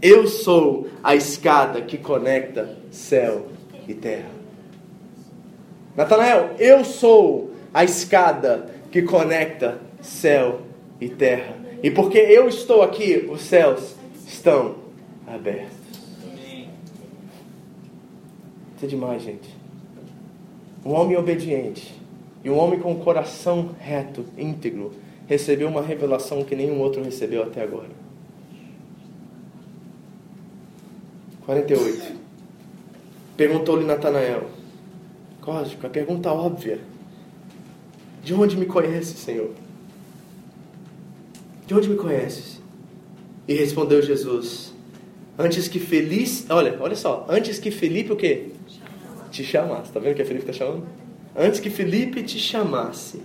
eu 0.03 0.27
sou 0.27 0.89
a 1.01 1.15
escada 1.15 1.81
que 1.81 1.97
conecta 1.97 2.77
céu 2.91 3.47
e 3.87 3.95
terra. 3.95 4.42
Natanael, 5.97 6.57
eu 6.59 6.85
sou 6.85 7.51
a 7.73 7.85
escada 7.85 8.71
que 8.91 9.03
conecta 9.03 9.79
céu 10.01 10.63
e 11.01 11.09
terra. 11.09 11.57
E 11.83 11.91
porque 11.91 12.19
eu 12.19 12.49
estou 12.49 12.83
aqui, 12.83 13.29
os 13.31 13.43
céus 13.43 13.95
estão 14.27 14.77
abertos. 15.27 15.77
Isso 18.77 18.85
é 18.85 18.87
demais, 18.87 19.23
gente. 19.23 19.49
Um 20.85 20.93
homem 20.93 21.17
obediente 21.17 21.95
e 22.45 22.51
um 22.51 22.59
homem 22.59 22.81
com 22.81 22.93
um 22.93 22.99
coração 23.01 23.71
reto, 23.79 24.25
íntegro, 24.37 24.93
recebeu 25.27 25.69
uma 25.69 25.83
revelação 25.83 26.43
que 26.45 26.57
nenhum 26.57 26.81
outro 26.81 27.03
recebeu 27.03 27.43
até 27.43 27.63
agora. 27.63 27.91
48. 31.47 32.13
Perguntou-lhe 33.37 33.85
Natanael. 33.85 34.62
Cósmico, 35.43 35.87
a 35.87 35.91
pergunta 35.91 36.33
óbvia. 36.33 36.81
De 38.25 38.33
onde 38.33 38.57
me 38.57 38.65
conheces, 38.65 39.19
Senhor? 39.19 39.51
De 41.67 41.75
onde 41.75 41.91
me 41.91 41.97
conheces? 41.97 42.61
E 43.47 43.55
respondeu 43.55 44.01
Jesus: 44.01 44.73
Antes 45.37 45.67
que 45.67 45.81
Feliz, 45.81 46.47
olha, 46.49 46.77
olha 46.81 46.95
só, 46.95 47.27
antes 47.29 47.59
que 47.59 47.73
Felipe 47.73 48.13
o 48.13 48.17
quê? 48.17 48.51
Te 49.31 49.43
chamasse. 49.43 49.93
Tá 49.93 49.99
vendo 49.99 50.13
o 50.13 50.15
que 50.15 50.23
a 50.23 50.27
Felipe 50.27 50.49
está 50.49 50.65
chamando? 50.65 50.87
Antes 51.37 51.59
que 51.59 51.71
Felipe 51.71 52.23
te 52.23 52.39
chamasse, 52.39 53.21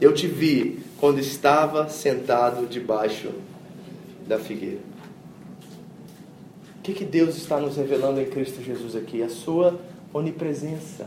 eu 0.00 0.12
te 0.12 0.26
vi 0.26 0.80
quando 1.00 1.18
estava 1.18 1.88
sentado 1.88 2.66
debaixo 2.66 3.30
da 4.26 4.38
figueira. 4.38 4.80
que, 6.82 6.92
que 6.92 7.04
Deus 7.04 7.36
está 7.36 7.58
nos 7.58 7.76
revelando 7.76 8.20
em 8.20 8.26
Cristo 8.26 8.62
Jesus 8.62 8.94
aqui? 8.94 9.22
A 9.22 9.30
sua 9.30 9.80
onipresença. 10.12 11.06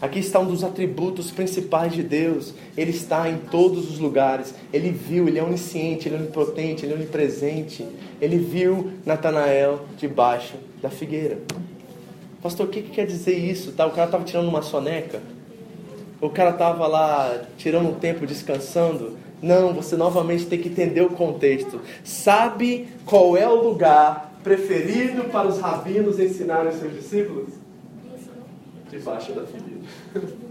Aqui 0.00 0.20
está 0.20 0.38
um 0.38 0.46
dos 0.46 0.62
atributos 0.62 1.32
principais 1.32 1.92
de 1.92 2.04
Deus. 2.04 2.54
Ele 2.76 2.92
está 2.92 3.28
em 3.28 3.36
todos 3.36 3.90
os 3.90 3.98
lugares. 3.98 4.54
Ele 4.72 4.92
viu, 4.92 5.26
ele 5.26 5.40
é 5.40 5.42
onisciente, 5.42 6.08
ele 6.08 6.14
é 6.14 6.18
onipotente, 6.20 6.86
ele 6.86 6.92
é 6.92 6.96
onipresente. 6.96 7.84
Ele 8.20 8.38
viu 8.38 8.92
Natanael 9.04 9.80
debaixo 9.96 10.54
da 10.80 10.88
figueira. 10.88 11.38
Pastor, 12.40 12.66
o 12.66 12.68
que, 12.68 12.82
que 12.82 12.90
quer 12.90 13.06
dizer 13.06 13.36
isso? 13.36 13.72
Tá? 13.72 13.86
O 13.86 13.90
cara 13.90 14.06
estava 14.06 14.22
tirando 14.22 14.46
uma 14.46 14.62
soneca? 14.62 15.20
O 16.20 16.30
cara 16.30 16.50
estava 16.50 16.86
lá 16.86 17.42
tirando 17.56 17.88
um 17.88 17.94
tempo 17.94 18.24
descansando? 18.24 19.16
Não, 19.42 19.72
você 19.72 19.96
novamente 19.96 20.46
tem 20.46 20.60
que 20.60 20.68
entender 20.68 21.00
o 21.00 21.10
contexto. 21.10 21.80
Sabe 22.04 22.86
qual 23.04 23.36
é 23.36 23.48
o 23.48 23.62
lugar 23.62 24.38
preferido 24.44 25.24
para 25.24 25.48
os 25.48 25.58
rabinos 25.58 26.20
ensinarem 26.20 26.72
seus 26.72 26.94
discípulos? 26.94 27.67
Debaixo 28.90 29.32
da 29.32 29.42
figueira. 29.42 29.82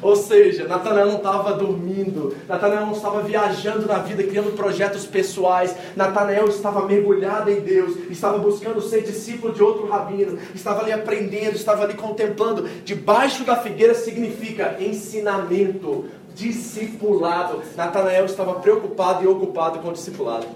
Ou 0.00 0.14
seja, 0.14 0.66
Natanael 0.66 1.06
não 1.06 1.16
estava 1.16 1.52
dormindo, 1.54 2.34
Natanael 2.48 2.86
não 2.86 2.92
estava 2.92 3.20
viajando 3.22 3.86
na 3.86 3.98
vida, 3.98 4.22
criando 4.22 4.56
projetos 4.56 5.04
pessoais, 5.06 5.74
Natanael 5.96 6.48
estava 6.48 6.86
mergulhado 6.86 7.50
em 7.50 7.60
Deus, 7.60 7.96
estava 8.08 8.38
buscando 8.38 8.80
ser 8.80 9.02
discípulo 9.02 9.52
de 9.52 9.62
outro 9.62 9.86
rabino, 9.86 10.38
estava 10.54 10.82
ali 10.82 10.92
aprendendo, 10.92 11.56
estava 11.56 11.84
ali 11.84 11.94
contemplando. 11.94 12.68
Debaixo 12.84 13.44
da 13.44 13.56
figueira 13.56 13.94
significa 13.94 14.76
ensinamento, 14.80 16.06
discipulado. 16.34 17.62
Natanael 17.76 18.24
estava 18.24 18.54
preocupado 18.54 19.24
e 19.24 19.26
ocupado 19.26 19.80
com 19.80 19.88
o 19.88 19.92
discipulado. 19.92 20.46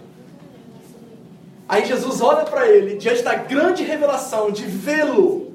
Aí 1.69 1.85
Jesus 1.85 2.21
olha 2.21 2.45
para 2.45 2.69
ele, 2.69 2.97
diante 2.97 3.23
da 3.23 3.35
grande 3.35 3.83
revelação 3.83 4.51
de 4.51 4.65
vê-lo 4.65 5.52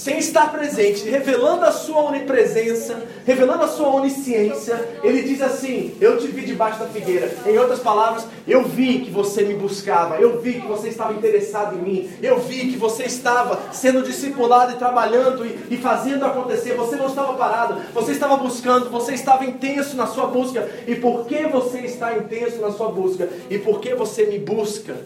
sem 0.00 0.16
estar 0.16 0.50
presente, 0.50 1.06
revelando 1.06 1.62
a 1.62 1.70
sua 1.70 2.00
onipresença, 2.04 3.02
revelando 3.26 3.64
a 3.64 3.68
sua 3.68 3.88
onisciência, 3.88 4.98
ele 5.02 5.22
diz 5.22 5.42
assim: 5.42 5.94
Eu 6.00 6.16
te 6.16 6.26
vi 6.28 6.46
debaixo 6.46 6.78
da 6.78 6.86
figueira. 6.86 7.30
Em 7.44 7.58
outras 7.58 7.80
palavras, 7.80 8.26
eu 8.48 8.64
vi 8.64 9.00
que 9.00 9.10
você 9.10 9.42
me 9.42 9.52
buscava, 9.52 10.16
eu 10.16 10.40
vi 10.40 10.54
que 10.54 10.66
você 10.66 10.88
estava 10.88 11.12
interessado 11.12 11.76
em 11.76 11.82
mim, 11.82 12.10
eu 12.22 12.40
vi 12.40 12.70
que 12.70 12.78
você 12.78 13.02
estava 13.02 13.60
sendo 13.72 14.02
discipulado 14.02 14.72
e 14.72 14.76
trabalhando 14.76 15.44
e, 15.44 15.74
e 15.74 15.76
fazendo 15.76 16.24
acontecer. 16.24 16.74
Você 16.76 16.96
não 16.96 17.06
estava 17.06 17.34
parado, 17.34 17.82
você 17.92 18.12
estava 18.12 18.38
buscando, 18.38 18.88
você 18.88 19.12
estava 19.12 19.44
intenso 19.44 19.96
na 19.96 20.06
sua 20.06 20.28
busca. 20.28 20.66
E 20.86 20.94
por 20.94 21.26
que 21.26 21.46
você 21.46 21.80
está 21.80 22.16
intenso 22.16 22.58
na 22.62 22.72
sua 22.72 22.88
busca? 22.88 23.28
E 23.50 23.58
por 23.58 23.80
que 23.80 23.94
você 23.94 24.24
me 24.24 24.38
busca? 24.38 24.96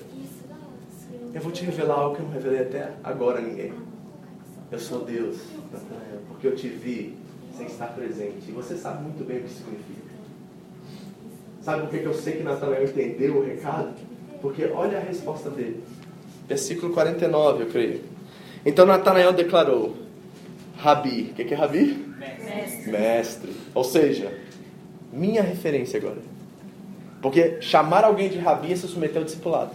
Eu 1.34 1.40
vou 1.40 1.50
te 1.50 1.64
revelar 1.64 1.96
algo 1.96 2.14
que 2.14 2.22
eu 2.22 2.26
não 2.26 2.32
revelei 2.32 2.60
até 2.60 2.90
agora 3.02 3.40
a 3.40 3.42
ninguém. 3.42 3.72
Eu 4.70 4.78
sou 4.78 5.04
Deus, 5.04 5.36
Natanael, 5.72 6.20
porque 6.28 6.46
eu 6.46 6.56
te 6.56 6.68
vi 6.68 7.16
sem 7.56 7.66
estar 7.66 7.88
presente. 7.88 8.48
E 8.48 8.52
você 8.52 8.76
sabe 8.76 9.02
muito 9.02 9.24
bem 9.24 9.38
o 9.38 9.42
que 9.42 9.50
significa. 9.50 10.14
Sabe 11.62 11.86
por 11.86 11.90
que 11.90 12.04
eu 12.04 12.14
sei 12.14 12.34
que 12.34 12.42
Natanael 12.42 12.84
entendeu 12.84 13.36
o 13.38 13.44
recado? 13.44 13.94
Porque 14.42 14.64
olha 14.66 14.98
a 14.98 15.00
resposta 15.00 15.48
dele. 15.48 15.82
Versículo 16.46 16.92
49, 16.92 17.62
eu 17.62 17.68
creio. 17.68 18.02
Então 18.66 18.84
Natanael 18.84 19.32
declarou: 19.32 19.96
Rabi. 20.76 21.30
O 21.30 21.34
que 21.34 21.54
é 21.54 21.56
Rabi? 21.56 22.06
Mestre. 22.18 22.90
Mestre. 22.90 23.52
Ou 23.74 23.84
seja, 23.84 24.32
minha 25.12 25.42
referência 25.42 25.98
agora. 25.98 26.18
Porque 27.22 27.62
chamar 27.62 28.04
alguém 28.04 28.28
de 28.28 28.38
Rabi 28.38 28.72
é 28.72 28.76
se 28.76 28.86
submeter 28.86 29.16
ao 29.16 29.24
discipulado. 29.24 29.70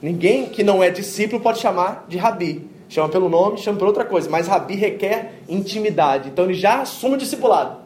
Ninguém 0.00 0.48
que 0.48 0.62
não 0.62 0.82
é 0.82 0.90
discípulo 0.90 1.42
pode 1.42 1.58
chamar 1.58 2.06
de 2.08 2.16
Rabi. 2.16 2.70
Chama 2.90 3.08
pelo 3.08 3.28
nome, 3.28 3.56
chama 3.56 3.78
por 3.78 3.86
outra 3.86 4.04
coisa. 4.04 4.28
Mas 4.28 4.48
Rabi 4.48 4.74
requer 4.74 5.42
intimidade. 5.48 6.28
Então 6.28 6.44
ele 6.46 6.54
já 6.54 6.82
assume 6.82 7.14
o 7.14 7.18
discipulado. 7.18 7.78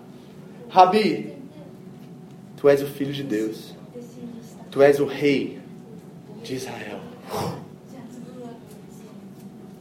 Rabi, 0.70 1.34
tu 2.56 2.70
és 2.70 2.82
o 2.82 2.86
filho 2.86 3.12
de 3.12 3.22
Deus. 3.22 3.74
Tu 4.70 4.80
és 4.82 4.98
o 4.98 5.04
rei 5.04 5.60
de 6.42 6.54
Israel. 6.54 7.00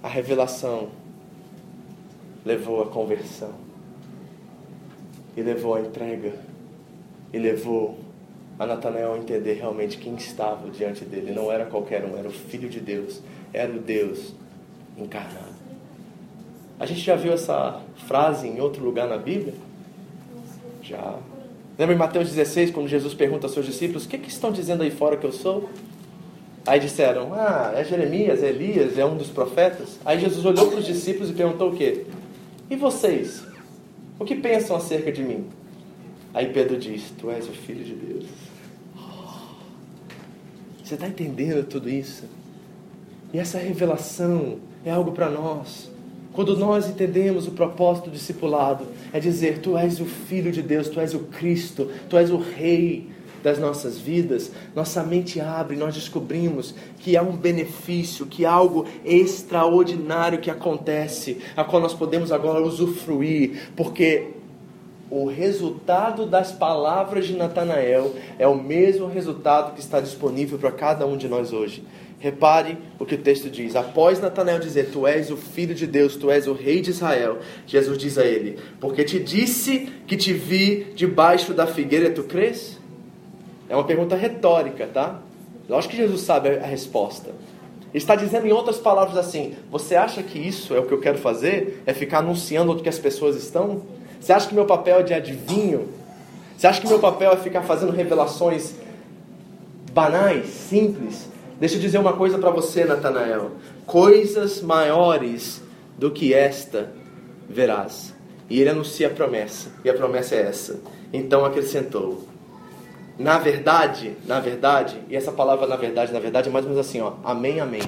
A 0.03 0.09
revelação 0.09 0.89
levou 2.45 2.81
à 2.81 2.87
conversão. 2.87 3.53
E 5.37 5.41
levou 5.41 5.75
à 5.75 5.79
entrega. 5.79 6.33
E 7.31 7.39
levou 7.39 7.97
a 8.59 8.65
Natanael 8.65 9.13
a 9.13 9.17
entender 9.17 9.53
realmente 9.53 9.97
quem 9.97 10.15
estava 10.15 10.69
diante 10.69 11.05
dele. 11.05 11.31
Não 11.31 11.49
era 11.49 11.65
qualquer 11.65 12.03
um, 12.03 12.17
era 12.17 12.27
o 12.27 12.31
Filho 12.31 12.67
de 12.67 12.81
Deus. 12.81 13.21
Era 13.53 13.71
o 13.71 13.79
Deus 13.79 14.33
encarnado. 14.97 15.53
A 16.79 16.85
gente 16.85 17.01
já 17.01 17.15
viu 17.15 17.33
essa 17.33 17.81
frase 18.07 18.47
em 18.47 18.59
outro 18.59 18.83
lugar 18.83 19.07
na 19.07 19.17
Bíblia? 19.17 19.53
Já. 20.81 21.17
Lembra 21.77 21.95
em 21.95 21.97
Mateus 21.97 22.29
16, 22.29 22.71
quando 22.71 22.87
Jesus 22.87 23.13
pergunta 23.13 23.45
aos 23.45 23.53
seus 23.53 23.65
discípulos: 23.65 24.05
O 24.05 24.07
que, 24.09 24.17
que 24.17 24.29
estão 24.29 24.51
dizendo 24.51 24.83
aí 24.83 24.91
fora 24.91 25.17
que 25.17 25.25
eu 25.25 25.31
sou? 25.31 25.69
Aí 26.65 26.79
disseram: 26.79 27.33
Ah, 27.33 27.73
é 27.75 27.83
Jeremias, 27.83 28.43
é 28.43 28.49
Elias, 28.49 28.97
é 28.97 29.05
um 29.05 29.17
dos 29.17 29.29
profetas. 29.29 29.99
Aí 30.03 30.19
Jesus 30.19 30.45
olhou 30.45 30.67
para 30.69 30.79
os 30.79 30.85
discípulos 30.85 31.29
e 31.29 31.33
perguntou 31.33 31.71
o 31.71 31.75
quê? 31.75 32.05
E 32.69 32.75
vocês? 32.75 33.43
O 34.19 34.25
que 34.25 34.35
pensam 34.35 34.75
acerca 34.75 35.11
de 35.11 35.23
mim? 35.23 35.47
Aí 36.33 36.51
Pedro 36.51 36.77
diz: 36.77 37.11
Tu 37.19 37.29
és 37.29 37.47
o 37.47 37.51
filho 37.51 37.83
de 37.83 37.93
Deus. 37.93 38.25
Você 40.83 40.95
está 40.95 41.07
entendendo 41.07 41.65
tudo 41.65 41.89
isso? 41.89 42.25
E 43.33 43.39
essa 43.39 43.57
revelação 43.57 44.59
é 44.85 44.91
algo 44.91 45.11
para 45.11 45.29
nós. 45.29 45.91
Quando 46.33 46.57
nós 46.57 46.89
entendemos 46.89 47.47
o 47.47 47.51
propósito 47.51 48.09
do 48.09 48.13
discipulado, 48.13 48.87
é 49.11 49.19
dizer: 49.19 49.59
Tu 49.59 49.77
és 49.77 49.99
o 49.99 50.05
Filho 50.05 50.51
de 50.51 50.61
Deus, 50.61 50.89
Tu 50.89 50.99
és 50.99 51.13
o 51.13 51.19
Cristo, 51.19 51.89
Tu 52.09 52.17
és 52.17 52.31
o 52.31 52.37
Rei 52.37 53.07
das 53.43 53.59
nossas 53.59 53.99
vidas, 53.99 54.51
nossa 54.73 55.03
mente 55.03 55.41
abre, 55.41 55.75
nós 55.75 55.93
descobrimos 55.93 56.73
que 56.99 57.17
há 57.17 57.21
um 57.21 57.35
benefício, 57.35 58.25
que 58.25 58.45
há 58.45 58.51
algo 58.51 58.85
extraordinário 59.03 60.39
que 60.39 60.49
acontece, 60.49 61.39
a 61.55 61.63
qual 61.63 61.81
nós 61.81 61.93
podemos 61.93 62.31
agora 62.31 62.63
usufruir, 62.63 63.69
porque 63.75 64.29
o 65.11 65.27
resultado 65.27 66.25
das 66.25 66.51
palavras 66.51 67.27
de 67.27 67.35
Natanael 67.35 68.13
é 68.39 68.47
o 68.47 68.55
mesmo 68.55 69.07
resultado 69.07 69.73
que 69.73 69.81
está 69.81 69.99
disponível 69.99 70.57
para 70.57 70.71
cada 70.71 71.05
um 71.05 71.17
de 71.17 71.27
nós 71.27 71.51
hoje. 71.51 71.83
Repare 72.23 72.77
o 72.97 73.05
que 73.05 73.15
o 73.15 73.17
texto 73.17 73.49
diz. 73.49 73.75
Após 73.75 74.21
Natanael 74.21 74.57
dizer: 74.57 74.91
Tu 74.93 75.05
és 75.05 75.29
o 75.29 75.35
filho 75.35 75.75
de 75.75 75.85
Deus, 75.85 76.15
tu 76.15 76.31
és 76.31 76.47
o 76.47 76.53
rei 76.53 76.79
de 76.79 76.91
Israel, 76.91 77.39
Jesus 77.67 77.97
diz 77.97 78.17
a 78.17 78.23
ele: 78.23 78.57
Porque 78.79 79.03
te 79.03 79.19
disse 79.19 79.91
que 80.07 80.15
te 80.15 80.31
vi 80.31 80.93
debaixo 80.95 81.53
da 81.53 81.67
figueira, 81.67 82.09
tu 82.11 82.23
crês? 82.23 82.79
É 83.67 83.75
uma 83.75 83.83
pergunta 83.83 84.15
retórica, 84.15 84.87
tá? 84.87 85.19
Lógico 85.67 85.91
que 85.91 85.97
Jesus 85.97 86.21
sabe 86.21 86.47
a 86.47 86.65
resposta. 86.65 87.31
Ele 87.31 87.97
está 88.01 88.15
dizendo 88.15 88.47
em 88.47 88.53
outras 88.53 88.77
palavras 88.77 89.17
assim: 89.17 89.55
Você 89.69 89.93
acha 89.93 90.23
que 90.23 90.39
isso 90.39 90.73
é 90.73 90.79
o 90.79 90.85
que 90.85 90.93
eu 90.93 91.01
quero 91.01 91.17
fazer? 91.17 91.83
É 91.85 91.93
ficar 91.93 92.19
anunciando 92.19 92.71
o 92.71 92.81
que 92.81 92.87
as 92.87 92.99
pessoas 92.99 93.35
estão? 93.35 93.81
Você 94.21 94.31
acha 94.31 94.47
que 94.47 94.55
meu 94.55 94.65
papel 94.65 94.99
é 94.99 95.03
de 95.03 95.13
adivinho? 95.13 95.89
Você 96.55 96.67
acha 96.67 96.79
que 96.79 96.87
meu 96.87 96.99
papel 96.99 97.33
é 97.33 97.35
ficar 97.35 97.63
fazendo 97.63 97.91
revelações 97.91 98.75
banais, 99.91 100.47
simples? 100.47 101.32
Deixa 101.63 101.77
eu 101.77 101.79
dizer 101.79 101.97
uma 101.97 102.11
coisa 102.11 102.37
para 102.37 102.49
você, 102.49 102.83
Natanael. 102.83 103.51
Coisas 103.85 104.61
maiores 104.61 105.61
do 105.97 106.11
que 106.11 106.33
esta 106.33 106.91
verás. 107.49 108.13
E 108.49 108.59
ele 108.59 108.71
anuncia 108.71 109.07
a 109.07 109.09
promessa. 109.09 109.71
E 109.81 109.89
a 109.89 109.93
promessa 109.93 110.35
é 110.35 110.41
essa. 110.41 110.81
Então 111.13 111.45
acrescentou: 111.45 112.27
Na 113.17 113.39
verdade, 113.39 114.13
na 114.27 114.41
verdade, 114.41 114.99
e 115.07 115.15
essa 115.15 115.31
palavra 115.31 115.65
na 115.65 115.77
verdade, 115.77 116.11
na 116.11 116.19
verdade 116.19 116.49
é 116.49 116.51
mais 116.51 116.65
ou 116.65 116.71
menos 116.71 116.85
assim, 116.85 116.99
ó. 116.99 117.13
Amém, 117.23 117.61
amém. 117.61 117.83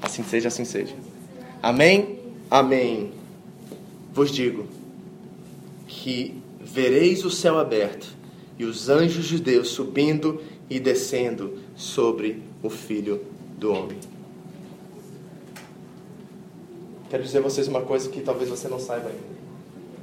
Assim 0.00 0.22
seja, 0.22 0.46
assim 0.46 0.64
seja. 0.64 0.94
Amém, 1.60 2.20
amém. 2.48 3.10
Vos 4.12 4.30
digo 4.30 4.68
que 5.88 6.40
vereis 6.60 7.24
o 7.24 7.30
céu 7.30 7.58
aberto 7.58 8.06
e 8.56 8.64
os 8.64 8.88
anjos 8.88 9.26
de 9.26 9.40
Deus 9.40 9.70
subindo 9.70 10.40
e 10.70 10.78
descendo 10.78 11.58
sobre 11.80 12.42
o 12.62 12.68
Filho 12.68 13.24
do 13.58 13.72
Homem. 13.72 13.98
Quero 17.08 17.22
dizer 17.22 17.38
a 17.38 17.40
vocês 17.40 17.66
uma 17.68 17.80
coisa 17.80 18.10
que 18.10 18.20
talvez 18.20 18.50
você 18.50 18.68
não 18.68 18.78
saiba 18.78 19.08
ainda. 19.08 19.40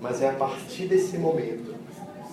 Mas 0.02 0.22
é 0.24 0.30
a 0.30 0.34
partir 0.34 0.88
desse 0.88 1.20
momento, 1.20 1.76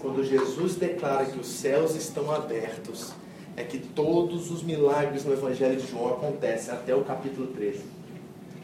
quando 0.00 0.24
Jesus 0.24 0.76
declara 0.76 1.26
que 1.26 1.38
os 1.38 1.46
céus 1.46 1.94
estão 1.94 2.32
abertos, 2.32 3.12
é 3.54 3.62
que 3.62 3.78
todos 3.78 4.50
os 4.50 4.62
milagres 4.62 5.26
no 5.26 5.32
Evangelho 5.34 5.76
de 5.78 5.90
João 5.90 6.14
acontecem 6.14 6.72
até 6.72 6.94
o 6.94 7.04
capítulo 7.04 7.48
13. 7.48 7.82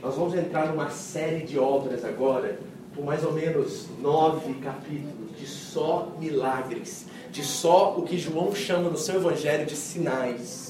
Nós 0.03 0.15
vamos 0.15 0.35
entrar 0.35 0.67
numa 0.69 0.89
série 0.89 1.45
de 1.45 1.59
obras 1.59 2.07
agora, 2.07 2.59
por 2.95 3.05
mais 3.05 3.23
ou 3.23 3.33
menos 3.33 3.87
nove 4.01 4.55
capítulos, 4.55 5.39
de 5.39 5.47
só 5.47 6.11
milagres, 6.19 7.05
de 7.31 7.45
só 7.45 7.95
o 7.99 8.03
que 8.03 8.19
João 8.19 8.55
chama 8.55 8.89
no 8.89 8.97
seu 8.97 9.17
Evangelho 9.17 9.67
de 9.67 9.77
sinais. 9.77 10.70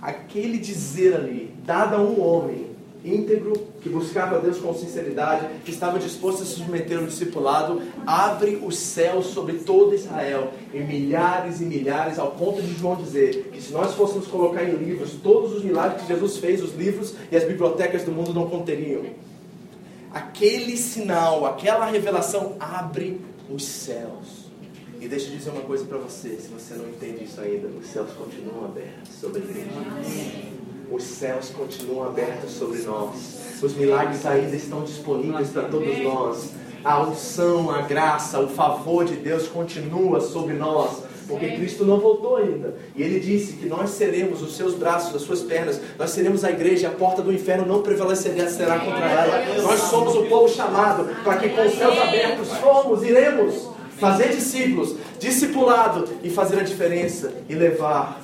Aquele 0.00 0.58
dizer 0.58 1.14
ali, 1.14 1.54
dado 1.64 1.96
a 1.96 1.98
um 1.98 2.20
homem 2.20 2.68
íntegro, 3.04 3.54
que 3.80 3.88
buscava 3.88 4.40
Deus 4.40 4.58
com 4.58 4.74
sinceridade, 4.74 5.46
que 5.64 5.70
estava 5.70 5.98
disposto 5.98 6.42
a 6.42 6.46
se 6.46 6.54
submeter 6.54 6.98
ao 6.98 7.06
discipulado, 7.06 7.80
abre 8.06 8.60
os 8.62 8.76
céus 8.76 9.26
sobre 9.26 9.54
todo 9.58 9.94
Israel, 9.94 10.52
em 10.74 10.84
milhares 10.84 11.60
e 11.60 11.64
milhares, 11.64 12.18
ao 12.18 12.32
ponto 12.32 12.60
de 12.60 12.74
João 12.74 12.96
dizer 12.96 13.50
que 13.52 13.62
se 13.62 13.72
nós 13.72 13.94
fôssemos 13.94 14.26
colocar 14.26 14.64
em 14.64 14.76
livros 14.76 15.12
todos 15.22 15.54
os 15.54 15.64
milagres 15.64 16.02
que 16.02 16.08
Jesus 16.08 16.38
fez, 16.38 16.62
os 16.62 16.74
livros 16.74 17.14
e 17.30 17.36
as 17.36 17.44
bibliotecas 17.44 18.02
do 18.04 18.12
mundo 18.12 18.34
não 18.34 18.48
conteriam. 18.48 19.04
Aquele 20.12 20.76
sinal, 20.76 21.46
aquela 21.46 21.86
revelação 21.86 22.56
abre 22.58 23.20
os 23.48 23.64
céus. 23.64 24.37
E 25.00 25.08
deixa 25.08 25.30
eu 25.30 25.36
dizer 25.36 25.50
uma 25.50 25.62
coisa 25.62 25.84
para 25.84 25.98
você, 25.98 26.30
se 26.36 26.48
você 26.48 26.74
não 26.74 26.88
entende 26.88 27.24
isso 27.24 27.40
ainda, 27.40 27.68
os 27.68 27.86
céus 27.86 28.10
continuam 28.12 28.64
abertos 28.64 29.14
sobre 29.20 29.40
a 29.40 29.44
igreja 29.44 30.58
os 30.90 31.02
céus 31.02 31.50
continuam 31.50 32.06
abertos 32.06 32.52
sobre 32.52 32.78
nós. 32.80 33.62
Os 33.62 33.74
milagres 33.74 34.24
ainda 34.24 34.56
estão 34.56 34.84
disponíveis 34.84 35.50
para 35.50 35.64
todos 35.64 35.98
nós. 35.98 36.50
A 36.82 37.02
unção, 37.02 37.70
a 37.70 37.82
graça, 37.82 38.40
o 38.40 38.48
favor 38.48 39.04
de 39.04 39.16
Deus 39.16 39.48
continua 39.48 40.20
sobre 40.20 40.54
nós. 40.54 41.02
Porque 41.26 41.46
Cristo 41.56 41.84
não 41.84 42.00
voltou 42.00 42.36
ainda. 42.36 42.74
E 42.96 43.02
ele 43.02 43.20
disse 43.20 43.54
que 43.54 43.66
nós 43.66 43.90
seremos 43.90 44.40
os 44.40 44.56
seus 44.56 44.74
braços, 44.74 45.14
as 45.14 45.20
suas 45.20 45.42
pernas. 45.42 45.78
Nós 45.98 46.10
seremos 46.10 46.42
a 46.42 46.50
igreja 46.50 46.88
a 46.88 46.92
porta 46.92 47.20
do 47.20 47.30
inferno 47.30 47.66
não 47.66 47.82
prevalecerá 47.82 48.78
contra 48.78 49.10
ela. 49.10 49.62
Nós 49.62 49.80
somos 49.80 50.14
o 50.14 50.24
povo 50.24 50.48
chamado 50.48 51.04
para 51.22 51.36
que 51.36 51.50
com 51.50 51.66
os 51.66 51.74
céus 51.74 51.98
abertos 51.98 52.48
fomos, 52.54 53.02
iremos 53.02 53.68
fazer 53.98 54.30
discípulos, 54.30 54.96
discipulado 55.18 56.08
e 56.22 56.30
fazer 56.30 56.60
a 56.60 56.62
diferença 56.62 57.32
e 57.48 57.54
levar 57.54 58.20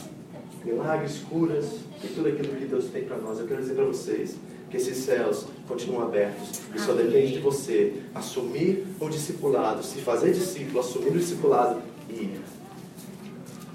milagres, 0.64 1.18
curas, 1.28 1.66
e 2.02 2.08
tudo 2.08 2.28
aquilo 2.28 2.56
que 2.56 2.66
Deus 2.66 2.86
tem 2.86 3.04
para 3.04 3.16
nós. 3.18 3.38
Eu 3.38 3.46
quero 3.46 3.60
dizer 3.60 3.74
para 3.74 3.84
vocês 3.84 4.36
que 4.70 4.76
esses 4.76 4.98
céus 4.98 5.46
continuam 5.68 6.02
abertos 6.02 6.60
e 6.74 6.78
só 6.78 6.92
depende 6.92 7.34
de 7.34 7.38
você 7.38 8.02
assumir 8.14 8.86
o 9.00 9.08
discipulado, 9.08 9.82
se 9.82 10.00
fazer 10.00 10.32
discípulo, 10.32 10.80
assumir 10.80 11.08
o 11.08 11.18
discipulado 11.18 11.80
e 12.08 12.14
ir. 12.14 12.40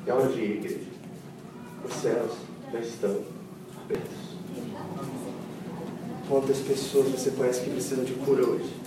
É 0.06 0.14
hora 0.14 0.28
de 0.30 0.40
ir, 0.40 0.52
igreja. 0.58 0.80
Os 1.86 1.94
céus 1.94 2.32
já 2.72 2.80
estão 2.80 3.18
abertos. 3.86 4.30
Quantas 6.28 6.58
pessoas 6.60 7.08
você 7.08 7.32
conhece 7.32 7.62
que 7.62 7.70
precisam 7.72 8.04
de 8.04 8.14
cura 8.14 8.48
hoje? 8.48 8.79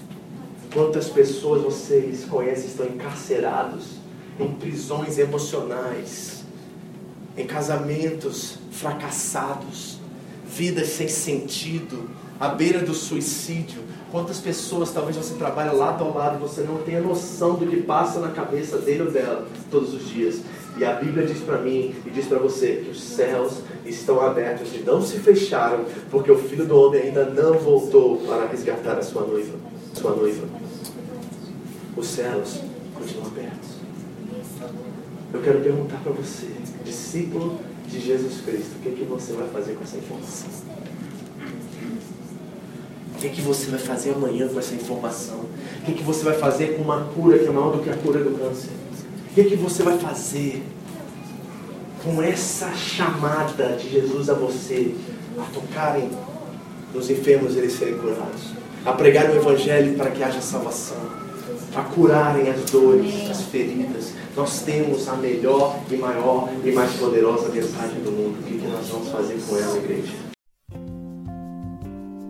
Quantas 0.73 1.09
pessoas 1.09 1.63
vocês 1.63 2.25
conhecem 2.25 2.67
estão 2.67 2.87
encarcerados 2.87 3.97
em 4.41 4.49
prisões 4.55 5.19
emocionais? 5.19 6.43
em 7.37 7.47
casamentos 7.47 8.59
fracassados, 8.71 9.99
vidas 10.47 10.89
sem 10.89 11.09
sentido, 11.09 12.11
à 12.39 12.49
beira 12.49 12.81
do 12.81 12.95
suicídio. 12.95 13.81
Quantas 14.11 14.39
pessoas 14.39 14.93
talvez 14.93 15.17
você 15.17 15.35
trabalhe 15.35 15.75
lado 15.75 16.05
ao 16.05 16.15
lado 16.15 16.39
você 16.39 16.61
não 16.63 16.79
tenha 16.79 17.01
noção 17.01 17.55
do 17.55 17.67
que 17.67 17.79
passa 17.79 18.21
na 18.21 18.29
cabeça 18.29 18.77
dele 18.79 19.05
ou 19.05 19.11
dela 19.11 19.47
todos 19.71 19.95
os 19.95 20.09
dias. 20.09 20.41
E 20.77 20.85
a 20.85 20.95
Bíblia 20.95 21.27
diz 21.27 21.41
para 21.41 21.59
mim 21.59 21.95
e 22.05 22.11
diz 22.11 22.27
para 22.27 22.39
você 22.39 22.83
que 22.85 22.91
os 22.91 23.03
céus 23.03 23.59
estão 23.85 24.21
abertos 24.21 24.75
e 24.75 24.79
não 24.79 25.03
se 25.03 25.19
fecharam, 25.19 25.85
porque 26.11 26.31
o 26.31 26.39
Filho 26.39 26.67
do 26.67 26.77
Homem 26.77 27.03
ainda 27.03 27.27
não 27.27 27.59
voltou 27.59 28.19
para 28.19 28.47
resgatar 28.47 28.99
a 28.99 29.03
sua 29.03 29.23
noiva. 29.23 29.55
Sua 29.95 30.17
noiva. 30.17 30.62
Os 31.97 32.07
céus 32.07 32.61
continuam 32.95 33.27
abertos. 33.27 33.71
Eu 35.33 35.43
quero 35.43 35.61
perguntar 35.61 35.99
para 35.99 36.13
você, 36.13 36.49
discípulo 36.85 37.59
de 37.87 38.01
Jesus 38.01 38.41
Cristo, 38.45 38.77
o 38.77 38.83
que, 38.83 38.89
é 38.89 38.93
que 38.93 39.05
você 39.05 39.33
vai 39.35 39.49
fazer 39.49 39.75
com 39.75 39.85
essa 39.85 39.97
informação? 39.99 40.49
O 43.15 43.19
que, 43.19 43.27
é 43.27 43.31
que 43.31 43.41
você 43.43 43.71
vai 43.71 43.79
fazer 43.79 44.15
amanhã 44.15 44.49
com 44.49 44.59
essa 44.59 44.75
informação? 44.75 45.41
O 45.41 45.85
que, 45.85 45.93
é 45.93 45.95
que 45.95 46.03
você 46.03 46.25
vai 46.25 46.35
fazer 46.35 46.77
com 46.77 46.83
uma 46.83 47.05
cura 47.15 47.39
que 47.39 47.47
é 47.47 47.51
maior 47.51 47.77
do 47.77 47.83
que 47.83 47.91
a 47.91 47.97
cura 47.97 48.25
do 48.25 48.39
câncer? 48.39 48.71
O 49.31 49.35
que, 49.35 49.41
é 49.43 49.45
que 49.45 49.57
você 49.57 49.83
vai 49.83 49.99
fazer 49.99 50.63
com 52.03 52.23
essa 52.23 52.73
chamada 52.73 53.77
de 53.77 53.91
Jesus 53.91 54.29
a 54.29 54.35
você 54.35 54.95
a 55.39 55.45
tocarem 55.53 56.11
nos 56.93 57.09
enfermos 57.11 57.55
e 57.55 57.59
eles 57.59 57.75
serem 57.75 57.97
curados? 57.99 58.53
A 58.85 58.93
pregar 58.93 59.31
o 59.31 59.37
Evangelho 59.37 59.95
para 59.97 60.11
que 60.11 60.23
haja 60.23 60.41
salvação? 60.41 61.22
A 61.75 61.83
curarem 61.83 62.49
as 62.51 62.71
dores, 62.71 63.29
as 63.31 63.43
feridas. 63.43 64.15
Nós 64.37 64.61
temos 64.63 65.09
a 65.09 65.17
melhor 65.17 65.81
e 65.91 65.97
maior 65.97 66.51
e 66.65 66.73
mais 66.73 66.93
poderosa 66.95 67.49
mensagem 67.49 68.01
do 68.03 68.13
mundo. 68.13 68.39
O 68.41 68.43
que, 68.43 68.59
que 68.59 68.67
nós 68.67 68.87
vamos 68.89 69.09
fazer 69.09 69.41
com 69.49 69.57
ela, 69.57 69.79
igreja? 69.79 70.13